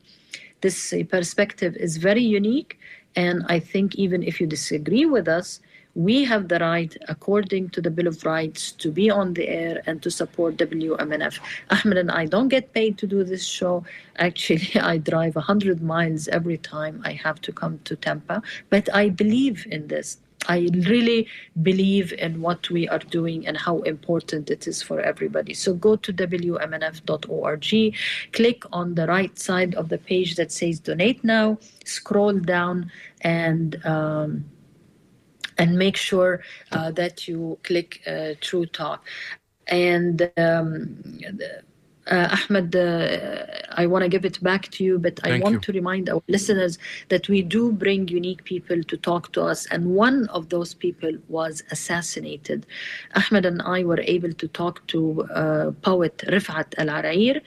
This 0.60 0.92
uh, 0.94 1.04
perspective 1.10 1.78
is 1.78 1.96
very 1.98 2.24
unique. 2.24 2.78
And 3.16 3.44
I 3.48 3.60
think 3.60 3.96
even 3.96 4.24
if 4.24 4.42
you 4.42 4.48
disagree 4.48 5.06
with 5.06 5.28
us, 5.28 5.60
we 5.96 6.24
have 6.24 6.48
the 6.48 6.60
right, 6.60 6.96
according 7.10 7.70
to 7.72 7.82
the 7.82 7.92
Bill 7.92 8.08
of 8.08 8.24
Rights, 8.24 8.72
to 8.74 8.92
be 8.92 9.10
on 9.10 9.34
the 9.34 9.50
air 9.50 9.82
and 9.86 10.02
to 10.04 10.10
support 10.10 10.56
WMNF. 10.56 11.40
Ahmed 11.70 11.98
and 11.98 12.12
I 12.12 12.26
don't 12.26 12.48
get 12.48 12.74
paid 12.74 12.98
to 13.00 13.08
do 13.08 13.24
this 13.24 13.46
show. 13.46 13.84
Actually, 14.18 14.70
I 14.82 14.98
drive 14.98 15.36
100 15.36 15.82
miles 15.82 16.28
every 16.30 16.58
time 16.58 17.02
I 17.04 17.14
have 17.14 17.42
to 17.42 17.52
come 17.52 17.80
to 17.84 17.96
Tampa, 17.96 18.42
but 18.70 18.88
I 18.94 19.10
believe 19.10 19.68
in 19.70 19.88
this. 19.88 20.18
I 20.48 20.70
really 20.74 21.28
believe 21.62 22.14
in 22.14 22.42
what 22.42 22.70
we 22.70 22.88
are 22.90 23.00
doing 23.00 23.46
and 23.48 23.58
how 23.58 23.82
important 23.82 24.50
it 24.50 24.68
is 24.68 24.82
for 24.82 25.00
everybody. 25.00 25.54
So 25.54 25.74
go 25.74 25.96
to 25.98 26.12
WMNF.org, 26.14 27.96
click 28.34 28.64
on 28.72 28.96
the 28.96 29.08
right 29.08 29.38
side 29.38 29.76
of 29.76 29.90
the 29.90 29.98
page 29.98 30.36
that 30.36 30.52
says 30.52 30.80
donate 30.80 31.24
now, 31.24 31.60
scroll 31.86 32.34
down 32.34 32.92
and 33.22 33.84
um, 33.86 34.46
and 35.58 35.78
make 35.78 35.96
sure 35.96 36.42
uh, 36.72 36.92
that 36.92 37.28
you 37.28 37.60
click 37.64 38.02
uh, 38.08 38.34
True 38.42 38.66
Talk. 38.66 39.06
And 39.68 40.32
um, 40.38 41.20
uh, 42.08 42.36
Ahmed, 42.50 42.76
uh, 42.76 43.46
I 43.72 43.86
want 43.86 44.04
to 44.04 44.10
give 44.10 44.26
it 44.26 44.42
back 44.42 44.70
to 44.72 44.84
you, 44.84 44.98
but 44.98 45.20
Thank 45.20 45.36
I 45.36 45.44
want 45.44 45.54
you. 45.54 45.60
to 45.60 45.72
remind 45.72 46.10
our 46.10 46.22
listeners 46.28 46.78
that 47.10 47.30
we 47.30 47.42
do 47.42 47.72
bring 47.72 48.08
unique 48.08 48.44
people 48.44 48.82
to 48.84 48.98
talk 48.98 49.32
to 49.34 49.44
us, 49.44 49.68
and 49.68 49.94
one 49.94 50.28
of 50.30 50.50
those 50.50 50.74
people 50.74 51.12
was 51.28 51.64
assassinated. 51.72 52.66
Ahmed 53.16 53.46
and 53.46 53.62
I 53.62 53.84
were 53.84 54.02
able 54.02 54.34
to 54.34 54.48
talk 54.48 54.86
to 54.88 55.24
uh, 55.26 55.72
poet 55.82 56.18
Refaat 56.28 56.70
Alareer. 56.76 57.42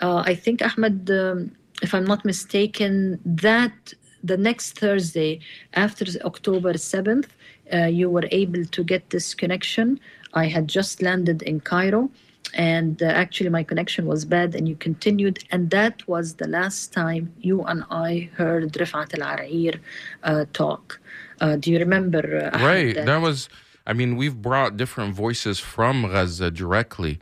Uh, 0.00 0.22
I 0.26 0.34
think, 0.34 0.60
Ahmed, 0.62 1.10
um, 1.10 1.52
if 1.82 1.94
I'm 1.94 2.04
not 2.04 2.24
mistaken, 2.24 3.20
that 3.24 3.94
the 4.22 4.36
next 4.36 4.78
Thursday 4.78 5.40
after 5.74 6.04
October 6.24 6.74
7th, 6.74 7.28
uh, 7.72 7.86
you 7.86 8.10
were 8.10 8.28
able 8.32 8.64
to 8.64 8.84
get 8.84 9.10
this 9.10 9.34
connection. 9.34 10.00
I 10.34 10.46
had 10.46 10.68
just 10.68 11.00
landed 11.00 11.42
in 11.42 11.60
Cairo 11.60 12.10
and 12.54 13.02
uh, 13.02 13.06
actually 13.06 13.50
my 13.50 13.62
connection 13.62 14.06
was 14.06 14.24
bad 14.24 14.54
and 14.54 14.68
you 14.68 14.76
continued 14.76 15.38
and 15.52 15.70
that 15.70 16.06
was 16.08 16.34
the 16.34 16.48
last 16.48 16.92
time 16.92 17.32
you 17.40 17.62
and 17.64 17.84
i 17.90 18.28
heard 18.36 18.72
refaat 18.72 19.10
alareer 19.16 19.78
uh, 20.24 20.44
talk 20.52 21.00
uh, 21.40 21.56
do 21.56 21.70
you 21.72 21.78
remember 21.78 22.50
uh, 22.52 22.58
Right. 22.58 22.94
that- 22.94 23.06
That 23.06 23.20
was, 23.22 23.48
I 23.86 23.92
mean, 23.94 24.16
we've 24.16 24.40
brought 24.42 24.76
different 24.76 25.14
voices 25.14 25.58
from 25.58 26.02
Gaza 26.02 26.50
directly. 26.50 27.18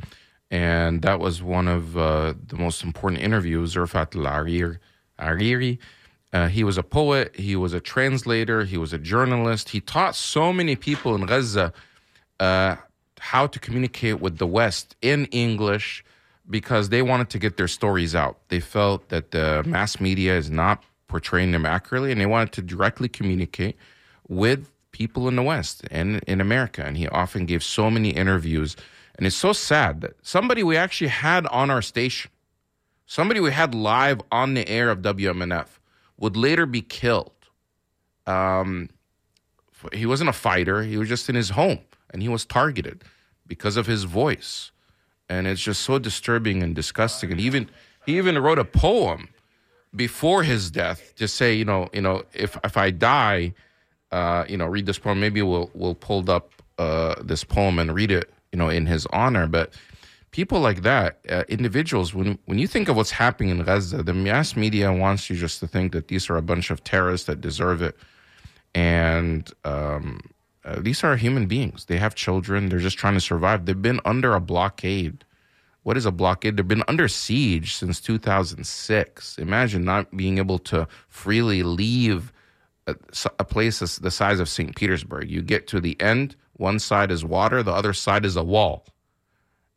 And 0.50 1.02
that 1.02 1.20
was 1.20 1.40
one 1.40 1.68
of 1.68 1.96
uh, 1.96 2.34
the 2.52 2.56
most 2.56 2.82
important 2.82 3.22
interviews, 3.22 3.74
Rafat 3.76 4.16
Al 4.16 4.26
Arir- 4.38 4.78
Ariri. 5.20 5.78
Uh, 6.32 6.48
he 6.48 6.64
was 6.64 6.76
a 6.76 6.82
poet, 6.82 7.26
he 7.36 7.54
was 7.54 7.72
a 7.72 7.80
translator, 7.80 8.64
he 8.64 8.76
was 8.76 8.92
a 8.92 8.98
journalist. 8.98 9.68
He 9.70 9.80
taught 9.80 10.14
so 10.16 10.52
many 10.52 10.74
people 10.74 11.14
in 11.14 11.24
Gaza 11.26 11.72
uh, 12.40 12.74
how 13.18 13.46
to 13.46 13.58
communicate 13.58 14.20
with 14.20 14.38
the 14.38 14.46
West 14.46 14.96
in 15.02 15.26
English 15.26 16.04
because 16.48 16.88
they 16.88 17.02
wanted 17.02 17.30
to 17.30 17.38
get 17.38 17.56
their 17.56 17.68
stories 17.68 18.14
out. 18.14 18.38
They 18.48 18.60
felt 18.60 19.08
that 19.10 19.30
the 19.32 19.62
mass 19.66 20.00
media 20.00 20.36
is 20.36 20.50
not 20.50 20.82
portraying 21.06 21.52
them 21.52 21.66
accurately 21.66 22.12
and 22.12 22.20
they 22.20 22.26
wanted 22.26 22.52
to 22.52 22.62
directly 22.62 23.08
communicate 23.08 23.76
with 24.28 24.70
people 24.92 25.28
in 25.28 25.36
the 25.36 25.42
West 25.42 25.82
and 25.90 26.22
in 26.26 26.40
America. 26.40 26.82
And 26.84 26.96
he 26.96 27.08
often 27.08 27.46
gave 27.46 27.62
so 27.62 27.90
many 27.90 28.10
interviews. 28.10 28.76
And 29.16 29.26
it's 29.26 29.36
so 29.36 29.52
sad 29.52 30.00
that 30.02 30.14
somebody 30.22 30.62
we 30.62 30.76
actually 30.76 31.08
had 31.08 31.46
on 31.46 31.70
our 31.70 31.82
station, 31.82 32.30
somebody 33.06 33.40
we 33.40 33.52
had 33.52 33.74
live 33.74 34.22
on 34.32 34.54
the 34.54 34.68
air 34.68 34.90
of 34.90 35.00
WMNF, 35.00 35.66
would 36.18 36.36
later 36.36 36.66
be 36.66 36.82
killed. 36.82 37.32
Um, 38.26 38.90
he 39.92 40.06
wasn't 40.06 40.30
a 40.30 40.32
fighter, 40.32 40.82
he 40.82 40.96
was 40.96 41.08
just 41.08 41.28
in 41.28 41.34
his 41.34 41.50
home 41.50 41.78
and 42.10 42.22
he 42.22 42.28
was 42.28 42.44
targeted 42.44 43.04
because 43.46 43.76
of 43.76 43.86
his 43.86 44.04
voice. 44.04 44.70
And 45.28 45.46
it's 45.46 45.60
just 45.60 45.82
so 45.82 45.98
disturbing 45.98 46.62
and 46.62 46.74
disgusting. 46.74 47.30
And 47.30 47.40
even 47.40 47.68
he 48.06 48.16
even 48.16 48.38
wrote 48.38 48.58
a 48.58 48.64
poem 48.64 49.28
before 49.94 50.42
his 50.42 50.70
death 50.70 51.14
to 51.16 51.28
say, 51.28 51.54
you 51.54 51.64
know, 51.64 51.88
you 51.92 52.00
know, 52.00 52.24
if 52.32 52.58
if 52.64 52.76
I 52.76 52.90
die, 52.90 53.52
uh, 54.10 54.44
you 54.48 54.56
know, 54.56 54.66
read 54.66 54.86
this 54.86 54.98
poem. 54.98 55.20
Maybe 55.20 55.42
we'll 55.42 55.70
we'll 55.74 55.94
pull 55.94 56.30
up 56.30 56.50
uh, 56.78 57.16
this 57.22 57.44
poem 57.44 57.78
and 57.78 57.94
read 57.94 58.10
it, 58.10 58.32
you 58.52 58.58
know, 58.58 58.68
in 58.68 58.86
his 58.86 59.06
honor. 59.12 59.46
But 59.46 59.74
people 60.30 60.60
like 60.60 60.82
that, 60.82 61.18
uh, 61.28 61.44
individuals, 61.48 62.14
when 62.14 62.38
when 62.46 62.58
you 62.58 62.66
think 62.66 62.88
of 62.88 62.96
what's 62.96 63.10
happening 63.10 63.50
in 63.50 63.62
Gaza, 63.62 64.02
the 64.02 64.14
mass 64.14 64.56
media 64.56 64.92
wants 64.92 65.28
you 65.28 65.36
just 65.36 65.60
to 65.60 65.66
think 65.66 65.92
that 65.92 66.08
these 66.08 66.30
are 66.30 66.36
a 66.36 66.42
bunch 66.42 66.70
of 66.70 66.84
terrorists 66.84 67.26
that 67.26 67.40
deserve 67.40 67.82
it, 67.82 67.96
and 68.74 69.52
um, 69.64 70.20
uh, 70.64 70.80
these 70.80 71.04
are 71.04 71.16
human 71.16 71.46
beings. 71.46 71.86
They 71.86 71.98
have 71.98 72.14
children. 72.14 72.68
They're 72.68 72.78
just 72.78 72.98
trying 72.98 73.14
to 73.14 73.20
survive. 73.20 73.66
They've 73.66 73.80
been 73.80 74.00
under 74.04 74.34
a 74.34 74.40
blockade. 74.40 75.24
What 75.82 75.96
is 75.96 76.04
a 76.04 76.12
blockade? 76.12 76.56
They've 76.56 76.68
been 76.68 76.84
under 76.88 77.08
siege 77.08 77.74
since 77.74 78.00
2006. 78.00 79.38
Imagine 79.38 79.84
not 79.84 80.16
being 80.16 80.38
able 80.38 80.58
to 80.60 80.86
freely 81.08 81.62
leave 81.62 82.32
a, 82.86 82.96
a 83.38 83.44
place 83.44 83.78
the 83.78 84.10
size 84.10 84.40
of 84.40 84.48
St. 84.48 84.74
Petersburg. 84.74 85.30
You 85.30 85.42
get 85.42 85.66
to 85.68 85.80
the 85.80 86.00
end, 86.00 86.36
one 86.54 86.78
side 86.78 87.10
is 87.10 87.24
water, 87.24 87.62
the 87.62 87.72
other 87.72 87.92
side 87.92 88.24
is 88.24 88.36
a 88.36 88.44
wall. 88.44 88.84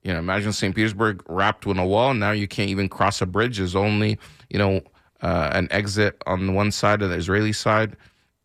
You 0.04 0.14
know, 0.14 0.20
imagine 0.20 0.52
St. 0.52 0.76
Petersburg 0.76 1.24
wrapped 1.28 1.66
in 1.68 1.78
a 1.78 1.86
wall. 1.86 2.14
Now 2.14 2.32
you 2.32 2.48
can't 2.48 2.70
even 2.70 2.90
cross 2.90 3.22
a 3.22 3.28
bridge. 3.28 3.60
There's 3.60 3.76
only, 3.76 4.18
you 4.50 4.58
know, 4.58 4.82
uh, 5.22 5.52
an 5.54 5.68
exit 5.72 6.22
on 6.26 6.56
one 6.56 6.72
side 6.72 7.04
of 7.04 7.10
the 7.10 7.16
Israeli 7.16 7.54
side 7.54 7.96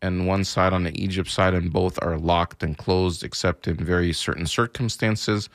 and 0.01 0.27
one 0.27 0.43
side 0.43 0.73
on 0.73 0.83
the 0.83 1.01
Egypt 1.01 1.29
side, 1.29 1.53
and 1.53 1.71
both 1.71 1.97
are 2.01 2.17
locked 2.17 2.63
and 2.63 2.77
closed 2.77 3.23
except 3.23 3.67
in 3.67 3.77
very 3.77 4.13
certain 4.13 4.45
circumstances. 4.45 5.49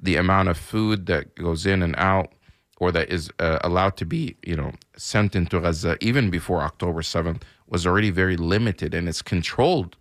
The 0.00 0.16
amount 0.16 0.48
of 0.48 0.56
food 0.58 1.06
that 1.06 1.34
goes 1.34 1.66
in 1.66 1.82
and 1.82 1.94
out 1.96 2.32
or 2.78 2.92
that 2.92 3.08
is 3.10 3.30
uh, 3.38 3.58
allowed 3.62 3.96
to 3.98 4.04
be, 4.04 4.36
you 4.44 4.56
know, 4.56 4.72
sent 4.96 5.36
into 5.36 5.60
Gaza 5.60 5.96
even 6.00 6.30
before 6.30 6.62
October 6.62 7.02
7th 7.02 7.42
was 7.68 7.86
already 7.86 8.10
very 8.10 8.36
limited 8.36 8.94
and 8.94 9.08
it's 9.08 9.22
controlled 9.22 9.96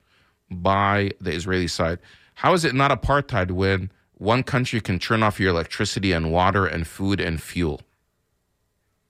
by 0.50 1.12
the 1.22 1.32
Israeli 1.32 1.68
side. 1.68 2.00
How 2.36 2.54
is 2.54 2.66
it 2.66 2.76
not 2.76 2.92
apartheid 2.92 3.52
when 3.52 3.92
one 4.16 4.44
country 4.44 4.82
can 4.82 5.00
turn 5.00 5.24
off 5.24 5.40
your 5.40 5.52
electricity 5.52 6.12
and 6.12 6.32
water 6.32 6.66
and 6.66 6.88
food 6.88 7.20
and 7.20 7.42
fuel? 7.42 7.82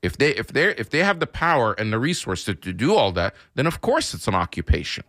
If 0.04 0.18
they 0.18 0.36
if 0.36 0.48
they 0.48 0.76
if 0.76 0.90
they 0.92 1.00
have 1.00 1.20
the 1.20 1.28
power 1.28 1.74
and 1.74 1.92
the 1.92 1.98
resource 1.98 2.44
to, 2.46 2.54
to 2.54 2.74
do 2.74 2.94
all 2.94 3.12
that, 3.14 3.34
then 3.56 3.66
of 3.66 3.82
course 3.82 4.14
it's 4.14 4.28
an 4.28 4.36
occupation. 4.36 5.06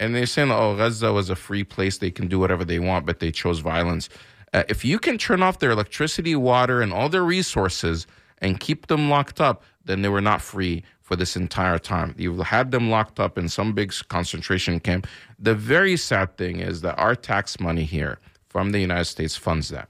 And 0.00 0.14
they're 0.14 0.26
saying, 0.26 0.50
oh, 0.50 0.76
Gaza 0.76 1.12
was 1.12 1.28
a 1.28 1.36
free 1.36 1.64
place; 1.64 1.98
they 1.98 2.10
can 2.10 2.28
do 2.28 2.38
whatever 2.38 2.64
they 2.64 2.78
want, 2.78 3.04
but 3.04 3.18
they 3.18 3.32
chose 3.32 3.58
violence. 3.58 4.08
Uh, 4.54 4.62
if 4.68 4.84
you 4.84 4.98
can 4.98 5.18
turn 5.18 5.42
off 5.42 5.58
their 5.58 5.72
electricity, 5.72 6.36
water, 6.36 6.80
and 6.80 6.92
all 6.92 7.08
their 7.08 7.24
resources 7.24 8.06
and 8.38 8.60
keep 8.60 8.86
them 8.86 9.10
locked 9.10 9.40
up, 9.40 9.64
then 9.84 10.02
they 10.02 10.08
were 10.08 10.20
not 10.20 10.40
free 10.40 10.84
for 11.00 11.16
this 11.16 11.36
entire 11.36 11.78
time. 11.78 12.14
You've 12.16 12.38
had 12.40 12.70
them 12.70 12.90
locked 12.90 13.18
up 13.18 13.36
in 13.36 13.48
some 13.48 13.72
big 13.72 13.92
concentration 14.08 14.78
camp. 14.80 15.06
The 15.38 15.54
very 15.54 15.96
sad 15.96 16.36
thing 16.36 16.60
is 16.60 16.80
that 16.82 16.98
our 16.98 17.14
tax 17.14 17.58
money 17.58 17.84
here 17.84 18.18
from 18.48 18.70
the 18.70 18.78
United 18.78 19.06
States 19.06 19.36
funds 19.36 19.68
that. 19.70 19.88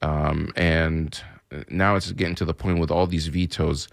Um, 0.00 0.52
and 0.56 1.20
now 1.68 1.96
it's 1.96 2.12
getting 2.12 2.34
to 2.36 2.44
the 2.44 2.54
point 2.54 2.78
with 2.78 2.90
all 2.90 3.06
these 3.06 3.28
vetoes 3.28 3.88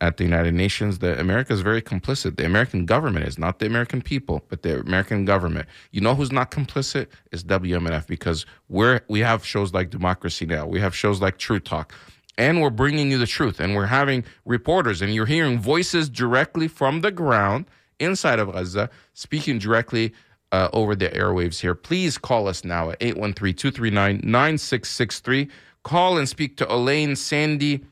at 0.00 0.16
the 0.16 0.24
United 0.24 0.54
Nations 0.54 0.98
that 1.00 1.18
America 1.18 1.52
is 1.52 1.60
very 1.60 1.82
complicit. 1.82 2.36
The 2.36 2.46
American 2.46 2.86
government 2.86 3.26
is 3.26 3.38
not 3.38 3.58
the 3.58 3.66
American 3.66 4.00
people, 4.00 4.42
but 4.48 4.62
the 4.62 4.80
American 4.80 5.24
government. 5.24 5.68
You 5.90 6.00
know 6.00 6.14
who's 6.14 6.32
not 6.32 6.50
complicit 6.50 7.08
is 7.32 7.44
WMNF 7.44 8.06
because 8.06 8.46
we're 8.68 9.00
we 9.08 9.20
have 9.20 9.44
shows 9.44 9.74
like 9.74 9.90
Democracy 9.90 10.46
Now, 10.46 10.66
we 10.66 10.80
have 10.80 10.94
shows 10.94 11.20
like 11.20 11.36
True 11.36 11.60
Talk, 11.60 11.92
and 12.38 12.60
we're 12.62 12.70
bringing 12.70 13.10
you 13.10 13.18
the 13.18 13.26
truth, 13.26 13.60
and 13.60 13.74
we're 13.74 13.86
having 13.86 14.24
reporters, 14.44 15.02
and 15.02 15.14
you're 15.14 15.26
hearing 15.26 15.58
voices 15.58 16.08
directly 16.08 16.66
from 16.66 17.02
the 17.02 17.10
ground 17.10 17.66
inside 17.98 18.38
of 18.38 18.52
Gaza 18.52 18.90
speaking 19.14 19.58
directly. 19.58 20.12
Uh, 20.52 20.68
over 20.72 20.96
the 20.96 21.08
airwaves 21.10 21.60
here. 21.60 21.76
Please 21.76 22.18
call 22.18 22.48
us 22.48 22.64
now 22.64 22.90
at 22.90 22.96
813 23.00 23.54
239 23.54 24.20
9663. 24.24 25.48
Call 25.82 26.18
and 26.18 26.28
speak 26.28 26.56
to 26.58 26.72
Elaine, 26.72 27.16
Sandy, 27.16 27.84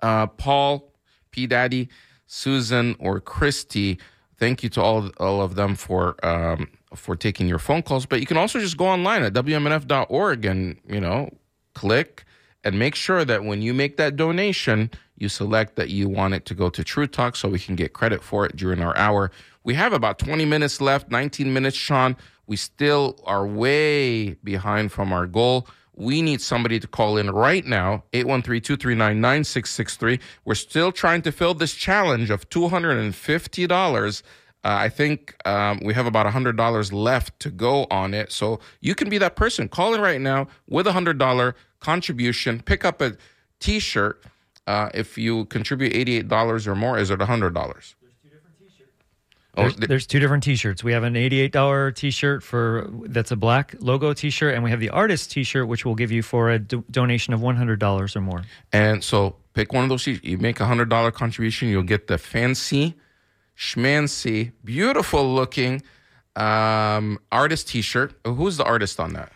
uh, 0.00 0.26
Paul, 0.26 0.92
P. 1.30 1.46
Daddy, 1.46 1.88
Susan, 2.26 2.96
or 2.98 3.20
Christy. 3.20 3.98
Thank 4.38 4.62
you 4.62 4.68
to 4.70 4.82
all 4.82 5.10
all 5.18 5.40
of 5.40 5.54
them 5.54 5.74
for 5.74 6.16
um, 6.24 6.68
for 6.94 7.16
taking 7.16 7.48
your 7.48 7.58
phone 7.58 7.82
calls. 7.82 8.06
But 8.06 8.20
you 8.20 8.26
can 8.26 8.36
also 8.36 8.58
just 8.60 8.76
go 8.76 8.86
online 8.86 9.22
at 9.22 9.32
wmnf.org 9.32 10.44
and 10.44 10.78
you 10.88 11.00
know 11.00 11.30
click 11.74 12.24
and 12.64 12.78
make 12.78 12.94
sure 12.94 13.24
that 13.24 13.44
when 13.44 13.60
you 13.60 13.74
make 13.74 13.96
that 13.98 14.16
donation, 14.16 14.90
you 15.16 15.28
select 15.28 15.76
that 15.76 15.90
you 15.90 16.08
want 16.08 16.34
it 16.34 16.46
to 16.46 16.54
go 16.54 16.70
to 16.70 16.82
True 16.82 17.06
Talk 17.06 17.36
so 17.36 17.48
we 17.48 17.58
can 17.58 17.76
get 17.76 17.92
credit 17.92 18.22
for 18.22 18.46
it 18.46 18.56
during 18.56 18.80
our 18.80 18.96
hour. 18.96 19.30
We 19.62 19.74
have 19.74 19.92
about 19.92 20.18
20 20.18 20.44
minutes 20.44 20.80
left, 20.80 21.10
19 21.10 21.52
minutes, 21.52 21.76
Sean. 21.76 22.16
We 22.46 22.56
still 22.56 23.20
are 23.24 23.46
way 23.46 24.34
behind 24.34 24.92
from 24.92 25.12
our 25.12 25.26
goal. 25.26 25.68
We 25.96 26.22
need 26.22 26.40
somebody 26.40 26.80
to 26.80 26.88
call 26.88 27.16
in 27.16 27.30
right 27.30 27.64
now, 27.64 28.02
813-239-9663. 28.12 30.20
We're 30.44 30.54
still 30.54 30.92
trying 30.92 31.22
to 31.22 31.32
fill 31.32 31.54
this 31.54 31.74
challenge 31.74 32.30
of 32.30 32.48
$250. 32.50 34.22
Uh, 34.64 34.68
I 34.68 34.88
think 34.88 35.36
um, 35.46 35.80
we 35.84 35.92
have 35.94 36.06
about 36.06 36.26
$100 36.26 36.92
left 36.92 37.38
to 37.40 37.50
go 37.50 37.86
on 37.90 38.14
it. 38.14 38.32
So 38.32 38.60
you 38.80 38.94
can 38.94 39.10
be 39.10 39.18
that 39.18 39.36
person. 39.36 39.68
Call 39.68 39.94
in 39.94 40.00
right 40.00 40.20
now 40.20 40.48
with 40.68 40.86
a 40.86 40.92
$100 40.92 41.54
contribution. 41.80 42.62
Pick 42.62 42.84
up 42.84 43.00
a 43.00 43.16
t-shirt. 43.60 44.22
Uh, 44.66 44.88
if 44.94 45.18
you 45.18 45.44
contribute 45.46 45.92
$88 45.92 46.66
or 46.66 46.74
more, 46.74 46.98
is 46.98 47.10
it 47.10 47.18
$100? 47.18 47.94
Oh, 49.56 49.62
there's, 49.62 49.76
there's, 49.76 50.06
two 50.06 50.18
different 50.18 50.42
T-shirts. 50.42 50.82
We 50.82 50.92
have 50.92 51.04
an 51.04 51.16
eighty-eight 51.16 51.52
dollar 51.52 51.92
T-shirt 51.92 52.42
for 52.42 52.90
that's 53.06 53.30
a 53.30 53.36
black 53.36 53.74
logo 53.80 54.12
T-shirt, 54.12 54.54
and 54.54 54.64
we 54.64 54.70
have 54.70 54.80
the 54.80 54.90
artist 54.90 55.30
T-shirt, 55.30 55.68
which 55.68 55.84
we'll 55.84 55.94
give 55.94 56.10
you 56.10 56.22
for 56.22 56.50
a 56.50 56.58
do- 56.58 56.84
donation 56.90 57.34
of 57.34 57.40
one 57.40 57.56
hundred 57.56 57.78
dollars 57.78 58.16
or 58.16 58.20
more. 58.20 58.42
And 58.72 59.04
so, 59.04 59.36
pick 59.52 59.72
one 59.72 59.84
of 59.84 59.90
those. 59.90 60.06
You 60.06 60.38
make 60.38 60.58
a 60.60 60.66
hundred 60.66 60.88
dollar 60.88 61.10
contribution, 61.10 61.68
you'll 61.68 61.84
get 61.84 62.08
the 62.08 62.18
fancy, 62.18 62.94
schmancy, 63.56 64.52
beautiful-looking 64.64 65.82
um, 66.36 67.20
artist 67.30 67.68
T-shirt. 67.68 68.14
Who's 68.26 68.56
the 68.56 68.64
artist 68.64 68.98
on 68.98 69.12
that? 69.12 69.30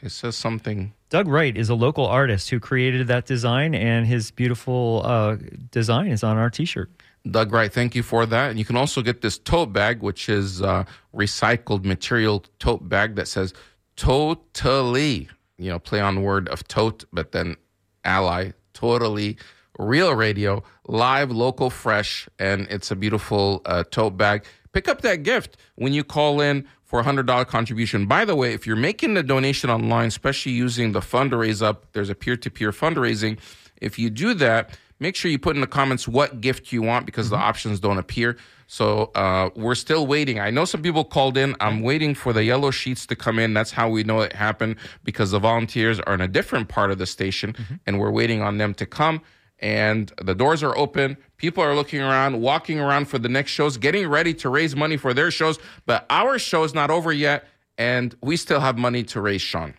It 0.00 0.10
says 0.10 0.36
something. 0.36 0.92
Doug 1.08 1.26
Wright 1.26 1.56
is 1.56 1.68
a 1.68 1.74
local 1.74 2.06
artist 2.06 2.50
who 2.50 2.60
created 2.60 3.06
that 3.08 3.26
design, 3.26 3.74
and 3.74 4.06
his 4.06 4.30
beautiful 4.30 5.02
uh, 5.04 5.36
design 5.70 6.08
is 6.08 6.22
on 6.22 6.36
our 6.36 6.50
T-shirt. 6.50 6.90
Doug 7.30 7.52
Wright, 7.52 7.72
thank 7.72 7.94
you 7.94 8.02
for 8.02 8.26
that. 8.26 8.50
And 8.50 8.58
you 8.58 8.64
can 8.64 8.76
also 8.76 9.02
get 9.02 9.20
this 9.20 9.38
tote 9.38 9.72
bag, 9.72 10.00
which 10.00 10.28
is 10.28 10.62
uh, 10.62 10.84
recycled 11.14 11.84
material 11.84 12.44
tote 12.58 12.88
bag 12.88 13.16
that 13.16 13.28
says 13.28 13.52
totally, 13.96 15.28
you 15.58 15.70
know, 15.70 15.78
play 15.78 16.00
on 16.00 16.22
word 16.22 16.48
of 16.48 16.66
tote, 16.68 17.04
but 17.12 17.32
then 17.32 17.56
ally, 18.04 18.52
totally 18.74 19.36
real 19.78 20.14
radio, 20.14 20.62
live, 20.86 21.30
local, 21.30 21.70
fresh, 21.70 22.28
and 22.38 22.66
it's 22.70 22.90
a 22.90 22.96
beautiful 22.96 23.62
uh, 23.66 23.84
tote 23.90 24.16
bag. 24.16 24.44
Pick 24.72 24.88
up 24.88 25.02
that 25.02 25.22
gift 25.22 25.56
when 25.74 25.92
you 25.92 26.04
call 26.04 26.40
in 26.40 26.66
for 26.84 27.00
a 27.00 27.04
$100 27.04 27.46
contribution. 27.46 28.06
By 28.06 28.24
the 28.24 28.36
way, 28.36 28.52
if 28.52 28.66
you're 28.66 28.76
making 28.76 29.14
the 29.14 29.22
donation 29.22 29.70
online, 29.70 30.08
especially 30.08 30.52
using 30.52 30.92
the 30.92 31.00
fundraise 31.00 31.62
up, 31.62 31.92
there's 31.92 32.10
a 32.10 32.14
peer 32.14 32.36
to 32.36 32.50
peer 32.50 32.70
fundraising. 32.70 33.38
If 33.80 33.98
you 33.98 34.08
do 34.08 34.34
that, 34.34 34.70
make 34.98 35.16
sure 35.16 35.30
you 35.30 35.38
put 35.38 35.54
in 35.56 35.60
the 35.60 35.66
comments 35.66 36.08
what 36.08 36.40
gift 36.40 36.72
you 36.72 36.82
want 36.82 37.06
because 37.06 37.26
mm-hmm. 37.26 37.36
the 37.36 37.40
options 37.40 37.80
don't 37.80 37.98
appear. 37.98 38.36
So 38.66 39.12
uh, 39.14 39.50
we're 39.54 39.76
still 39.76 40.06
waiting. 40.06 40.40
I 40.40 40.50
know 40.50 40.64
some 40.64 40.82
people 40.82 41.04
called 41.04 41.36
in. 41.36 41.54
I'm 41.60 41.82
waiting 41.82 42.14
for 42.14 42.32
the 42.32 42.42
yellow 42.42 42.70
sheets 42.70 43.06
to 43.06 43.16
come 43.16 43.38
in. 43.38 43.54
That's 43.54 43.70
how 43.70 43.88
we 43.88 44.02
know 44.02 44.20
it 44.22 44.32
happened 44.32 44.76
because 45.04 45.30
the 45.30 45.38
volunteers 45.38 46.00
are 46.00 46.14
in 46.14 46.20
a 46.20 46.28
different 46.28 46.68
part 46.68 46.90
of 46.90 46.98
the 46.98 47.06
station 47.06 47.52
mm-hmm. 47.52 47.74
and 47.86 48.00
we're 48.00 48.10
waiting 48.10 48.42
on 48.42 48.58
them 48.58 48.74
to 48.74 48.86
come. 48.86 49.22
And 49.58 50.12
the 50.20 50.34
doors 50.34 50.62
are 50.62 50.76
open. 50.76 51.16
People 51.38 51.62
are 51.62 51.74
looking 51.74 52.00
around, 52.00 52.40
walking 52.40 52.78
around 52.78 53.06
for 53.06 53.18
the 53.18 53.28
next 53.28 53.52
shows, 53.52 53.78
getting 53.78 54.06
ready 54.06 54.34
to 54.34 54.50
raise 54.50 54.76
money 54.76 54.96
for 54.96 55.14
their 55.14 55.30
shows. 55.30 55.58
But 55.86 56.04
our 56.10 56.38
show 56.38 56.64
is 56.64 56.74
not 56.74 56.90
over 56.90 57.10
yet, 57.10 57.46
and 57.78 58.14
we 58.20 58.36
still 58.36 58.60
have 58.60 58.76
money 58.76 59.02
to 59.04 59.20
raise, 59.20 59.40
Sean. 59.40 59.72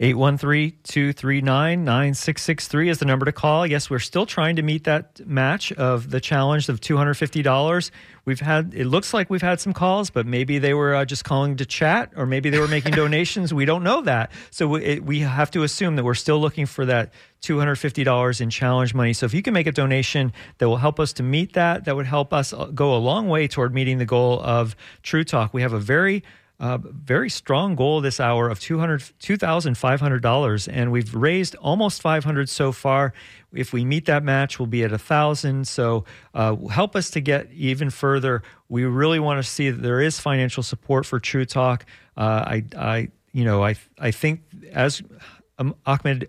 813-239-9663 0.00 2.88
is 2.88 2.98
the 2.98 3.04
number 3.04 3.26
to 3.26 3.32
call. 3.32 3.66
Yes, 3.66 3.88
we're 3.88 3.98
still 3.98 4.26
trying 4.26 4.56
to 4.56 4.62
meet 4.62 4.84
that 4.84 5.26
match 5.26 5.72
of 5.72 6.10
the 6.10 6.20
challenge 6.20 6.68
of 6.68 6.80
$250. 6.80 7.90
We've 8.24 8.40
had 8.40 8.72
it 8.74 8.86
looks 8.86 9.12
like 9.12 9.30
we've 9.30 9.42
had 9.42 9.60
some 9.60 9.72
calls, 9.72 10.10
but 10.10 10.26
maybe 10.26 10.58
they 10.58 10.74
were 10.74 10.94
uh, 10.94 11.04
just 11.04 11.24
calling 11.24 11.56
to 11.56 11.66
chat 11.66 12.12
or 12.16 12.26
maybe 12.26 12.50
they 12.50 12.58
were 12.58 12.68
making 12.68 12.92
donations. 12.92 13.52
We 13.52 13.66
don't 13.66 13.84
know 13.84 14.00
that. 14.02 14.32
So 14.50 14.68
we, 14.68 14.84
it, 14.84 15.04
we 15.04 15.20
have 15.20 15.50
to 15.52 15.62
assume 15.62 15.96
that 15.96 16.04
we're 16.04 16.14
still 16.14 16.40
looking 16.40 16.66
for 16.66 16.86
that 16.86 17.12
$250 17.42 18.40
in 18.40 18.50
challenge 18.50 18.94
money. 18.94 19.12
So 19.12 19.26
if 19.26 19.34
you 19.34 19.42
can 19.42 19.52
make 19.52 19.66
a 19.66 19.72
donation 19.72 20.32
that 20.58 20.68
will 20.68 20.78
help 20.78 20.98
us 20.98 21.12
to 21.14 21.22
meet 21.22 21.52
that, 21.52 21.84
that 21.84 21.94
would 21.94 22.06
help 22.06 22.32
us 22.32 22.52
uh, 22.52 22.66
go 22.66 22.96
a 22.96 22.98
long 22.98 23.28
way 23.28 23.46
toward 23.46 23.74
meeting 23.74 23.98
the 23.98 24.06
goal 24.06 24.40
of 24.40 24.74
True 25.02 25.24
Talk. 25.24 25.52
We 25.52 25.62
have 25.62 25.74
a 25.74 25.78
very 25.78 26.24
uh, 26.60 26.78
very 26.78 27.28
strong 27.28 27.74
goal 27.74 28.00
this 28.00 28.20
hour 28.20 28.48
of 28.48 28.60
$2,500, 28.60 30.68
and 30.72 30.92
we've 30.92 31.14
raised 31.14 31.56
almost 31.56 32.00
500 32.00 32.48
so 32.48 32.72
far. 32.72 33.12
If 33.52 33.72
we 33.72 33.84
meet 33.84 34.06
that 34.06 34.22
match, 34.22 34.58
we'll 34.58 34.66
be 34.66 34.84
at 34.84 34.92
a 34.92 34.98
thousand. 34.98 35.66
So 35.66 36.04
uh, 36.32 36.54
help 36.68 36.96
us 36.96 37.10
to 37.10 37.20
get 37.20 37.50
even 37.52 37.90
further. 37.90 38.42
We 38.68 38.84
really 38.84 39.18
want 39.18 39.44
to 39.44 39.48
see 39.48 39.70
that 39.70 39.82
there 39.82 40.00
is 40.00 40.20
financial 40.20 40.62
support 40.62 41.06
for 41.06 41.18
True 41.18 41.44
Talk. 41.44 41.86
Uh, 42.16 42.44
I, 42.46 42.64
I, 42.76 43.08
you 43.32 43.44
know, 43.44 43.64
I, 43.64 43.74
I 43.98 44.12
think 44.12 44.42
as 44.72 45.02
um, 45.58 45.74
Ahmed 45.84 46.28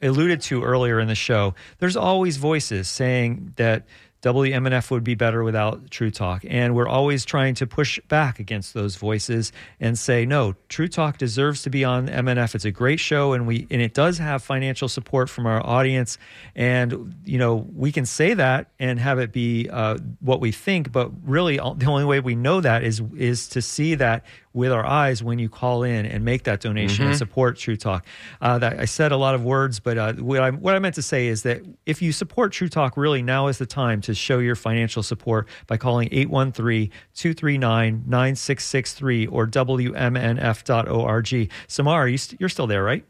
alluded 0.00 0.40
to 0.42 0.62
earlier 0.62 1.00
in 1.00 1.08
the 1.08 1.14
show, 1.14 1.54
there's 1.78 1.96
always 1.96 2.36
voices 2.36 2.88
saying 2.88 3.54
that 3.56 3.84
WMNF 4.22 4.90
would 4.90 5.04
be 5.04 5.14
better 5.14 5.42
without 5.42 5.90
True 5.90 6.10
Talk. 6.10 6.44
And 6.48 6.74
we're 6.74 6.88
always 6.88 7.24
trying 7.24 7.54
to 7.56 7.66
push 7.66 7.98
back 8.08 8.38
against 8.38 8.74
those 8.74 8.96
voices 8.96 9.52
and 9.80 9.98
say, 9.98 10.26
no, 10.26 10.54
True 10.68 10.88
Talk 10.88 11.16
deserves 11.16 11.62
to 11.62 11.70
be 11.70 11.84
on 11.84 12.08
MNF. 12.08 12.54
It's 12.54 12.64
a 12.64 12.70
great 12.70 13.00
show 13.00 13.32
and 13.32 13.46
we 13.46 13.66
and 13.70 13.80
it 13.80 13.94
does 13.94 14.18
have 14.18 14.42
financial 14.42 14.88
support 14.88 15.30
from 15.30 15.46
our 15.46 15.64
audience. 15.64 16.18
And 16.54 17.14
you 17.24 17.38
know, 17.38 17.66
we 17.74 17.92
can 17.92 18.04
say 18.04 18.34
that 18.34 18.70
and 18.78 18.98
have 18.98 19.18
it 19.18 19.32
be 19.32 19.68
uh, 19.70 19.98
what 20.20 20.40
we 20.40 20.52
think, 20.52 20.92
but 20.92 21.10
really 21.24 21.56
the 21.56 21.86
only 21.86 22.04
way 22.04 22.20
we 22.20 22.34
know 22.34 22.60
that 22.60 22.84
is 22.84 23.00
is 23.16 23.48
to 23.48 23.62
see 23.62 23.94
that 23.94 24.24
with 24.52 24.72
our 24.72 24.84
eyes 24.84 25.22
when 25.22 25.38
you 25.38 25.48
call 25.48 25.84
in 25.84 26.06
and 26.06 26.24
make 26.24 26.44
that 26.44 26.60
donation 26.60 27.02
mm-hmm. 27.02 27.10
and 27.10 27.18
support 27.18 27.56
True 27.56 27.76
Talk. 27.76 28.04
Uh, 28.40 28.58
that, 28.58 28.80
I 28.80 28.84
said 28.84 29.12
a 29.12 29.16
lot 29.16 29.34
of 29.34 29.44
words, 29.44 29.78
but 29.78 29.96
uh, 29.96 30.12
what, 30.14 30.40
I, 30.40 30.50
what 30.50 30.74
I 30.74 30.80
meant 30.80 30.96
to 30.96 31.02
say 31.02 31.28
is 31.28 31.44
that 31.44 31.62
if 31.86 32.02
you 32.02 32.12
support 32.12 32.52
True 32.52 32.68
Talk, 32.68 32.96
really 32.96 33.22
now 33.22 33.46
is 33.46 33.58
the 33.58 33.66
time 33.66 34.00
to 34.02 34.14
show 34.14 34.38
your 34.38 34.56
financial 34.56 35.02
support 35.02 35.48
by 35.66 35.76
calling 35.76 36.08
813 36.10 36.90
239 37.14 38.04
9663 38.06 39.26
or 39.26 39.46
WMNF.org. 39.46 41.50
Samar, 41.68 42.08
you 42.08 42.18
st- 42.18 42.40
you're 42.40 42.48
still 42.48 42.66
there, 42.66 42.82
right? 42.82 43.04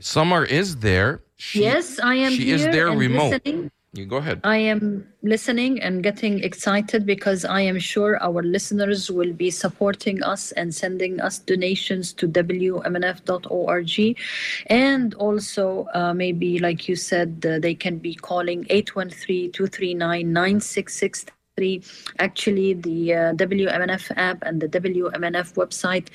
Samar 0.00 0.44
is 0.44 0.76
there. 0.76 1.22
She, 1.36 1.62
yes, 1.62 1.98
I 1.98 2.16
am. 2.16 2.32
She 2.32 2.50
is 2.50 2.64
there 2.64 2.90
remote. 2.90 3.40
Listening. 3.44 3.70
You 3.94 4.06
go 4.06 4.16
ahead. 4.16 4.40
I 4.42 4.56
am 4.56 5.06
listening 5.22 5.80
and 5.80 6.02
getting 6.02 6.42
excited 6.42 7.06
because 7.06 7.44
I 7.44 7.60
am 7.60 7.78
sure 7.78 8.20
our 8.20 8.42
listeners 8.42 9.08
will 9.08 9.32
be 9.32 9.52
supporting 9.52 10.20
us 10.24 10.50
and 10.50 10.74
sending 10.74 11.20
us 11.20 11.38
donations 11.38 12.12
to 12.14 12.26
WMNF.org. 12.26 14.18
And 14.66 15.14
also, 15.14 15.86
uh, 15.94 16.12
maybe, 16.12 16.58
like 16.58 16.88
you 16.88 16.96
said, 16.96 17.46
uh, 17.48 17.60
they 17.60 17.76
can 17.76 17.98
be 17.98 18.16
calling 18.16 18.66
813 18.68 19.52
239 19.52 20.32
9663 20.32 21.80
actually 22.18 22.74
the 22.74 23.14
uh, 23.14 23.32
wmnf 23.34 24.10
app 24.16 24.42
and 24.42 24.60
the 24.60 24.68
wmnf 24.68 25.54
website 25.54 26.08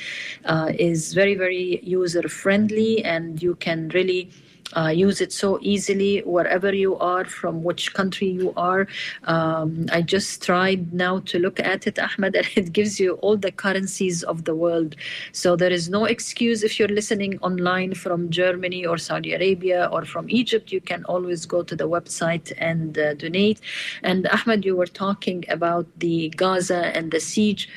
uh, 0.44 0.70
is 0.78 1.14
very 1.14 1.34
very 1.34 1.80
user 1.82 2.28
friendly 2.28 3.02
and 3.06 3.42
you 3.42 3.56
can 3.56 3.88
really 3.94 4.30
uh, 4.76 4.88
use 4.88 5.22
it 5.22 5.34
so 5.34 5.60
easily 5.62 6.20
wherever 6.22 6.74
you 6.74 6.98
are, 6.98 7.26
from 7.26 7.64
which 7.64 7.94
country 7.94 8.28
you 8.28 8.54
are. 8.56 8.88
Um, 9.24 9.88
I 9.92 10.02
just 10.02 10.44
tried 10.44 10.94
now 10.94 11.20
to 11.20 11.40
look 11.40 11.60
at 11.60 11.88
it, 11.88 11.98
Ahmed, 12.00 12.36
and 12.40 12.48
it 12.56 12.72
gives 12.74 13.00
you 13.00 13.14
all 13.16 13.38
the 13.38 13.52
currencies 13.52 14.24
of 14.24 14.46
the 14.46 14.56
world. 14.56 14.96
So 15.32 15.56
there 15.56 15.72
is 15.72 15.90
no 15.90 16.06
excuse 16.06 16.64
if 16.64 16.80
you're 16.80 16.88
listening 16.88 17.40
online 17.40 17.94
from 17.94 18.30
Germany 18.30 18.86
or 18.86 18.98
Saudi 18.98 19.34
Arabia 19.34 19.90
or 19.92 20.06
from 20.06 20.30
Egypt. 20.30 20.72
You 20.72 20.82
can 20.82 21.04
always 21.06 21.46
go 21.46 21.64
to 21.64 21.76
the 21.76 21.90
website 21.90 22.52
and 22.58 22.98
uh, 22.98 23.14
donate. 23.16 23.62
And 24.04 24.28
Ahmed, 24.28 24.66
you 24.66 24.76
were 24.76 24.88
talking 24.88 25.46
about 25.50 25.88
the 26.00 26.30
Gaza 26.30 26.96
and 26.96 27.12
the 27.12 27.20
siege. 27.20 27.70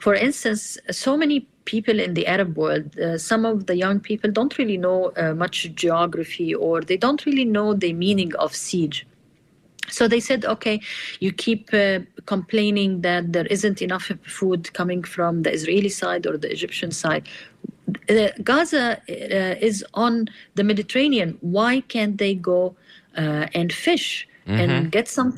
For 0.00 0.14
instance, 0.14 0.78
so 0.90 1.16
many 1.16 1.46
people 1.66 2.00
in 2.00 2.14
the 2.14 2.26
Arab 2.26 2.56
world, 2.56 2.98
uh, 2.98 3.18
some 3.18 3.44
of 3.44 3.66
the 3.66 3.76
young 3.76 4.00
people 4.00 4.30
don't 4.30 4.56
really 4.58 4.78
know 4.78 5.12
uh, 5.16 5.34
much 5.34 5.74
geography 5.74 6.54
or 6.54 6.80
they 6.80 6.96
don't 6.96 7.26
really 7.26 7.44
know 7.44 7.74
the 7.74 7.92
meaning 7.92 8.34
of 8.36 8.54
siege. 8.54 9.06
So 9.88 10.08
they 10.08 10.20
said, 10.20 10.44
okay, 10.44 10.80
you 11.20 11.32
keep 11.32 11.72
uh, 11.72 12.00
complaining 12.26 13.02
that 13.02 13.32
there 13.32 13.46
isn't 13.46 13.80
enough 13.82 14.10
food 14.26 14.72
coming 14.72 15.02
from 15.04 15.42
the 15.42 15.52
Israeli 15.52 15.88
side 15.88 16.26
or 16.26 16.36
the 16.36 16.50
Egyptian 16.50 16.90
side. 16.90 17.28
Uh, 18.08 18.28
Gaza 18.42 19.00
uh, 19.08 19.68
is 19.68 19.84
on 19.94 20.28
the 20.54 20.64
Mediterranean. 20.64 21.38
Why 21.40 21.80
can't 21.82 22.18
they 22.18 22.34
go 22.34 22.74
uh, 23.16 23.46
and 23.54 23.72
fish 23.72 24.26
mm-hmm. 24.46 24.58
and 24.58 24.92
get 24.92 25.06
some 25.08 25.36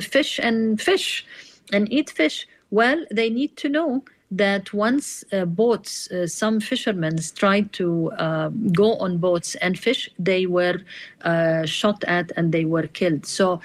fish 0.00 0.40
and 0.42 0.80
fish 0.80 1.26
and 1.72 1.92
eat 1.92 2.10
fish? 2.10 2.46
Well, 2.70 3.04
they 3.10 3.28
need 3.28 3.56
to 3.58 3.68
know 3.68 4.04
that 4.30 4.72
once 4.72 5.24
uh, 5.32 5.44
boats, 5.44 6.10
uh, 6.10 6.26
some 6.26 6.60
fishermen 6.60 7.18
tried 7.34 7.72
to 7.72 8.12
uh, 8.12 8.48
go 8.72 8.96
on 8.96 9.18
boats 9.18 9.56
and 9.56 9.78
fish, 9.78 10.08
they 10.18 10.46
were 10.46 10.80
uh, 11.22 11.66
shot 11.66 12.04
at 12.04 12.30
and 12.36 12.52
they 12.52 12.64
were 12.64 12.86
killed. 12.86 13.26
So, 13.26 13.60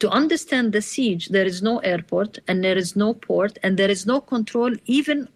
to 0.00 0.08
understand 0.10 0.72
the 0.72 0.80
siege, 0.80 1.28
there 1.28 1.44
is 1.44 1.60
no 1.60 1.78
airport 1.78 2.38
and 2.46 2.62
there 2.62 2.78
is 2.78 2.94
no 2.94 3.14
port 3.14 3.58
and 3.64 3.76
there 3.76 3.90
is 3.90 4.06
no 4.06 4.20
control 4.20 4.72
even 4.86 5.28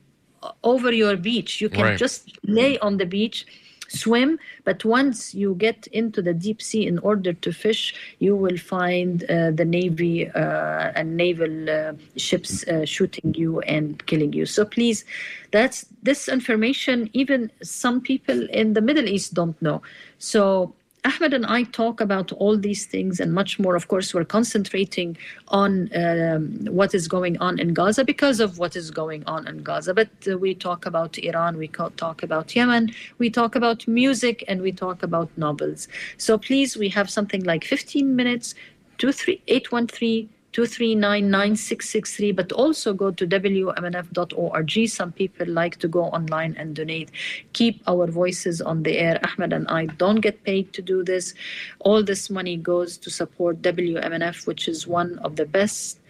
over 0.62 0.92
your 0.92 1.16
beach. 1.16 1.60
You 1.60 1.68
can 1.68 1.82
right. 1.82 1.98
just 1.98 2.38
lay 2.44 2.78
on 2.78 2.96
the 2.96 3.06
beach 3.06 3.44
swim. 3.92 4.38
But 4.64 4.84
once 4.84 5.34
you 5.34 5.54
get 5.54 5.86
into 5.88 6.22
the 6.22 6.34
deep 6.34 6.62
sea 6.62 6.86
in 6.86 6.98
order 6.98 7.32
to 7.32 7.52
fish, 7.52 7.94
you 8.18 8.34
will 8.34 8.56
find 8.56 9.24
uh, 9.24 9.50
the 9.50 9.64
navy 9.64 10.28
uh, 10.28 10.92
and 10.94 11.16
naval 11.16 11.70
uh, 11.70 11.92
ships 12.16 12.66
uh, 12.68 12.84
shooting 12.84 13.34
you 13.34 13.60
and 13.60 14.04
killing 14.06 14.32
you. 14.32 14.46
So 14.46 14.64
please, 14.64 15.04
that's 15.50 15.86
this 16.02 16.28
information. 16.28 17.10
Even 17.12 17.50
some 17.62 18.00
people 18.00 18.48
in 18.50 18.74
the 18.74 18.80
Middle 18.80 19.08
East 19.08 19.34
don't 19.34 19.60
know. 19.60 19.82
So 20.18 20.74
Ahmed 21.04 21.34
and 21.34 21.44
I 21.46 21.64
talk 21.64 22.00
about 22.00 22.30
all 22.32 22.56
these 22.56 22.86
things 22.86 23.18
and 23.18 23.32
much 23.32 23.58
more. 23.58 23.74
Of 23.74 23.88
course, 23.88 24.14
we're 24.14 24.24
concentrating 24.24 25.16
on 25.48 25.90
um, 25.96 26.64
what 26.66 26.94
is 26.94 27.08
going 27.08 27.36
on 27.38 27.58
in 27.58 27.74
Gaza 27.74 28.04
because 28.04 28.38
of 28.38 28.58
what 28.58 28.76
is 28.76 28.92
going 28.92 29.24
on 29.26 29.48
in 29.48 29.64
Gaza. 29.64 29.94
But 29.94 30.10
uh, 30.30 30.38
we 30.38 30.54
talk 30.54 30.86
about 30.86 31.18
Iran, 31.18 31.56
we 31.56 31.66
talk 31.66 32.22
about 32.22 32.54
Yemen, 32.54 32.94
we 33.18 33.30
talk 33.30 33.56
about 33.56 33.88
music, 33.88 34.44
and 34.46 34.62
we 34.62 34.70
talk 34.70 35.02
about 35.02 35.28
novels. 35.36 35.88
So 36.18 36.38
please, 36.38 36.76
we 36.76 36.88
have 36.90 37.10
something 37.10 37.42
like 37.42 37.64
15 37.64 38.14
minutes, 38.14 38.54
813 39.02 40.28
239 40.52 42.36
but 42.36 42.52
also 42.52 42.92
go 42.92 43.10
to 43.10 43.26
wmnf.org. 43.26 44.88
Some 44.88 45.12
people 45.12 45.46
like 45.48 45.76
to 45.76 45.88
go 45.88 46.04
online 46.04 46.54
and 46.58 46.76
donate. 46.76 47.10
Keep 47.52 47.82
our 47.86 48.06
voices 48.06 48.60
on 48.60 48.82
the 48.82 48.98
air. 48.98 49.18
Ahmed 49.24 49.52
and 49.52 49.66
I 49.68 49.86
don't 49.86 50.20
get 50.20 50.44
paid 50.44 50.72
to 50.74 50.82
do 50.82 51.02
this. 51.02 51.34
All 51.80 52.02
this 52.02 52.28
money 52.28 52.56
goes 52.56 52.98
to 52.98 53.10
support 53.10 53.62
WMNF, 53.62 54.46
which 54.46 54.68
is 54.68 54.86
one 54.86 55.18
of 55.20 55.36
the 55.36 55.46
best 55.46 56.00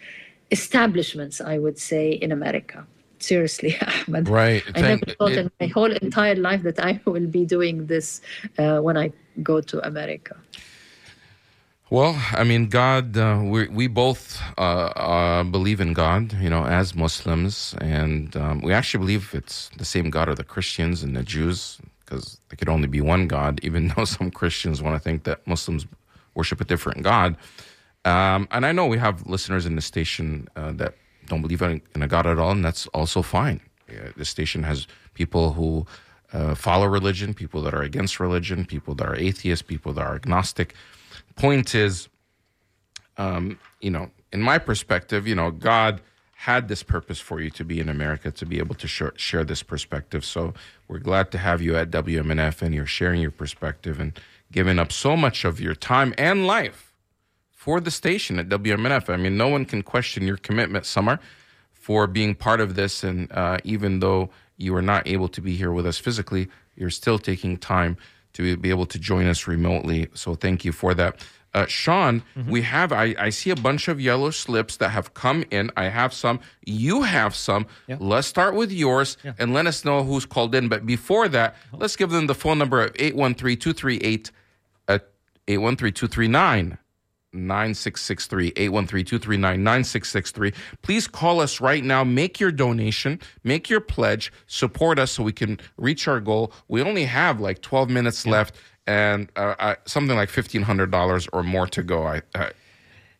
establishments, 0.50 1.40
I 1.40 1.58
would 1.58 1.78
say, 1.78 2.12
in 2.12 2.32
America 2.32 2.86
seriously, 3.22 3.76
Ahmed. 4.08 4.28
Right. 4.28 4.62
I 4.74 4.80
Thank, 4.80 5.06
never 5.06 5.16
thought 5.16 5.32
it, 5.32 5.38
in 5.38 5.50
my 5.60 5.66
whole 5.68 5.92
entire 5.92 6.34
life 6.34 6.62
that 6.64 6.80
I 6.80 7.00
will 7.06 7.26
be 7.26 7.44
doing 7.44 7.86
this 7.86 8.20
uh, 8.58 8.80
when 8.80 8.96
I 8.96 9.12
go 9.42 9.60
to 9.60 9.86
America. 9.86 10.36
Well, 11.92 12.18
I 12.32 12.42
mean, 12.42 12.68
God, 12.68 13.18
uh, 13.18 13.42
we 13.44 13.68
we 13.68 13.86
both 13.86 14.40
uh, 14.56 14.92
uh, 14.96 15.44
believe 15.44 15.78
in 15.78 15.92
God, 15.92 16.32
you 16.40 16.48
know, 16.48 16.64
as 16.64 16.94
Muslims, 16.94 17.74
and 17.82 18.34
um, 18.34 18.62
we 18.62 18.72
actually 18.72 19.00
believe 19.00 19.34
it's 19.34 19.68
the 19.76 19.84
same 19.84 20.08
God 20.08 20.30
of 20.30 20.38
the 20.38 20.42
Christians 20.42 21.02
and 21.02 21.14
the 21.14 21.22
Jews, 21.22 21.76
because 22.00 22.40
there 22.48 22.56
could 22.56 22.70
only 22.70 22.88
be 22.88 23.02
one 23.02 23.28
God, 23.28 23.60
even 23.66 23.88
though 23.88 24.06
some 24.06 24.30
Christians 24.30 24.80
want 24.80 24.96
to 24.96 25.00
think 25.00 25.24
that 25.24 25.46
Muslims 25.46 25.86
worship 26.34 26.62
a 26.62 26.64
different 26.64 27.02
God. 27.02 27.36
Um, 28.06 28.48
and 28.52 28.64
I 28.64 28.72
know 28.72 28.86
we 28.86 28.96
have 28.96 29.26
listeners 29.26 29.66
in 29.66 29.76
the 29.76 29.82
station 29.82 30.48
uh, 30.56 30.72
that 30.80 30.94
don't 31.26 31.42
believe 31.42 31.60
in, 31.60 31.82
a 31.94 32.08
God 32.08 32.26
at 32.26 32.38
all, 32.38 32.52
and 32.52 32.64
that's 32.64 32.86
also 32.94 33.20
fine. 33.20 33.60
the 34.16 34.24
station 34.24 34.62
has 34.62 34.86
people 35.12 35.52
who 35.52 35.84
uh, 36.32 36.54
follow 36.54 36.86
religion, 36.86 37.34
people 37.34 37.60
that 37.60 37.74
are 37.74 37.82
against 37.82 38.18
religion, 38.18 38.64
people 38.64 38.94
that 38.94 39.06
are 39.06 39.14
atheists, 39.16 39.60
people 39.60 39.92
that 39.92 40.06
are 40.06 40.14
agnostic 40.14 40.74
point 41.36 41.74
is, 41.74 42.08
um, 43.16 43.58
you 43.80 43.90
know, 43.90 44.10
in 44.32 44.40
my 44.42 44.58
perspective, 44.58 45.26
you 45.26 45.34
know, 45.34 45.50
God 45.50 46.00
had 46.34 46.66
this 46.66 46.82
purpose 46.82 47.20
for 47.20 47.40
you 47.40 47.50
to 47.50 47.64
be 47.64 47.78
in 47.78 47.88
America, 47.88 48.30
to 48.32 48.44
be 48.44 48.58
able 48.58 48.74
to 48.74 48.88
share, 48.88 49.12
share 49.16 49.44
this 49.44 49.62
perspective. 49.62 50.24
So 50.24 50.54
we're 50.88 50.98
glad 50.98 51.30
to 51.32 51.38
have 51.38 51.62
you 51.62 51.76
at 51.76 51.90
WMNF 51.90 52.62
and 52.62 52.74
you're 52.74 52.84
sharing 52.84 53.20
your 53.20 53.30
perspective 53.30 54.00
and 54.00 54.18
giving 54.50 54.78
up 54.78 54.90
so 54.90 55.16
much 55.16 55.44
of 55.44 55.60
your 55.60 55.76
time 55.76 56.12
and 56.18 56.46
life 56.46 56.92
for 57.52 57.80
the 57.80 57.92
station 57.92 58.40
at 58.40 58.48
WMNF. 58.48 59.08
I 59.08 59.16
mean, 59.16 59.36
no 59.36 59.46
one 59.46 59.64
can 59.64 59.82
question 59.82 60.26
your 60.26 60.36
commitment, 60.36 60.84
Samar, 60.84 61.20
for 61.72 62.08
being 62.08 62.34
part 62.34 62.60
of 62.60 62.74
this. 62.74 63.04
And 63.04 63.30
uh, 63.30 63.58
even 63.62 64.00
though 64.00 64.30
you 64.56 64.74
are 64.74 64.82
not 64.82 65.06
able 65.06 65.28
to 65.28 65.40
be 65.40 65.54
here 65.54 65.70
with 65.70 65.86
us 65.86 65.98
physically, 65.98 66.48
you're 66.74 66.90
still 66.90 67.20
taking 67.20 67.56
time 67.56 67.96
to 68.34 68.56
be 68.56 68.70
able 68.70 68.86
to 68.86 68.98
join 68.98 69.26
us 69.26 69.46
remotely. 69.46 70.08
So 70.14 70.34
thank 70.34 70.64
you 70.64 70.72
for 70.72 70.94
that. 70.94 71.24
Uh, 71.54 71.66
Sean, 71.66 72.22
mm-hmm. 72.34 72.50
we 72.50 72.62
have, 72.62 72.92
I, 72.92 73.14
I 73.18 73.28
see 73.28 73.50
a 73.50 73.56
bunch 73.56 73.88
of 73.88 74.00
yellow 74.00 74.30
slips 74.30 74.78
that 74.78 74.88
have 74.88 75.12
come 75.12 75.44
in. 75.50 75.70
I 75.76 75.84
have 75.84 76.14
some. 76.14 76.40
You 76.64 77.02
have 77.02 77.34
some. 77.34 77.66
Yeah. 77.86 77.96
Let's 78.00 78.26
start 78.26 78.54
with 78.54 78.72
yours 78.72 79.18
yeah. 79.22 79.34
and 79.38 79.52
let 79.52 79.66
us 79.66 79.84
know 79.84 80.02
who's 80.02 80.24
called 80.24 80.54
in. 80.54 80.68
But 80.68 80.86
before 80.86 81.28
that, 81.28 81.56
let's 81.72 81.94
give 81.94 82.10
them 82.10 82.26
the 82.26 82.34
phone 82.34 82.58
number 82.58 82.82
of 82.82 82.92
813 82.96 83.58
238 83.58 84.30
uh, 84.88 84.98
813 85.46 85.92
239 85.92 86.78
9663 87.32 88.52
813-239-9663 88.52 90.54
please 90.82 91.06
call 91.06 91.40
us 91.40 91.60
right 91.60 91.84
now. 91.84 92.04
Make 92.04 92.40
your 92.40 92.52
donation. 92.52 93.20
Make 93.44 93.70
your 93.70 93.80
pledge. 93.80 94.32
Support 94.46 94.98
us 94.98 95.12
so 95.12 95.22
we 95.22 95.32
can 95.32 95.60
reach 95.76 96.08
our 96.08 96.20
goal. 96.20 96.52
We 96.68 96.82
only 96.82 97.04
have 97.04 97.40
like 97.40 97.62
12 97.62 97.90
minutes 97.90 98.26
yeah. 98.26 98.32
left 98.32 98.56
and 98.86 99.30
uh, 99.36 99.54
uh, 99.58 99.74
something 99.86 100.16
like 100.16 100.28
$1500 100.28 101.28
or 101.32 101.42
more 101.42 101.66
to 101.68 101.82
go. 101.82 102.06
I, 102.06 102.22
I 102.34 102.50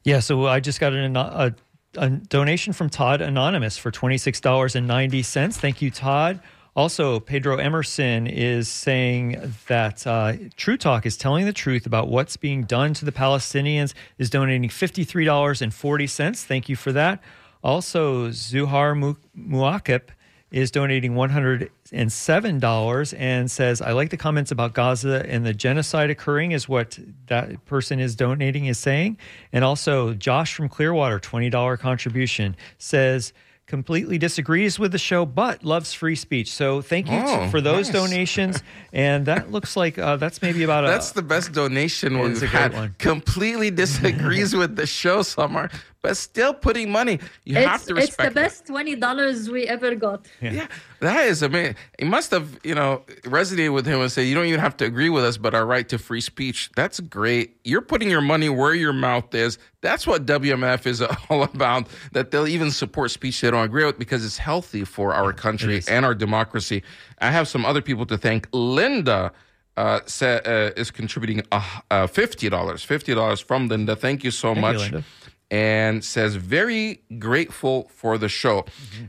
yeah 0.05 0.21
so 0.21 0.47
i 0.47 0.61
just 0.61 0.81
got 0.81 0.93
an, 0.93 1.17
a, 1.17 1.55
a 1.97 2.11
donation 2.11 2.73
from 2.73 2.91
todd 2.91 3.21
anonymous 3.21 3.79
for 3.79 3.91
$26.90 3.91 5.55
thank 5.55 5.83
you 5.83 5.91
todd 5.91 6.41
also, 6.75 7.21
Pedro 7.21 7.59
Emerson 7.59 8.27
is 8.27 8.67
saying 8.67 9.53
that 9.69 10.07
uh, 10.07 10.33
True 10.57 10.79
Talk 10.79 11.05
is 11.05 11.19
telling 11.19 11.45
the 11.45 11.53
truth 11.53 11.85
about 11.85 12.09
what's 12.09 12.39
being 12.39 12.65
done 12.65 12.95
to 12.95 13.05
the 13.05 13.13
Palestinians, 13.13 13.93
is 14.17 14.31
donating 14.31 14.71
$53.40. 14.71 16.45
Thank 16.45 16.71
you 16.71 16.77
for 16.77 16.93
that. 16.93 17.23
Also, 17.63 18.29
Zuhar 18.29 18.99
Mu- 18.99 19.17
Muakip 19.37 20.05
is 20.51 20.71
donating 20.71 21.13
$107 21.13 23.15
and 23.19 23.51
says, 23.51 23.83
I 23.83 23.93
like 23.93 24.09
the 24.09 24.17
comments 24.17 24.51
about 24.51 24.73
Gaza 24.73 25.27
and 25.29 25.45
the 25.45 25.53
genocide 25.53 26.09
occurring, 26.09 26.53
is 26.53 26.71
what 26.71 26.99
that 27.27 27.67
person 27.67 28.01
is 28.01 28.17
donating, 28.17 28.65
is 28.65 28.79
saying. 28.79 29.19
And 29.53 29.63
also, 29.63 30.15
Josh 30.15 30.55
from 30.55 30.71
Clearwater, 30.71 31.21
$20 31.21 31.79
contribution, 31.79 32.57
says, 32.79 33.35
completely 33.67 34.19
disagrees 34.19 34.79
with 34.79 34.93
the 34.93 34.99
show, 34.99 35.25
but 35.25 35.65
loves 35.65 35.93
free 35.93 36.17
speech. 36.17 36.53
So 36.53 36.83
thank 36.83 37.11
you 37.11 37.23
oh, 37.25 37.49
for 37.49 37.61
those 37.61 37.89
nice. 37.89 38.03
donations. 38.03 38.63
And 38.93 39.27
that 39.27 39.51
looks 39.51 39.77
like 39.77 39.99
uh, 39.99 40.17
that's 40.17 40.43
maybe 40.43 40.63
about 40.63 40.85
a. 40.85 40.89
That's 40.89 41.13
the 41.13 41.23
best 41.23 41.53
donation 41.53 42.19
we've 42.19 42.41
had. 42.43 42.75
One. 42.75 42.95
Completely 42.99 43.71
disagrees 43.71 44.55
with 44.55 44.77
the 44.77 44.87
show, 44.87 45.23
Samar 45.23 45.71
but 46.03 46.17
still 46.17 46.53
putting 46.53 46.91
money. 46.91 47.21
You 47.45 47.57
it's, 47.57 47.67
have 47.67 47.85
to 47.85 47.95
respect. 47.95 48.21
It. 48.21 48.25
It's 48.25 48.35
the 48.35 48.41
best 48.41 48.67
twenty 48.67 48.97
dollars 48.97 49.49
we 49.49 49.67
ever 49.67 49.95
got. 49.95 50.27
Yeah. 50.41 50.53
yeah. 50.53 50.67
that 51.01 51.27
is 51.27 51.43
amazing. 51.43 51.77
It 51.99 52.07
must 52.07 52.33
have, 52.33 52.59
you 52.65 52.75
know, 52.75 53.03
resonated 53.23 53.73
with 53.73 53.87
him 53.87 54.01
and 54.01 54.11
say, 54.11 54.25
"You 54.25 54.35
don't 54.35 54.47
even 54.47 54.61
have 54.61 54.77
to 54.79 54.85
agree 54.85 55.09
with 55.09 55.25
us, 55.25 55.37
but 55.37 55.55
our 55.55 55.65
right 55.65 55.89
to 55.89 55.99
free 55.99 56.21
speech." 56.21 56.71
That's 56.77 56.99
great. 57.01 57.57
You're 57.65 57.83
putting 57.83 58.11
your 58.11 58.21
money 58.21 58.49
where 58.49 58.75
your 58.75 58.93
mouth 58.93 59.33
is. 59.35 59.59
That's 59.81 60.07
what 60.07 60.27
WMF 60.27 60.87
is 60.87 61.03
all 61.31 61.45
about. 61.45 61.87
That 62.13 62.33
they'll 62.33 62.49
even 62.49 62.71
support 62.71 63.11
speech 63.13 63.41
they 63.41 63.51
don't 63.51 63.65
agree 63.65 63.85
with 63.85 63.99
because 63.99 64.25
it's 64.25 64.39
healthy 64.39 64.85
for 64.85 65.15
our 65.15 65.33
country 65.33 65.83
and 65.89 66.05
our 66.05 66.15
democracy. 66.15 66.83
I 67.21 67.31
have 67.31 67.47
some 67.47 67.65
other 67.65 67.81
people 67.81 68.07
to 68.07 68.19
thank. 68.19 68.49
Linda 68.53 69.33
uh, 69.77 70.01
sa- 70.07 70.41
uh, 70.45 70.71
is 70.77 70.91
contributing 70.91 71.43
uh, 71.51 71.63
uh, 71.91 72.07
$50. 72.07 72.51
$50 72.51 73.45
from 73.45 73.69
Linda. 73.69 73.97
Thank 73.97 74.25
you 74.25 74.31
so 74.31 74.55
you, 74.55 74.61
much. 74.61 74.79
Linda. 74.79 75.05
And 75.53 76.03
says, 76.03 76.35
very 76.37 77.03
grateful 77.19 77.91
for 77.95 78.17
the 78.17 78.29
show. 78.31 78.65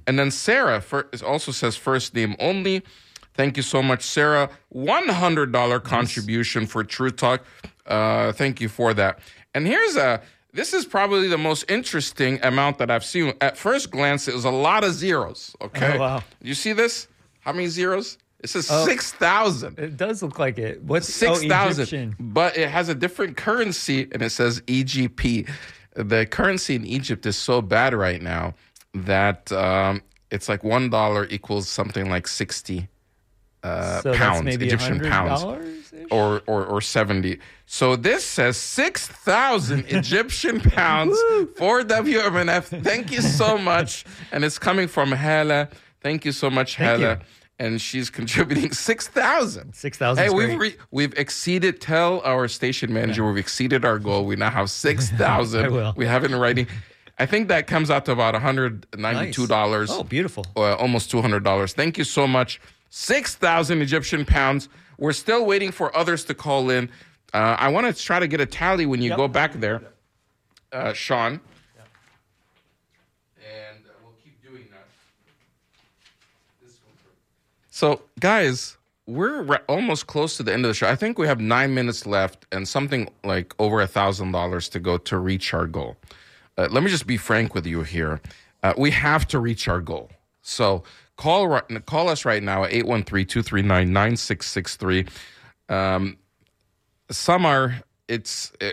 And 0.06 0.20
then 0.20 0.30
Sarah 0.30 0.82
for, 0.82 1.10
also 1.26 1.54
says, 1.54 1.78
first 1.78 2.14
name 2.14 2.36
only. 2.38 2.84
Thank 3.34 3.56
you 3.56 3.64
so 3.64 3.82
much, 3.82 4.04
Sarah. 4.04 4.50
$100 4.76 5.84
contribution 5.84 6.66
for 6.68 6.84
True 6.84 7.12
Talk. 7.12 7.46
Uh, 7.88 8.34
thank 8.34 8.60
you 8.62 8.68
for 8.70 8.94
that. 8.94 9.20
And 9.56 9.66
here's 9.66 9.96
a, 9.96 10.22
this 10.52 10.74
is 10.74 10.86
probably 10.86 11.30
the 11.30 11.38
most 11.38 11.64
interesting 11.72 12.44
amount 12.44 12.78
that 12.80 12.92
I've 12.92 13.06
seen. 13.06 13.34
At 13.40 13.58
first 13.58 13.90
glance, 13.90 14.28
it 14.28 14.34
was 14.36 14.46
a 14.46 14.52
lot 14.52 14.84
of 14.84 14.92
zeros. 14.94 15.56
Okay. 15.62 15.96
Oh, 15.96 16.00
wow. 16.00 16.24
You 16.42 16.54
see 16.56 16.74
this? 16.74 17.08
How 17.40 17.54
many 17.54 17.68
zeros? 17.68 18.18
It 18.42 18.50
says 18.50 18.68
Oh. 18.70 18.86
6,000. 18.86 19.80
It 19.80 19.96
does 19.96 20.22
look 20.22 20.38
like 20.40 20.60
it. 20.60 20.84
What's 20.84 21.08
Six 21.08 21.40
oh, 21.44 21.48
thousand, 21.48 21.84
Egyptian. 21.84 22.16
but 22.20 22.58
it 22.58 22.70
has 22.70 22.90
a 22.90 22.96
different 22.96 23.38
currency, 23.38 24.10
and 24.12 24.22
it 24.22 24.32
says 24.32 24.60
EGP. 24.68 25.50
The 25.96 26.26
currency 26.26 26.76
in 26.76 26.86
Egypt 26.86 27.26
is 27.26 27.38
so 27.38 27.62
bad 27.62 27.94
right 27.94 28.22
now 28.22 28.56
that 28.94 29.52
um, 29.52 30.02
it's 30.32 30.50
like 30.50 30.64
one 30.64 30.90
dollar 30.90 31.28
equals 31.30 31.68
something 31.70 32.10
like 32.10 32.28
sixty 32.28 32.88
uh, 33.64 34.02
so 34.02 34.14
pounds, 34.14 34.56
Egyptian 34.56 35.00
pounds, 35.00 35.44
or, 36.12 36.42
or 36.48 36.66
or 36.66 36.82
seventy. 36.82 37.40
So 37.66 37.96
this 37.96 38.26
says 38.26 38.58
six 38.58 39.08
thousand 39.08 39.86
Egyptian 39.90 40.60
pounds 40.60 41.18
for 41.56 41.82
WMNF. 41.84 42.84
Thank 42.84 43.12
you 43.12 43.22
so 43.22 43.58
much, 43.72 44.06
and 44.32 44.44
it's 44.44 44.60
coming 44.60 44.88
from 44.88 45.12
Hela. 45.12 45.70
Thank 46.02 46.26
you 46.26 46.32
so 46.34 46.50
much, 46.50 46.76
Thank 46.76 47.02
Hela. 47.02 47.16
you. 47.16 47.22
And 47.60 47.80
she's 47.82 48.10
contributing 48.10 48.72
six 48.90 49.08
thousand. 49.08 49.74
6,000 49.76 50.24
Hey, 50.24 50.30
we've 50.30 50.58
re- 50.60 50.76
we've 50.92 51.14
exceeded. 51.14 51.80
Tell 51.80 52.20
our 52.22 52.48
station 52.48 52.92
manager 52.92 53.26
we've 53.26 53.38
exceeded 53.38 53.86
our 53.86 54.00
goal. 54.00 54.26
We 54.26 54.36
now 54.36 54.50
have 54.50 54.70
6,000. 54.72 55.66
I 55.66 55.70
will. 55.70 55.94
We 55.96 56.06
have 56.06 56.24
it 56.24 56.32
in 56.32 56.40
writing. 56.40 56.68
I 57.20 57.28
think 57.28 57.48
that 57.50 57.68
comes 57.68 57.92
out 57.92 58.06
to 58.06 58.12
about 58.12 58.34
one 58.34 58.42
hundred 58.42 58.88
ninety-two 58.98 59.46
dollars, 59.46 59.92
Oh, 59.92 60.04
beautiful. 60.04 60.46
uh, 60.56 60.74
almost 60.76 61.12
two 61.12 61.22
hundred 61.22 61.44
dollars. 61.44 61.72
Thank 61.74 61.98
you 62.00 62.04
so 62.04 62.26
much. 62.26 62.60
Six 62.90 63.36
thousand 63.36 63.82
Egyptian 63.84 64.26
pounds. 64.26 64.68
We're 64.98 65.14
still 65.14 65.46
waiting 65.46 65.72
for 65.72 65.96
others 65.96 66.26
to 66.26 66.34
call 66.34 66.72
in. 66.72 66.90
Uh, 67.34 67.56
I 67.60 67.68
want 67.70 67.86
to 67.96 68.04
try 68.04 68.20
to 68.20 68.28
get 68.28 68.42
a 68.42 68.46
tally 68.48 68.88
when 68.88 69.02
you 69.02 69.10
Yep. 69.10 69.18
go 69.18 69.28
back 69.28 69.54
there, 69.54 69.82
uh, 70.72 70.94
Sean. 70.94 71.40
And 73.38 73.84
uh, 73.86 73.90
we'll 74.04 74.14
keep 74.24 74.42
doing 74.44 74.66
that. 74.72 74.86
This 76.64 76.78
one 76.86 76.96
first. 77.04 77.18
So, 77.76 78.04
guys, 78.20 78.78
we're 79.08 79.42
re- 79.42 79.58
almost 79.68 80.06
close 80.06 80.38
to 80.38 80.44
the 80.44 80.54
end 80.54 80.64
of 80.64 80.70
the 80.70 80.76
show. 80.76 80.88
I 80.88 80.96
think 80.96 81.18
we 81.18 81.26
have 81.26 81.40
nine 81.40 81.74
minutes 81.74 82.06
left 82.06 82.46
and 82.52 82.68
something 82.68 83.10
like 83.24 83.56
over 83.58 83.82
a 83.82 83.88
thousand 83.88 84.32
dollars 84.32 84.70
to 84.70 84.80
go 84.80 85.00
to 85.00 85.18
reach 85.18 85.56
our 85.56 85.66
goal. 85.66 85.98
Uh, 86.56 86.68
let 86.70 86.84
me 86.84 86.92
just 86.92 87.08
be 87.08 87.18
frank 87.18 87.56
with 87.56 87.66
you 87.66 87.82
here. 87.82 88.22
Uh, 88.62 88.74
we 88.78 88.92
have 88.92 89.26
to 89.30 89.40
reach 89.40 89.68
our 89.68 89.82
goal. 89.82 90.12
So 90.44 90.84
call 91.18 91.62
call 91.88 92.10
us 92.10 92.26
right 92.26 92.44
now 92.44 92.64
at 92.64 92.74
813-239-9663. 92.74 95.10
Um, 95.68 96.18
some 97.10 97.44
are 97.44 97.82
it's 98.08 98.52
uh, 98.62 98.70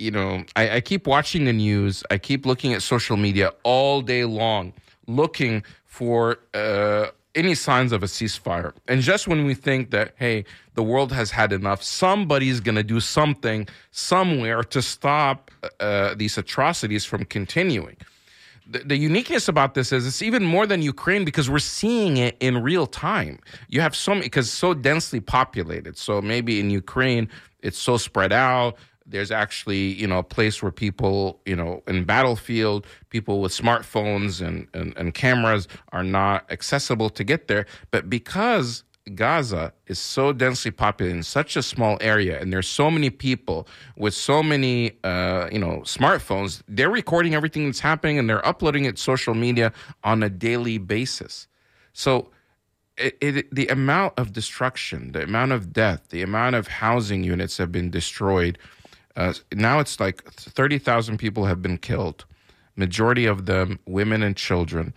you 0.00 0.10
know 0.10 0.42
I, 0.56 0.70
I 0.70 0.80
keep 0.80 1.06
watching 1.06 1.44
the 1.44 1.52
news 1.52 2.02
i 2.10 2.18
keep 2.18 2.46
looking 2.46 2.72
at 2.72 2.82
social 2.82 3.16
media 3.16 3.52
all 3.62 4.00
day 4.00 4.24
long 4.24 4.72
looking 5.06 5.62
for 5.84 6.40
uh, 6.52 7.10
any 7.34 7.54
signs 7.54 7.92
of 7.92 8.02
a 8.02 8.06
ceasefire 8.06 8.72
and 8.88 9.00
just 9.00 9.26
when 9.26 9.44
we 9.44 9.54
think 9.54 9.90
that 9.90 10.14
hey 10.16 10.44
the 10.74 10.82
world 10.82 11.12
has 11.12 11.30
had 11.30 11.52
enough 11.52 11.82
somebody's 11.82 12.60
going 12.60 12.74
to 12.74 12.82
do 12.82 13.00
something 13.00 13.66
somewhere 13.90 14.62
to 14.62 14.80
stop 14.80 15.50
uh, 15.80 16.14
these 16.14 16.38
atrocities 16.38 17.04
from 17.04 17.24
continuing 17.24 17.96
the, 18.66 18.78
the 18.78 18.96
uniqueness 18.96 19.48
about 19.48 19.74
this 19.74 19.92
is 19.92 20.06
it's 20.06 20.22
even 20.22 20.42
more 20.42 20.66
than 20.66 20.80
Ukraine 20.80 21.24
because 21.24 21.50
we're 21.50 21.58
seeing 21.58 22.16
it 22.16 22.36
in 22.40 22.62
real 22.62 22.86
time. 22.86 23.38
You 23.68 23.82
have 23.82 23.94
so 23.94 24.12
many 24.12 24.22
because 24.22 24.50
so 24.50 24.72
densely 24.72 25.20
populated. 25.20 25.98
So 25.98 26.22
maybe 26.22 26.60
in 26.60 26.70
Ukraine 26.70 27.28
it's 27.62 27.78
so 27.78 27.96
spread 27.96 28.32
out. 28.32 28.76
There's 29.06 29.30
actually 29.30 29.92
you 29.94 30.06
know 30.06 30.18
a 30.18 30.22
place 30.22 30.62
where 30.62 30.72
people 30.72 31.40
you 31.44 31.56
know 31.56 31.82
in 31.86 32.04
battlefield 32.04 32.86
people 33.10 33.40
with 33.40 33.52
smartphones 33.52 34.44
and, 34.44 34.66
and, 34.74 34.96
and 34.96 35.14
cameras 35.14 35.68
are 35.92 36.04
not 36.04 36.50
accessible 36.50 37.10
to 37.10 37.24
get 37.24 37.48
there. 37.48 37.66
But 37.90 38.08
because 38.08 38.84
Gaza 39.14 39.72
is 39.86 39.98
so 39.98 40.32
densely 40.32 40.70
populated 40.70 41.16
in 41.16 41.22
such 41.22 41.56
a 41.56 41.62
small 41.62 41.98
area, 42.00 42.40
and 42.40 42.52
there's 42.52 42.68
so 42.68 42.90
many 42.90 43.10
people 43.10 43.68
with 43.96 44.14
so 44.14 44.42
many, 44.42 44.92
uh, 45.04 45.48
you 45.52 45.58
know, 45.58 45.82
smartphones. 45.84 46.62
They're 46.68 46.90
recording 46.90 47.34
everything 47.34 47.66
that's 47.66 47.80
happening, 47.80 48.18
and 48.18 48.28
they're 48.28 48.46
uploading 48.46 48.86
it 48.86 48.96
to 48.96 49.02
social 49.02 49.34
media 49.34 49.72
on 50.04 50.22
a 50.22 50.30
daily 50.30 50.78
basis. 50.78 51.48
So, 51.92 52.30
it, 52.96 53.16
it, 53.20 53.54
the 53.54 53.66
amount 53.68 54.14
of 54.18 54.32
destruction, 54.32 55.12
the 55.12 55.24
amount 55.24 55.52
of 55.52 55.72
death, 55.72 56.08
the 56.08 56.22
amount 56.22 56.56
of 56.56 56.68
housing 56.68 57.24
units 57.24 57.58
have 57.58 57.72
been 57.72 57.90
destroyed. 57.90 58.58
Uh, 59.16 59.32
now 59.52 59.78
it's 59.78 60.00
like 60.00 60.24
thirty 60.32 60.78
thousand 60.78 61.18
people 61.18 61.44
have 61.46 61.62
been 61.62 61.78
killed. 61.78 62.24
Majority 62.76 63.26
of 63.26 63.46
them 63.46 63.78
women 63.86 64.22
and 64.22 64.36
children. 64.36 64.92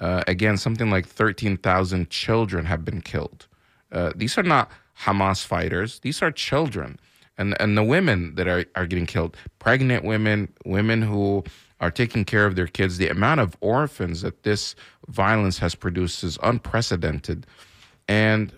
Uh, 0.00 0.22
again, 0.26 0.56
something 0.56 0.90
like 0.90 1.06
thirteen 1.06 1.56
thousand 1.56 2.10
children 2.10 2.66
have 2.66 2.84
been 2.84 3.00
killed. 3.00 3.46
Uh, 3.90 4.12
these 4.14 4.36
are 4.36 4.42
not 4.42 4.70
Hamas 5.00 5.44
fighters. 5.44 6.00
These 6.00 6.22
are 6.22 6.30
children. 6.30 6.98
And, 7.38 7.58
and 7.60 7.78
the 7.78 7.82
women 7.82 8.34
that 8.34 8.46
are, 8.46 8.64
are 8.76 8.86
getting 8.86 9.06
killed, 9.06 9.36
pregnant 9.58 10.04
women, 10.04 10.52
women 10.66 11.00
who 11.00 11.44
are 11.80 11.90
taking 11.90 12.24
care 12.24 12.44
of 12.44 12.56
their 12.56 12.66
kids, 12.66 12.98
the 12.98 13.08
amount 13.08 13.40
of 13.40 13.56
orphans 13.60 14.20
that 14.20 14.42
this 14.42 14.74
violence 15.08 15.58
has 15.58 15.74
produced 15.74 16.22
is 16.22 16.38
unprecedented. 16.42 17.46
And 18.06 18.52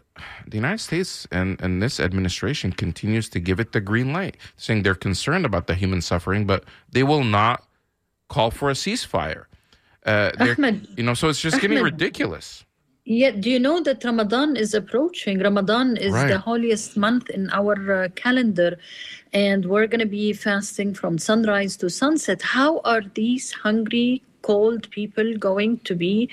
the 0.46 0.56
United 0.56 0.80
States 0.80 1.26
and, 1.30 1.60
and 1.60 1.82
this 1.82 1.98
administration 1.98 2.72
continues 2.72 3.28
to 3.30 3.40
give 3.40 3.58
it 3.60 3.72
the 3.72 3.80
green 3.80 4.12
light, 4.12 4.36
saying 4.56 4.82
they're 4.82 4.94
concerned 4.94 5.44
about 5.44 5.66
the 5.66 5.74
human 5.74 6.00
suffering, 6.00 6.46
but 6.46 6.64
they 6.90 7.02
will 7.02 7.24
not 7.24 7.64
call 8.28 8.50
for 8.50 8.70
a 8.70 8.74
ceasefire. 8.74 9.44
Uh, 10.06 10.30
Ahmed, 10.38 10.86
you 10.96 11.02
know, 11.02 11.14
so 11.14 11.28
it's 11.28 11.40
just 11.40 11.60
getting 11.60 11.82
ridiculous. 11.82 12.64
Yeah, 13.06 13.32
do 13.32 13.50
you 13.50 13.58
know 13.58 13.82
that 13.82 14.02
Ramadan 14.02 14.56
is 14.56 14.72
approaching? 14.72 15.38
Ramadan 15.38 15.96
is 15.98 16.12
Right. 16.12 16.28
the 16.28 16.38
holiest 16.38 16.96
month 16.96 17.28
in 17.28 17.50
our 17.50 18.04
uh, 18.04 18.08
calendar, 18.14 18.78
and 19.32 19.66
we're 19.66 19.86
going 19.86 20.00
to 20.00 20.06
be 20.06 20.32
fasting 20.32 20.94
from 20.94 21.18
sunrise 21.18 21.76
to 21.78 21.90
sunset. 21.90 22.40
How 22.40 22.78
are 22.78 23.02
these 23.14 23.52
hungry, 23.52 24.22
cold 24.40 24.90
people 24.90 25.36
going 25.36 25.78
to 25.80 25.94
be 25.94 26.30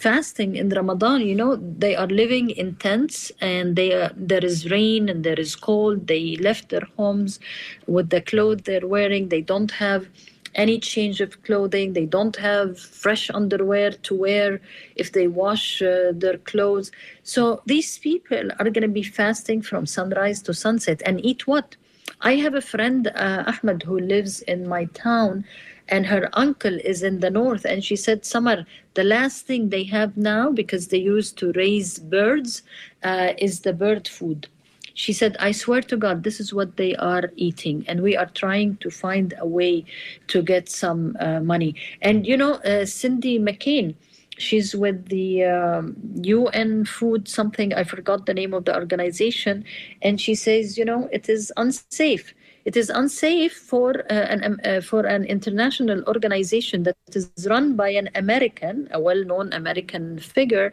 fasting 0.00 0.56
in 0.56 0.68
Ramadan? 0.70 1.20
You 1.20 1.34
know, 1.34 1.56
they 1.56 1.94
are 1.96 2.06
living 2.06 2.50
in 2.50 2.76
tents, 2.76 3.30
and 3.40 3.76
they 3.76 3.92
are, 3.92 4.10
there 4.16 4.44
is 4.44 4.70
rain 4.70 5.08
and 5.08 5.24
there 5.24 5.38
is 5.38 5.54
cold. 5.56 6.06
They 6.06 6.36
left 6.36 6.70
their 6.70 6.86
homes 6.96 7.38
with 7.86 8.10
the 8.10 8.20
clothes 8.20 8.62
they're 8.64 8.86
wearing. 8.86 9.28
They 9.28 9.42
don't 9.42 9.70
have 9.72 10.06
any 10.54 10.78
change 10.78 11.20
of 11.20 11.42
clothing. 11.44 11.92
They 11.92 12.06
don't 12.06 12.36
have 12.36 12.78
fresh 12.78 13.30
underwear 13.30 13.92
to 13.92 14.14
wear 14.14 14.60
if 14.96 15.12
they 15.12 15.28
wash 15.28 15.82
uh, 15.82 16.12
their 16.12 16.38
clothes. 16.38 16.90
So 17.22 17.62
these 17.66 17.98
people 17.98 18.50
are 18.58 18.70
going 18.70 18.82
to 18.82 18.88
be 18.88 19.02
fasting 19.02 19.62
from 19.62 19.86
sunrise 19.86 20.42
to 20.42 20.54
sunset 20.54 21.02
and 21.06 21.24
eat 21.24 21.46
what? 21.46 21.76
I 22.22 22.36
have 22.36 22.54
a 22.54 22.60
friend, 22.60 23.08
uh, 23.08 23.44
Ahmed, 23.46 23.82
who 23.82 23.98
lives 23.98 24.42
in 24.42 24.68
my 24.68 24.84
town, 24.86 25.44
and 25.88 26.06
her 26.06 26.28
uncle 26.34 26.78
is 26.84 27.02
in 27.02 27.20
the 27.20 27.30
north. 27.30 27.64
And 27.64 27.82
she 27.82 27.96
said, 27.96 28.24
Samar, 28.24 28.66
the 28.94 29.04
last 29.04 29.46
thing 29.46 29.70
they 29.70 29.84
have 29.84 30.16
now, 30.16 30.50
because 30.50 30.88
they 30.88 30.98
used 30.98 31.38
to 31.38 31.52
raise 31.52 31.98
birds, 31.98 32.62
uh, 33.02 33.32
is 33.38 33.60
the 33.60 33.72
bird 33.72 34.06
food. 34.06 34.48
She 34.94 35.12
said, 35.14 35.36
I 35.40 35.52
swear 35.52 35.80
to 35.82 35.96
God, 35.96 36.24
this 36.24 36.40
is 36.40 36.52
what 36.52 36.76
they 36.76 36.94
are 36.96 37.32
eating. 37.36 37.84
And 37.88 38.02
we 38.02 38.16
are 38.16 38.26
trying 38.26 38.76
to 38.78 38.90
find 38.90 39.32
a 39.38 39.46
way 39.46 39.84
to 40.28 40.42
get 40.42 40.68
some 40.68 41.16
uh, 41.20 41.40
money. 41.40 41.74
And, 42.02 42.26
you 42.26 42.36
know, 42.36 42.54
uh, 42.56 42.84
Cindy 42.84 43.38
McCain, 43.38 43.94
she's 44.40 44.74
with 44.74 45.08
the 45.08 45.44
um, 45.44 45.96
UN 46.22 46.84
Food 46.84 47.28
something, 47.28 47.74
I 47.74 47.84
forgot 47.84 48.26
the 48.26 48.34
name 48.34 48.54
of 48.54 48.64
the 48.64 48.74
organization. 48.74 49.64
And 50.02 50.20
she 50.20 50.34
says, 50.34 50.78
you 50.78 50.84
know, 50.84 51.08
it 51.12 51.28
is 51.28 51.52
unsafe. 51.56 52.34
It 52.64 52.76
is 52.76 52.90
unsafe 52.90 53.54
for 53.54 54.00
uh, 54.10 54.14
an 54.34 54.44
um, 54.44 54.60
uh, 54.64 54.80
for 54.82 55.06
an 55.06 55.24
international 55.24 56.04
organization 56.06 56.82
that 56.82 56.96
is 57.14 57.30
run 57.48 57.74
by 57.74 57.88
an 57.88 58.10
American, 58.14 58.86
a 58.92 59.00
well-known 59.00 59.52
American 59.54 60.18
figure, 60.18 60.70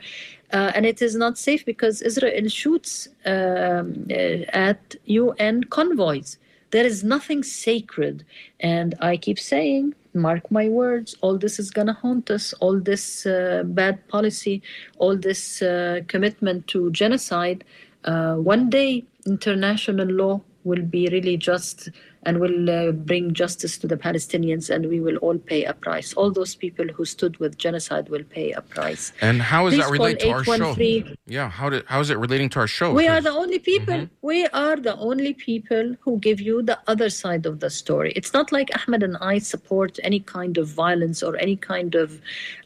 uh, 0.52 0.72
and 0.76 0.86
it 0.86 1.02
is 1.02 1.16
not 1.16 1.38
safe 1.38 1.66
because 1.66 2.02
Israel 2.02 2.50
shoots 2.50 3.08
um, 3.26 4.06
uh, 4.12 4.44
at 4.70 4.96
UN 5.06 5.64
convoys. 5.64 6.38
There 6.72 6.86
is 6.86 7.06
nothing 7.06 7.42
sacred, 7.44 8.26
and 8.60 8.94
I 9.00 9.16
keep 9.16 9.40
saying, 9.40 9.96
mark 10.18 10.50
my 10.52 10.68
words, 10.70 11.16
all 11.22 11.38
this 11.38 11.60
is 11.60 11.72
gonna 11.72 11.94
haunt 11.94 12.30
us. 12.32 12.54
All 12.60 12.80
this 12.80 13.26
uh, 13.26 13.64
bad 13.66 14.08
policy, 14.08 14.62
all 14.98 15.16
this 15.16 15.62
uh, 15.62 16.02
commitment 16.08 16.68
to 16.68 16.92
genocide. 16.92 17.64
Uh, 18.04 18.36
one 18.36 18.70
day 18.70 19.06
international 19.26 20.08
law 20.08 20.42
will 20.64 20.82
be 20.82 21.08
really 21.12 21.38
just 21.38 21.90
and 22.28 22.40
will 22.40 22.70
uh, 22.70 22.92
bring 22.92 23.34
justice 23.34 23.78
to 23.78 23.88
the 23.88 23.96
Palestinians, 23.96 24.70
and 24.70 24.90
we 24.94 25.00
will 25.00 25.16
all 25.18 25.38
pay 25.38 25.64
a 25.64 25.74
price. 25.74 26.14
All 26.14 26.30
those 26.30 26.56
people 26.56 26.86
who 26.96 27.06
stood 27.06 27.38
with 27.38 27.58
genocide 27.58 28.10
will 28.10 28.26
pay 28.38 28.52
a 28.52 28.62
price. 28.62 29.14
And 29.22 29.42
how 29.42 29.68
is 29.68 29.76
Please 29.76 29.84
that 29.86 29.92
related 29.92 30.20
to 30.20 30.30
our 30.32 30.44
show? 30.44 30.72
813 30.72 31.16
Yeah, 31.26 31.50
how 31.50 31.70
did 31.70 31.86
how 31.88 32.02
is 32.02 32.10
it 32.10 32.18
relating 32.18 32.50
to 32.50 32.60
our 32.60 32.68
show? 32.68 32.92
We 32.94 33.08
are 33.08 33.22
the 33.22 33.36
only 33.44 33.60
people. 33.60 34.10
We 34.22 34.46
are 34.48 34.76
the 34.76 34.96
only 34.98 35.34
people 35.34 35.96
who 36.02 36.20
give 36.20 36.42
you 36.42 36.62
the 36.62 36.78
other 36.88 37.10
side 37.10 37.46
of 37.46 37.62
the 37.62 37.70
story. 37.70 38.12
It's 38.20 38.34
not 38.34 38.52
like 38.52 38.70
Ahmed 38.78 39.04
and 39.04 39.18
I 39.22 39.40
support 39.40 39.98
any 40.04 40.20
kind 40.20 40.58
of 40.58 40.68
violence 40.68 41.24
or 41.24 41.38
any 41.38 41.56
kind 41.56 41.96
of 41.96 42.22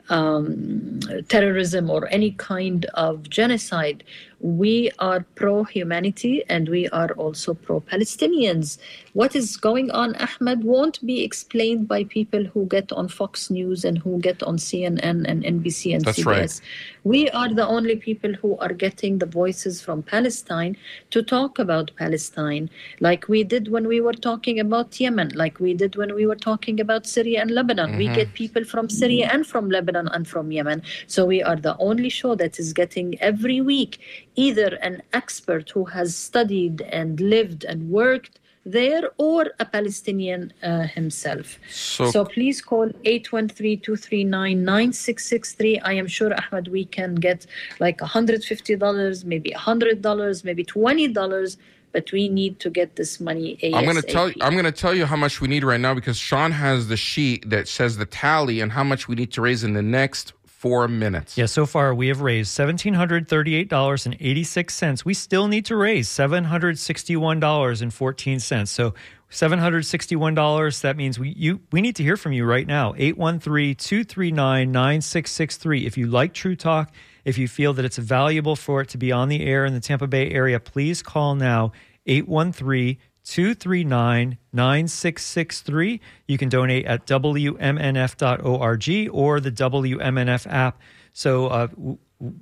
um, 0.10 1.00
terrorism 1.30 1.90
or 1.90 2.08
any 2.10 2.32
kind 2.32 2.86
of 2.96 3.30
genocide. 3.30 4.04
We 4.42 4.92
are 4.98 5.26
pro 5.36 5.64
humanity 5.64 6.44
and 6.50 6.68
we 6.68 6.90
are 6.90 7.12
also 7.12 7.54
pro 7.54 7.80
Palestinians. 7.80 8.80
What 9.14 9.36
is 9.36 9.56
going 9.58 9.92
on, 9.92 10.16
Ahmed, 10.16 10.64
won't 10.64 11.06
be 11.06 11.24
explained 11.24 11.88
by 11.88 12.06
people 12.06 12.44
who 12.46 12.66
get 12.66 12.92
on 12.92 13.08
Fox 13.08 13.50
News 13.52 13.86
and 13.86 13.98
who 13.98 14.20
get 14.20 14.42
on 14.42 14.58
CNN 14.58 15.26
and 15.28 15.44
NBC 15.44 15.94
and 15.94 16.06
That's 16.06 16.20
CBS. 16.20 16.26
right. 16.26 16.62
We 17.04 17.30
are 17.32 17.54
the 17.54 17.68
only 17.68 17.96
people 17.96 18.34
who 18.34 18.58
are 18.60 18.74
getting 18.74 19.18
the 19.18 19.26
voices 19.26 19.82
from 19.82 20.04
Palestine 20.04 20.78
to 21.10 21.22
talk 21.22 21.60
about 21.60 21.92
Palestine, 21.96 22.70
like 23.00 23.28
we 23.28 23.44
did 23.44 23.70
when 23.70 23.88
we 23.88 24.02
were 24.02 24.14
talking 24.14 24.60
about 24.60 25.00
Yemen, 25.00 25.30
like 25.36 25.60
we 25.60 25.74
did 25.74 25.96
when 25.96 26.14
we 26.14 26.26
were 26.26 26.36
talking 26.36 26.80
about 26.80 27.08
Syria 27.08 27.42
and 27.42 27.52
Lebanon. 27.52 27.98
We 27.98 28.06
mm-hmm. 28.06 28.16
get 28.16 28.34
people 28.34 28.64
from 28.64 28.90
Syria 28.90 29.30
and 29.32 29.46
from 29.46 29.70
Lebanon 29.70 30.08
and 30.10 30.28
from 30.28 30.52
Yemen. 30.52 30.84
So 31.08 31.26
we 31.26 31.42
are 31.42 31.56
the 31.56 31.76
only 31.78 32.10
show 32.10 32.36
that 32.36 32.60
is 32.60 32.72
getting 32.72 33.20
every 33.20 33.62
week 33.62 34.00
either 34.36 34.76
an 34.82 35.02
expert 35.14 35.70
who 35.72 35.86
has 35.86 36.16
studied 36.16 36.82
and 36.82 37.20
lived 37.20 37.64
and 37.66 37.90
worked 37.90 38.40
there 38.66 39.10
or 39.18 39.48
a 39.60 39.66
Palestinian 39.66 40.54
uh, 40.62 40.82
himself. 40.84 41.58
So- 41.70 42.12
so 42.12 42.24
please 42.26 42.62
call 42.62 42.90
813-239-9663. 43.06 45.82
I 45.84 45.94
am 45.94 46.08
sure, 46.08 46.34
Ahmed, 46.34 46.68
we 46.68 46.86
can 46.86 47.16
get 47.16 47.46
like 47.80 47.98
$150, 48.00 49.26
maybe 49.26 49.52
$100, 49.52 50.44
maybe 50.44 50.64
$20, 50.64 51.58
but 51.92 52.12
we 52.12 52.30
need 52.30 52.60
to 52.60 52.70
get 52.70 52.96
this 52.96 53.20
money 53.20 53.58
ASAP. 53.64 53.76
I'm 53.76 53.86
gonna 53.86 54.02
tell 54.02 54.32
I'm 54.42 54.56
gonna 54.56 54.72
tell 54.72 54.96
you 54.96 55.06
how 55.06 55.16
much 55.18 55.42
we 55.42 55.48
need 55.50 55.64
right 55.64 55.80
now 55.80 55.94
because 55.94 56.18
Sean 56.18 56.52
has 56.52 56.88
the 56.88 56.98
sheet 56.98 57.50
that 57.50 57.68
says 57.68 57.98
the 57.98 58.06
tally 58.06 58.62
and 58.62 58.72
how 58.72 58.84
much 58.84 59.08
we 59.10 59.16
need 59.16 59.32
to 59.34 59.42
raise 59.42 59.64
in 59.64 59.74
the 59.74 59.82
next 59.82 60.34
four 60.62 60.88
minutes. 60.88 61.38
Yeah, 61.40 61.48
so 61.48 61.66
far 61.66 61.96
we 61.96 62.10
have 62.10 62.22
raised 62.22 62.56
$1,738.86. 62.56 65.06
We 65.06 65.16
still 65.16 65.48
need 65.48 65.66
to 65.66 65.76
raise 65.76 66.08
$761.14. 66.08 68.68
So 68.68 68.94
$761, 69.32 70.82
that 70.82 70.98
means 70.98 71.18
we 71.18 71.30
you 71.30 71.62
we 71.72 71.82
need 71.82 71.96
to 71.96 72.04
hear 72.04 72.16
from 72.16 72.34
you 72.34 72.46
right 72.46 72.68
now. 72.68 72.94
813-239-9663. 72.94 75.88
If 75.88 75.98
you 75.98 76.06
like 76.06 76.36
True 76.36 76.56
Talk, 76.56 76.94
if 77.26 77.40
you 77.40 77.48
feel 77.48 77.74
that 77.74 77.84
it's 77.84 77.98
valuable 77.98 78.56
for 78.56 78.82
it 78.82 78.90
to 78.90 79.00
be 79.00 79.12
on 79.12 79.30
the 79.30 79.44
air 79.44 79.66
in 79.66 79.74
the 79.74 79.80
Tampa 79.80 80.06
Bay 80.06 80.30
area, 80.30 80.60
please 80.60 81.02
call 81.02 81.34
now 81.34 81.72
813 82.06 83.00
239 83.24 84.38
9663. 84.54 86.02
You 86.28 86.38
can 86.38 86.50
donate 86.50 86.86
at 86.86 87.06
WMNF.org 87.06 88.50
or 89.12 89.40
the 89.40 89.52
WMNF 89.52 90.52
app. 90.52 90.80
So 91.14 91.48
uh, 91.48 91.68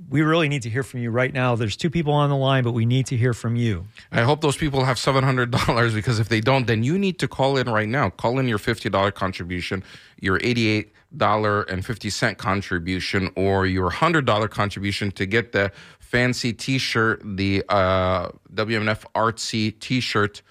we 0.10 0.22
really 0.22 0.50
need 0.50 0.64
to 0.64 0.70
hear 0.70 0.84
from 0.84 1.00
you 1.02 1.10
right 1.10 1.34
now. 1.34 1.56
There's 1.56 1.78
two 1.78 1.90
people 1.90 2.14
on 2.14 2.30
the 2.30 2.36
line, 2.36 2.64
but 2.64 2.74
we 2.74 2.86
need 2.86 3.06
to 3.08 3.18
hear 3.18 3.34
from 3.34 3.56
you. 3.56 3.86
I 4.12 4.22
hope 4.22 4.42
those 4.42 4.58
people 4.58 4.84
have 4.84 5.00
seven 5.00 5.24
hundred 5.24 5.52
dollars 5.52 5.94
because 6.00 6.20
if 6.20 6.30
they 6.30 6.42
don't, 6.42 6.68
then 6.68 6.84
you 6.84 6.98
need 6.98 7.20
to 7.20 7.28
call 7.28 7.58
in 7.58 7.70
right 7.70 7.88
now. 7.88 8.10
Call 8.10 8.40
in 8.40 8.48
your 8.48 8.58
fifty 8.58 8.90
dollar 8.90 9.12
contribution, 9.12 9.84
your 10.20 10.40
eighty 10.44 10.68
eight 10.68 10.94
dollar 11.16 11.64
and 11.64 11.86
fifty 11.86 12.10
cent 12.10 12.38
contribution, 12.38 13.32
or 13.36 13.66
your 13.66 13.90
hundred 13.90 14.26
dollar 14.26 14.48
contribution 14.48 15.12
to 15.12 15.26
get 15.26 15.54
the 15.54 15.72
fancy 16.00 16.52
T 16.52 16.78
shirt, 16.78 17.22
the 17.24 17.64
uh, 17.70 18.30
WMNF 18.54 19.06
artsy 19.16 19.80
T 19.80 20.00
shirt, 20.02 20.42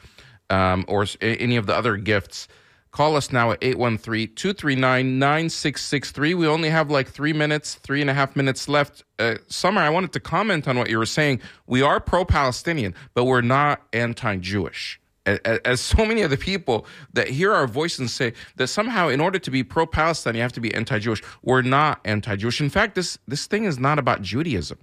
um, 0.50 0.84
or 0.88 1.06
any 1.20 1.56
of 1.56 1.66
the 1.66 1.76
other 1.76 1.96
gifts. 1.96 2.48
Call 2.90 3.16
us 3.16 3.30
now 3.30 3.52
at 3.52 3.58
813 3.62 4.34
239 4.34 5.18
9663. 5.18 6.34
We 6.34 6.46
only 6.46 6.70
have 6.70 6.90
like 6.90 7.08
three 7.08 7.32
minutes, 7.32 7.74
three 7.76 8.00
and 8.00 8.08
a 8.08 8.14
half 8.14 8.34
minutes 8.34 8.68
left. 8.68 9.04
Uh, 9.18 9.36
Samar, 9.46 9.82
I 9.82 9.90
wanted 9.90 10.12
to 10.14 10.20
comment 10.20 10.66
on 10.66 10.78
what 10.78 10.88
you 10.88 10.98
were 10.98 11.06
saying. 11.06 11.40
We 11.66 11.82
are 11.82 12.00
pro 12.00 12.24
Palestinian, 12.24 12.94
but 13.14 13.24
we're 13.24 13.42
not 13.42 13.82
anti 13.92 14.36
Jewish. 14.38 15.00
As 15.26 15.82
so 15.82 16.06
many 16.06 16.22
of 16.22 16.30
the 16.30 16.38
people 16.38 16.86
that 17.12 17.28
hear 17.28 17.52
our 17.52 17.66
voice 17.66 17.98
and 17.98 18.10
say 18.10 18.32
that 18.56 18.68
somehow, 18.68 19.08
in 19.08 19.20
order 19.20 19.38
to 19.38 19.50
be 19.50 19.62
pro 19.62 19.84
Palestine, 19.84 20.34
you 20.34 20.40
have 20.40 20.54
to 20.54 20.60
be 20.60 20.72
anti 20.74 20.98
Jewish. 20.98 21.22
We're 21.42 21.60
not 21.60 22.00
anti 22.06 22.36
Jewish. 22.36 22.62
In 22.62 22.70
fact, 22.70 22.94
this, 22.94 23.18
this 23.28 23.46
thing 23.46 23.64
is 23.64 23.78
not 23.78 23.98
about 23.98 24.22
Judaism. 24.22 24.78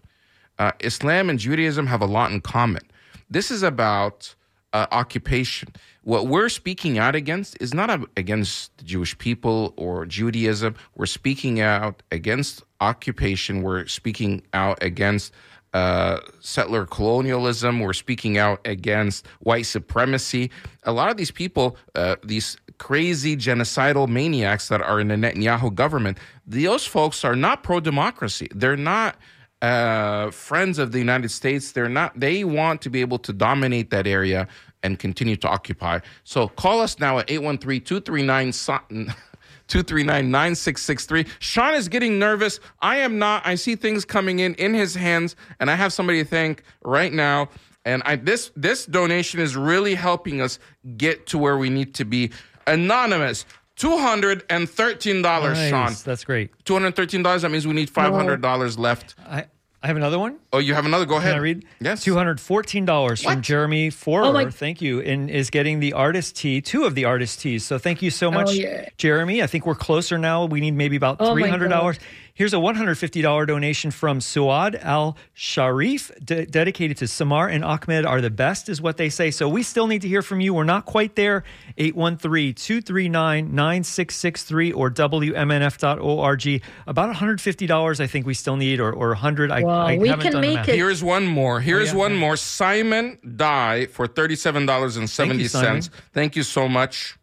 Uh, 0.60 0.72
Islam 0.82 1.32
and 1.32 1.40
Judaism 1.40 1.88
have 1.88 2.02
a 2.02 2.06
lot 2.06 2.32
in 2.32 2.42
common. 2.42 2.84
This 3.30 3.50
is 3.50 3.64
about 3.64 4.36
uh, 4.76 4.88
occupation. 4.92 5.70
What 6.04 6.28
we're 6.28 6.50
speaking 6.50 6.98
out 6.98 7.16
against 7.16 7.58
is 7.62 7.74
not 7.74 7.90
against 8.18 8.78
the 8.78 8.84
Jewish 8.84 9.18
people 9.18 9.74
or 9.78 10.06
Judaism. 10.06 10.76
We're 10.96 11.06
speaking 11.06 11.62
out 11.62 12.04
against 12.12 12.62
occupation. 12.82 13.64
We're 13.64 13.88
speaking 13.88 14.44
out 14.54 14.84
against 14.84 15.32
uh, 15.74 16.20
settler 16.42 16.86
colonialism. 16.86 17.80
We're 17.80 17.94
speaking 17.94 18.38
out 18.38 18.60
against 18.66 19.26
white 19.40 19.66
supremacy. 19.66 20.52
A 20.84 20.92
lot 20.92 21.10
of 21.10 21.16
these 21.16 21.32
people, 21.32 21.78
uh, 21.96 22.18
these 22.22 22.58
crazy 22.78 23.38
genocidal 23.38 24.10
maniacs 24.10 24.68
that 24.68 24.82
are 24.82 25.00
in 25.00 25.08
the 25.08 25.16
Netanyahu 25.16 25.74
government, 25.74 26.18
those 26.46 26.86
folks 26.86 27.24
are 27.24 27.36
not 27.36 27.64
pro 27.64 27.80
democracy. 27.80 28.50
They're 28.54 28.76
not 28.76 29.16
uh, 29.62 30.32
friends 30.32 30.80
of 30.80 30.92
the 30.92 31.00
United 31.00 31.30
States. 31.30 31.72
They're 31.72 31.90
not. 31.90 32.20
They 32.20 32.44
want 32.44 32.82
to 32.84 32.90
be 32.90 33.02
able 33.02 33.20
to 33.20 33.34
dominate 33.34 33.90
that 33.92 34.08
area 34.08 34.48
and 34.84 35.00
continue 35.00 35.36
to 35.38 35.48
occupy. 35.48 36.00
So 36.24 36.48
call 36.48 36.82
us 36.82 37.00
now 37.00 37.20
at 37.20 37.28
813-239 37.28 39.16
239-9663. 39.68 41.28
Sean 41.40 41.74
is 41.74 41.88
getting 41.88 42.20
nervous. 42.20 42.60
I 42.82 42.98
am 42.98 43.18
not. 43.18 43.46
I 43.46 43.56
see 43.56 43.76
things 43.76 44.06
coming 44.06 44.40
in 44.40 44.54
in 44.56 44.74
his 44.74 44.94
hands 44.94 45.36
and 45.60 45.72
I 45.72 45.76
have 45.76 45.92
somebody 45.92 46.24
to 46.24 46.30
thank 46.30 46.64
right 46.84 47.12
now. 47.12 47.50
And 47.84 48.02
I 48.06 48.16
this 48.16 48.52
this 48.56 48.86
donation 48.86 49.40
is 49.40 49.56
really 49.56 49.96
helping 49.96 50.42
us 50.42 50.60
get 50.98 51.28
to 51.28 51.38
where 51.38 51.58
we 51.58 51.70
need 51.70 51.94
to 51.96 52.06
be. 52.06 52.32
Anonymous, 52.68 53.46
$213, 53.78 55.22
Nice. 55.22 55.70
Sean. 55.70 55.94
That's 56.06 56.24
great. 56.24 56.52
$213 56.66 57.42
that 57.42 57.50
means 57.50 57.68
we 57.68 57.74
need 57.74 57.90
$500 57.92 58.78
left 58.78 59.16
I, 59.28 59.46
I 59.84 59.88
have 59.88 59.98
another 59.98 60.18
one. 60.18 60.38
oh 60.54 60.58
you 60.60 60.74
have 60.74 60.86
another 60.86 61.06
go 61.06 61.18
ahead 61.18 61.32
Can 61.34 61.40
I 61.40 61.44
read? 61.44 61.66
yes 61.80 62.04
$214 62.06 63.24
from 63.24 63.42
Jeremy 63.42 63.90
Forer. 63.92 64.26
Oh 64.26 64.34
my- 64.34 64.50
Thank 64.50 64.82
you. 64.82 65.02
And 65.02 65.30
is 65.30 65.50
getting 65.50 65.80
the 65.80 65.94
artist 65.94 66.36
tee, 66.38 66.62
two 66.62 66.86
of 66.86 66.96
the 66.96 67.06
artist 67.06 67.42
tees. 67.42 67.64
So 67.66 67.78
thank 67.78 68.02
you 68.02 68.10
so 68.10 68.28
oh, 68.28 68.32
much, 68.32 68.54
yeah. 68.54 68.90
Jeremy. 68.98 69.44
I 69.44 69.48
think 69.48 69.66
we're 69.66 69.76
closer 69.76 70.18
now. 70.18 70.46
We 70.46 70.60
need 70.62 70.74
maybe 70.74 70.96
about 70.96 71.18
Oh 71.20 71.36
my 71.36 71.50
$300. 71.50 71.70
God. 71.70 72.00
Here's 72.36 72.54
a 72.54 72.58
$150 72.58 73.48
donation 73.48 73.92
from 73.92 74.20
Suad 74.20 74.78
Al 74.84 75.16
Sharif, 75.34 76.12
de- 76.22 76.46
dedicated 76.46 76.98
to 76.98 77.08
Samar 77.08 77.48
and 77.48 77.64
Ahmed 77.64 78.06
are 78.06 78.20
the 78.20 78.30
best, 78.30 78.68
is 78.68 78.82
what 78.82 78.98
they 78.98 79.08
say. 79.08 79.32
So 79.32 79.48
we 79.48 79.64
still 79.64 79.88
need 79.88 80.02
to 80.02 80.10
hear 80.10 80.22
from 80.22 80.42
you. 80.42 80.54
We're 80.54 80.66
not 80.66 80.86
quite 80.86 81.16
there. 81.16 81.46
813 81.78 82.54
239 82.54 83.56
9663 83.56 84.74
or 84.74 84.92
WMNF.org. 84.92 86.64
About 86.88 87.16
$150, 87.16 88.00
I 88.02 88.08
think 88.08 88.26
we 88.26 88.34
still 88.34 88.58
need, 88.58 88.82
or, 88.82 88.92
or 88.92 89.08
100 89.10 89.50
I, 89.52 89.62
Wow, 89.64 89.86
I 89.88 89.98
we 89.98 90.10
haven't 90.10 90.24
can 90.24 90.32
done 90.34 90.42
make 90.42 90.68
it. 90.68 90.76
here's 90.76 91.02
one 91.02 91.26
more 91.26 91.62
here's 91.62 91.90
oh, 91.90 91.94
yeah, 91.94 92.00
one 92.00 92.14
yeah. 92.14 92.20
more 92.20 92.36
simon 92.36 93.18
die 93.38 93.86
for 93.86 94.08
$37.70 94.08 95.08
Thank 95.16 95.40
you, 95.40 95.48
Simon. 95.48 95.82
thank 96.14 96.36
you 96.36 96.44
so 96.44 96.68
much 96.68 97.18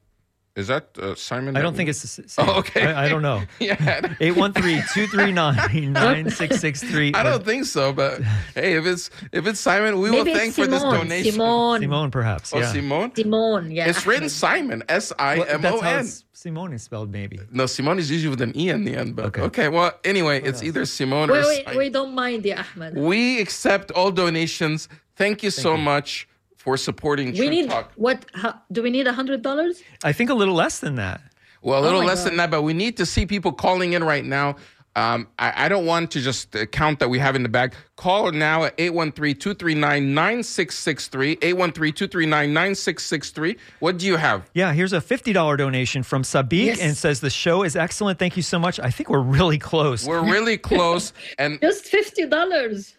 is 0.55 0.67
that 0.69 0.99
uh, 0.99 1.15
simon 1.15 1.57
I 1.57 1.61
that 1.61 1.63
don't 1.63 1.73
we- 1.73 1.79
think 1.79 1.89
it's 1.89 2.03
the 2.03 2.09
same. 2.29 2.47
Oh, 2.47 2.59
okay. 2.59 2.85
I, 2.93 3.07
I 3.07 3.09
don't 3.09 3.23
know. 3.23 3.41
yeah 3.59 4.01
813-239-9663. 4.21 7.15
I 7.17 7.23
don't 7.23 7.45
think 7.45 7.65
so, 7.65 7.93
but 7.93 8.23
hey, 8.55 8.75
if 8.77 8.87
it's 8.87 9.11
if 9.33 9.47
it's 9.47 9.61
Simon, 9.61 10.01
we 10.01 10.11
Maybe 10.11 10.31
will 10.31 10.37
thank 10.39 10.49
it's 10.49 10.57
for 10.57 10.67
this 10.67 10.81
Simone. 10.83 10.99
donation. 10.99 11.33
Simone. 11.33 11.81
Simone, 11.81 12.11
perhaps. 12.11 12.53
Oh, 12.55 12.59
yeah. 12.59 12.73
Simone. 12.73 13.15
Simone, 13.15 13.71
yeah. 13.71 13.89
It's 13.89 14.07
written 14.07 14.29
Simon, 14.29 14.81
Simon, 14.81 14.83
S 14.89 15.13
I 15.19 15.39
Well, 15.39 15.59
that's 15.59 15.81
how 15.81 16.03
Simone 16.33 16.73
is 16.73 16.83
spelled, 16.83 17.11
maybe. 17.11 17.39
No, 17.51 17.67
Simone 17.67 17.99
is 17.99 18.11
usually 18.11 18.31
with 18.31 18.43
an 18.43 18.57
E 18.57 18.69
in 18.69 18.85
the 18.85 18.97
end. 18.97 19.17
But 19.17 19.27
okay, 19.27 19.43
Okay. 19.43 19.69
well, 19.69 19.93
anyway, 20.05 20.43
it's 20.43 20.63
either 20.63 20.85
Simone 20.87 21.31
or 21.31 21.35
Wait, 21.35 21.45
wait, 21.47 21.65
Simon. 21.65 21.79
we 21.79 21.91
don't 21.91 22.15
mind, 22.15 22.43
the 22.43 22.55
Ahmed. 22.55 22.97
We 22.97 23.41
accept 23.41 23.91
all 23.93 24.11
donations. 24.11 24.89
Thank 25.17 25.43
you 25.43 25.51
so 25.51 25.77
much 25.77 26.27
for 26.63 26.77
supporting 26.77 27.33
we 27.33 27.49
need 27.49 27.69
Talk. 27.69 27.91
What 27.97 28.25
how, 28.35 28.55
do 28.71 28.83
we 28.83 28.91
need? 28.91 29.09
A 29.09 29.13
hundred 29.13 29.43
dollars? 29.43 29.83
I 30.05 30.13
think 30.13 30.31
a 30.31 30.35
little 30.35 30.55
less 30.55 30.79
than 30.79 30.95
that. 30.95 31.21
Well, 31.61 31.79
a 31.79 31.81
oh 31.81 31.83
little 31.83 32.03
oh 32.03 32.05
less 32.05 32.23
God. 32.23 32.31
than 32.31 32.37
that, 32.37 32.53
but 32.53 32.63
we 32.63 32.73
need 32.73 32.97
to 32.99 33.07
see 33.07 33.27
people 33.27 33.53
calling 33.53 33.95
in 33.95 34.05
right 34.05 34.25
now. 34.25 34.55
Um, 34.95 35.27
I, 35.39 35.65
I, 35.65 35.71
don't 35.71 35.87
want 35.87 36.11
to 36.11 36.21
just 36.21 36.55
uh, 36.55 36.67
count 36.67 36.99
that 36.99 37.09
we 37.09 37.19
have 37.19 37.35
in 37.35 37.43
the 37.43 37.49
bag. 37.49 37.73
Call 37.97 38.31
now 38.31 38.65
at 38.65 38.77
813-239-9663, 38.77 41.41
813-239-9663. 41.41 43.57
What 43.79 43.97
do 43.97 44.07
you 44.07 44.17
have? 44.17 44.51
Yeah, 44.53 44.75
here's 44.75 44.93
a 44.93 45.01
$50 45.01 45.57
donation 45.57 46.03
from 46.03 46.25
Sabik 46.25 46.67
yes. 46.67 46.79
and 46.79 46.95
says, 46.95 47.21
the 47.21 47.31
show 47.31 47.63
is 47.63 47.75
excellent. 47.75 48.19
Thank 48.19 48.37
you 48.37 48.43
so 48.43 48.59
much. 48.59 48.79
I 48.81 48.91
think 48.91 49.09
we're 49.09 49.21
really 49.21 49.59
close. 49.59 50.07
We're 50.07 50.31
really 50.31 50.59
close. 50.71 51.15
and 51.39 51.59
Just 51.63 51.87
$50. 51.87 52.93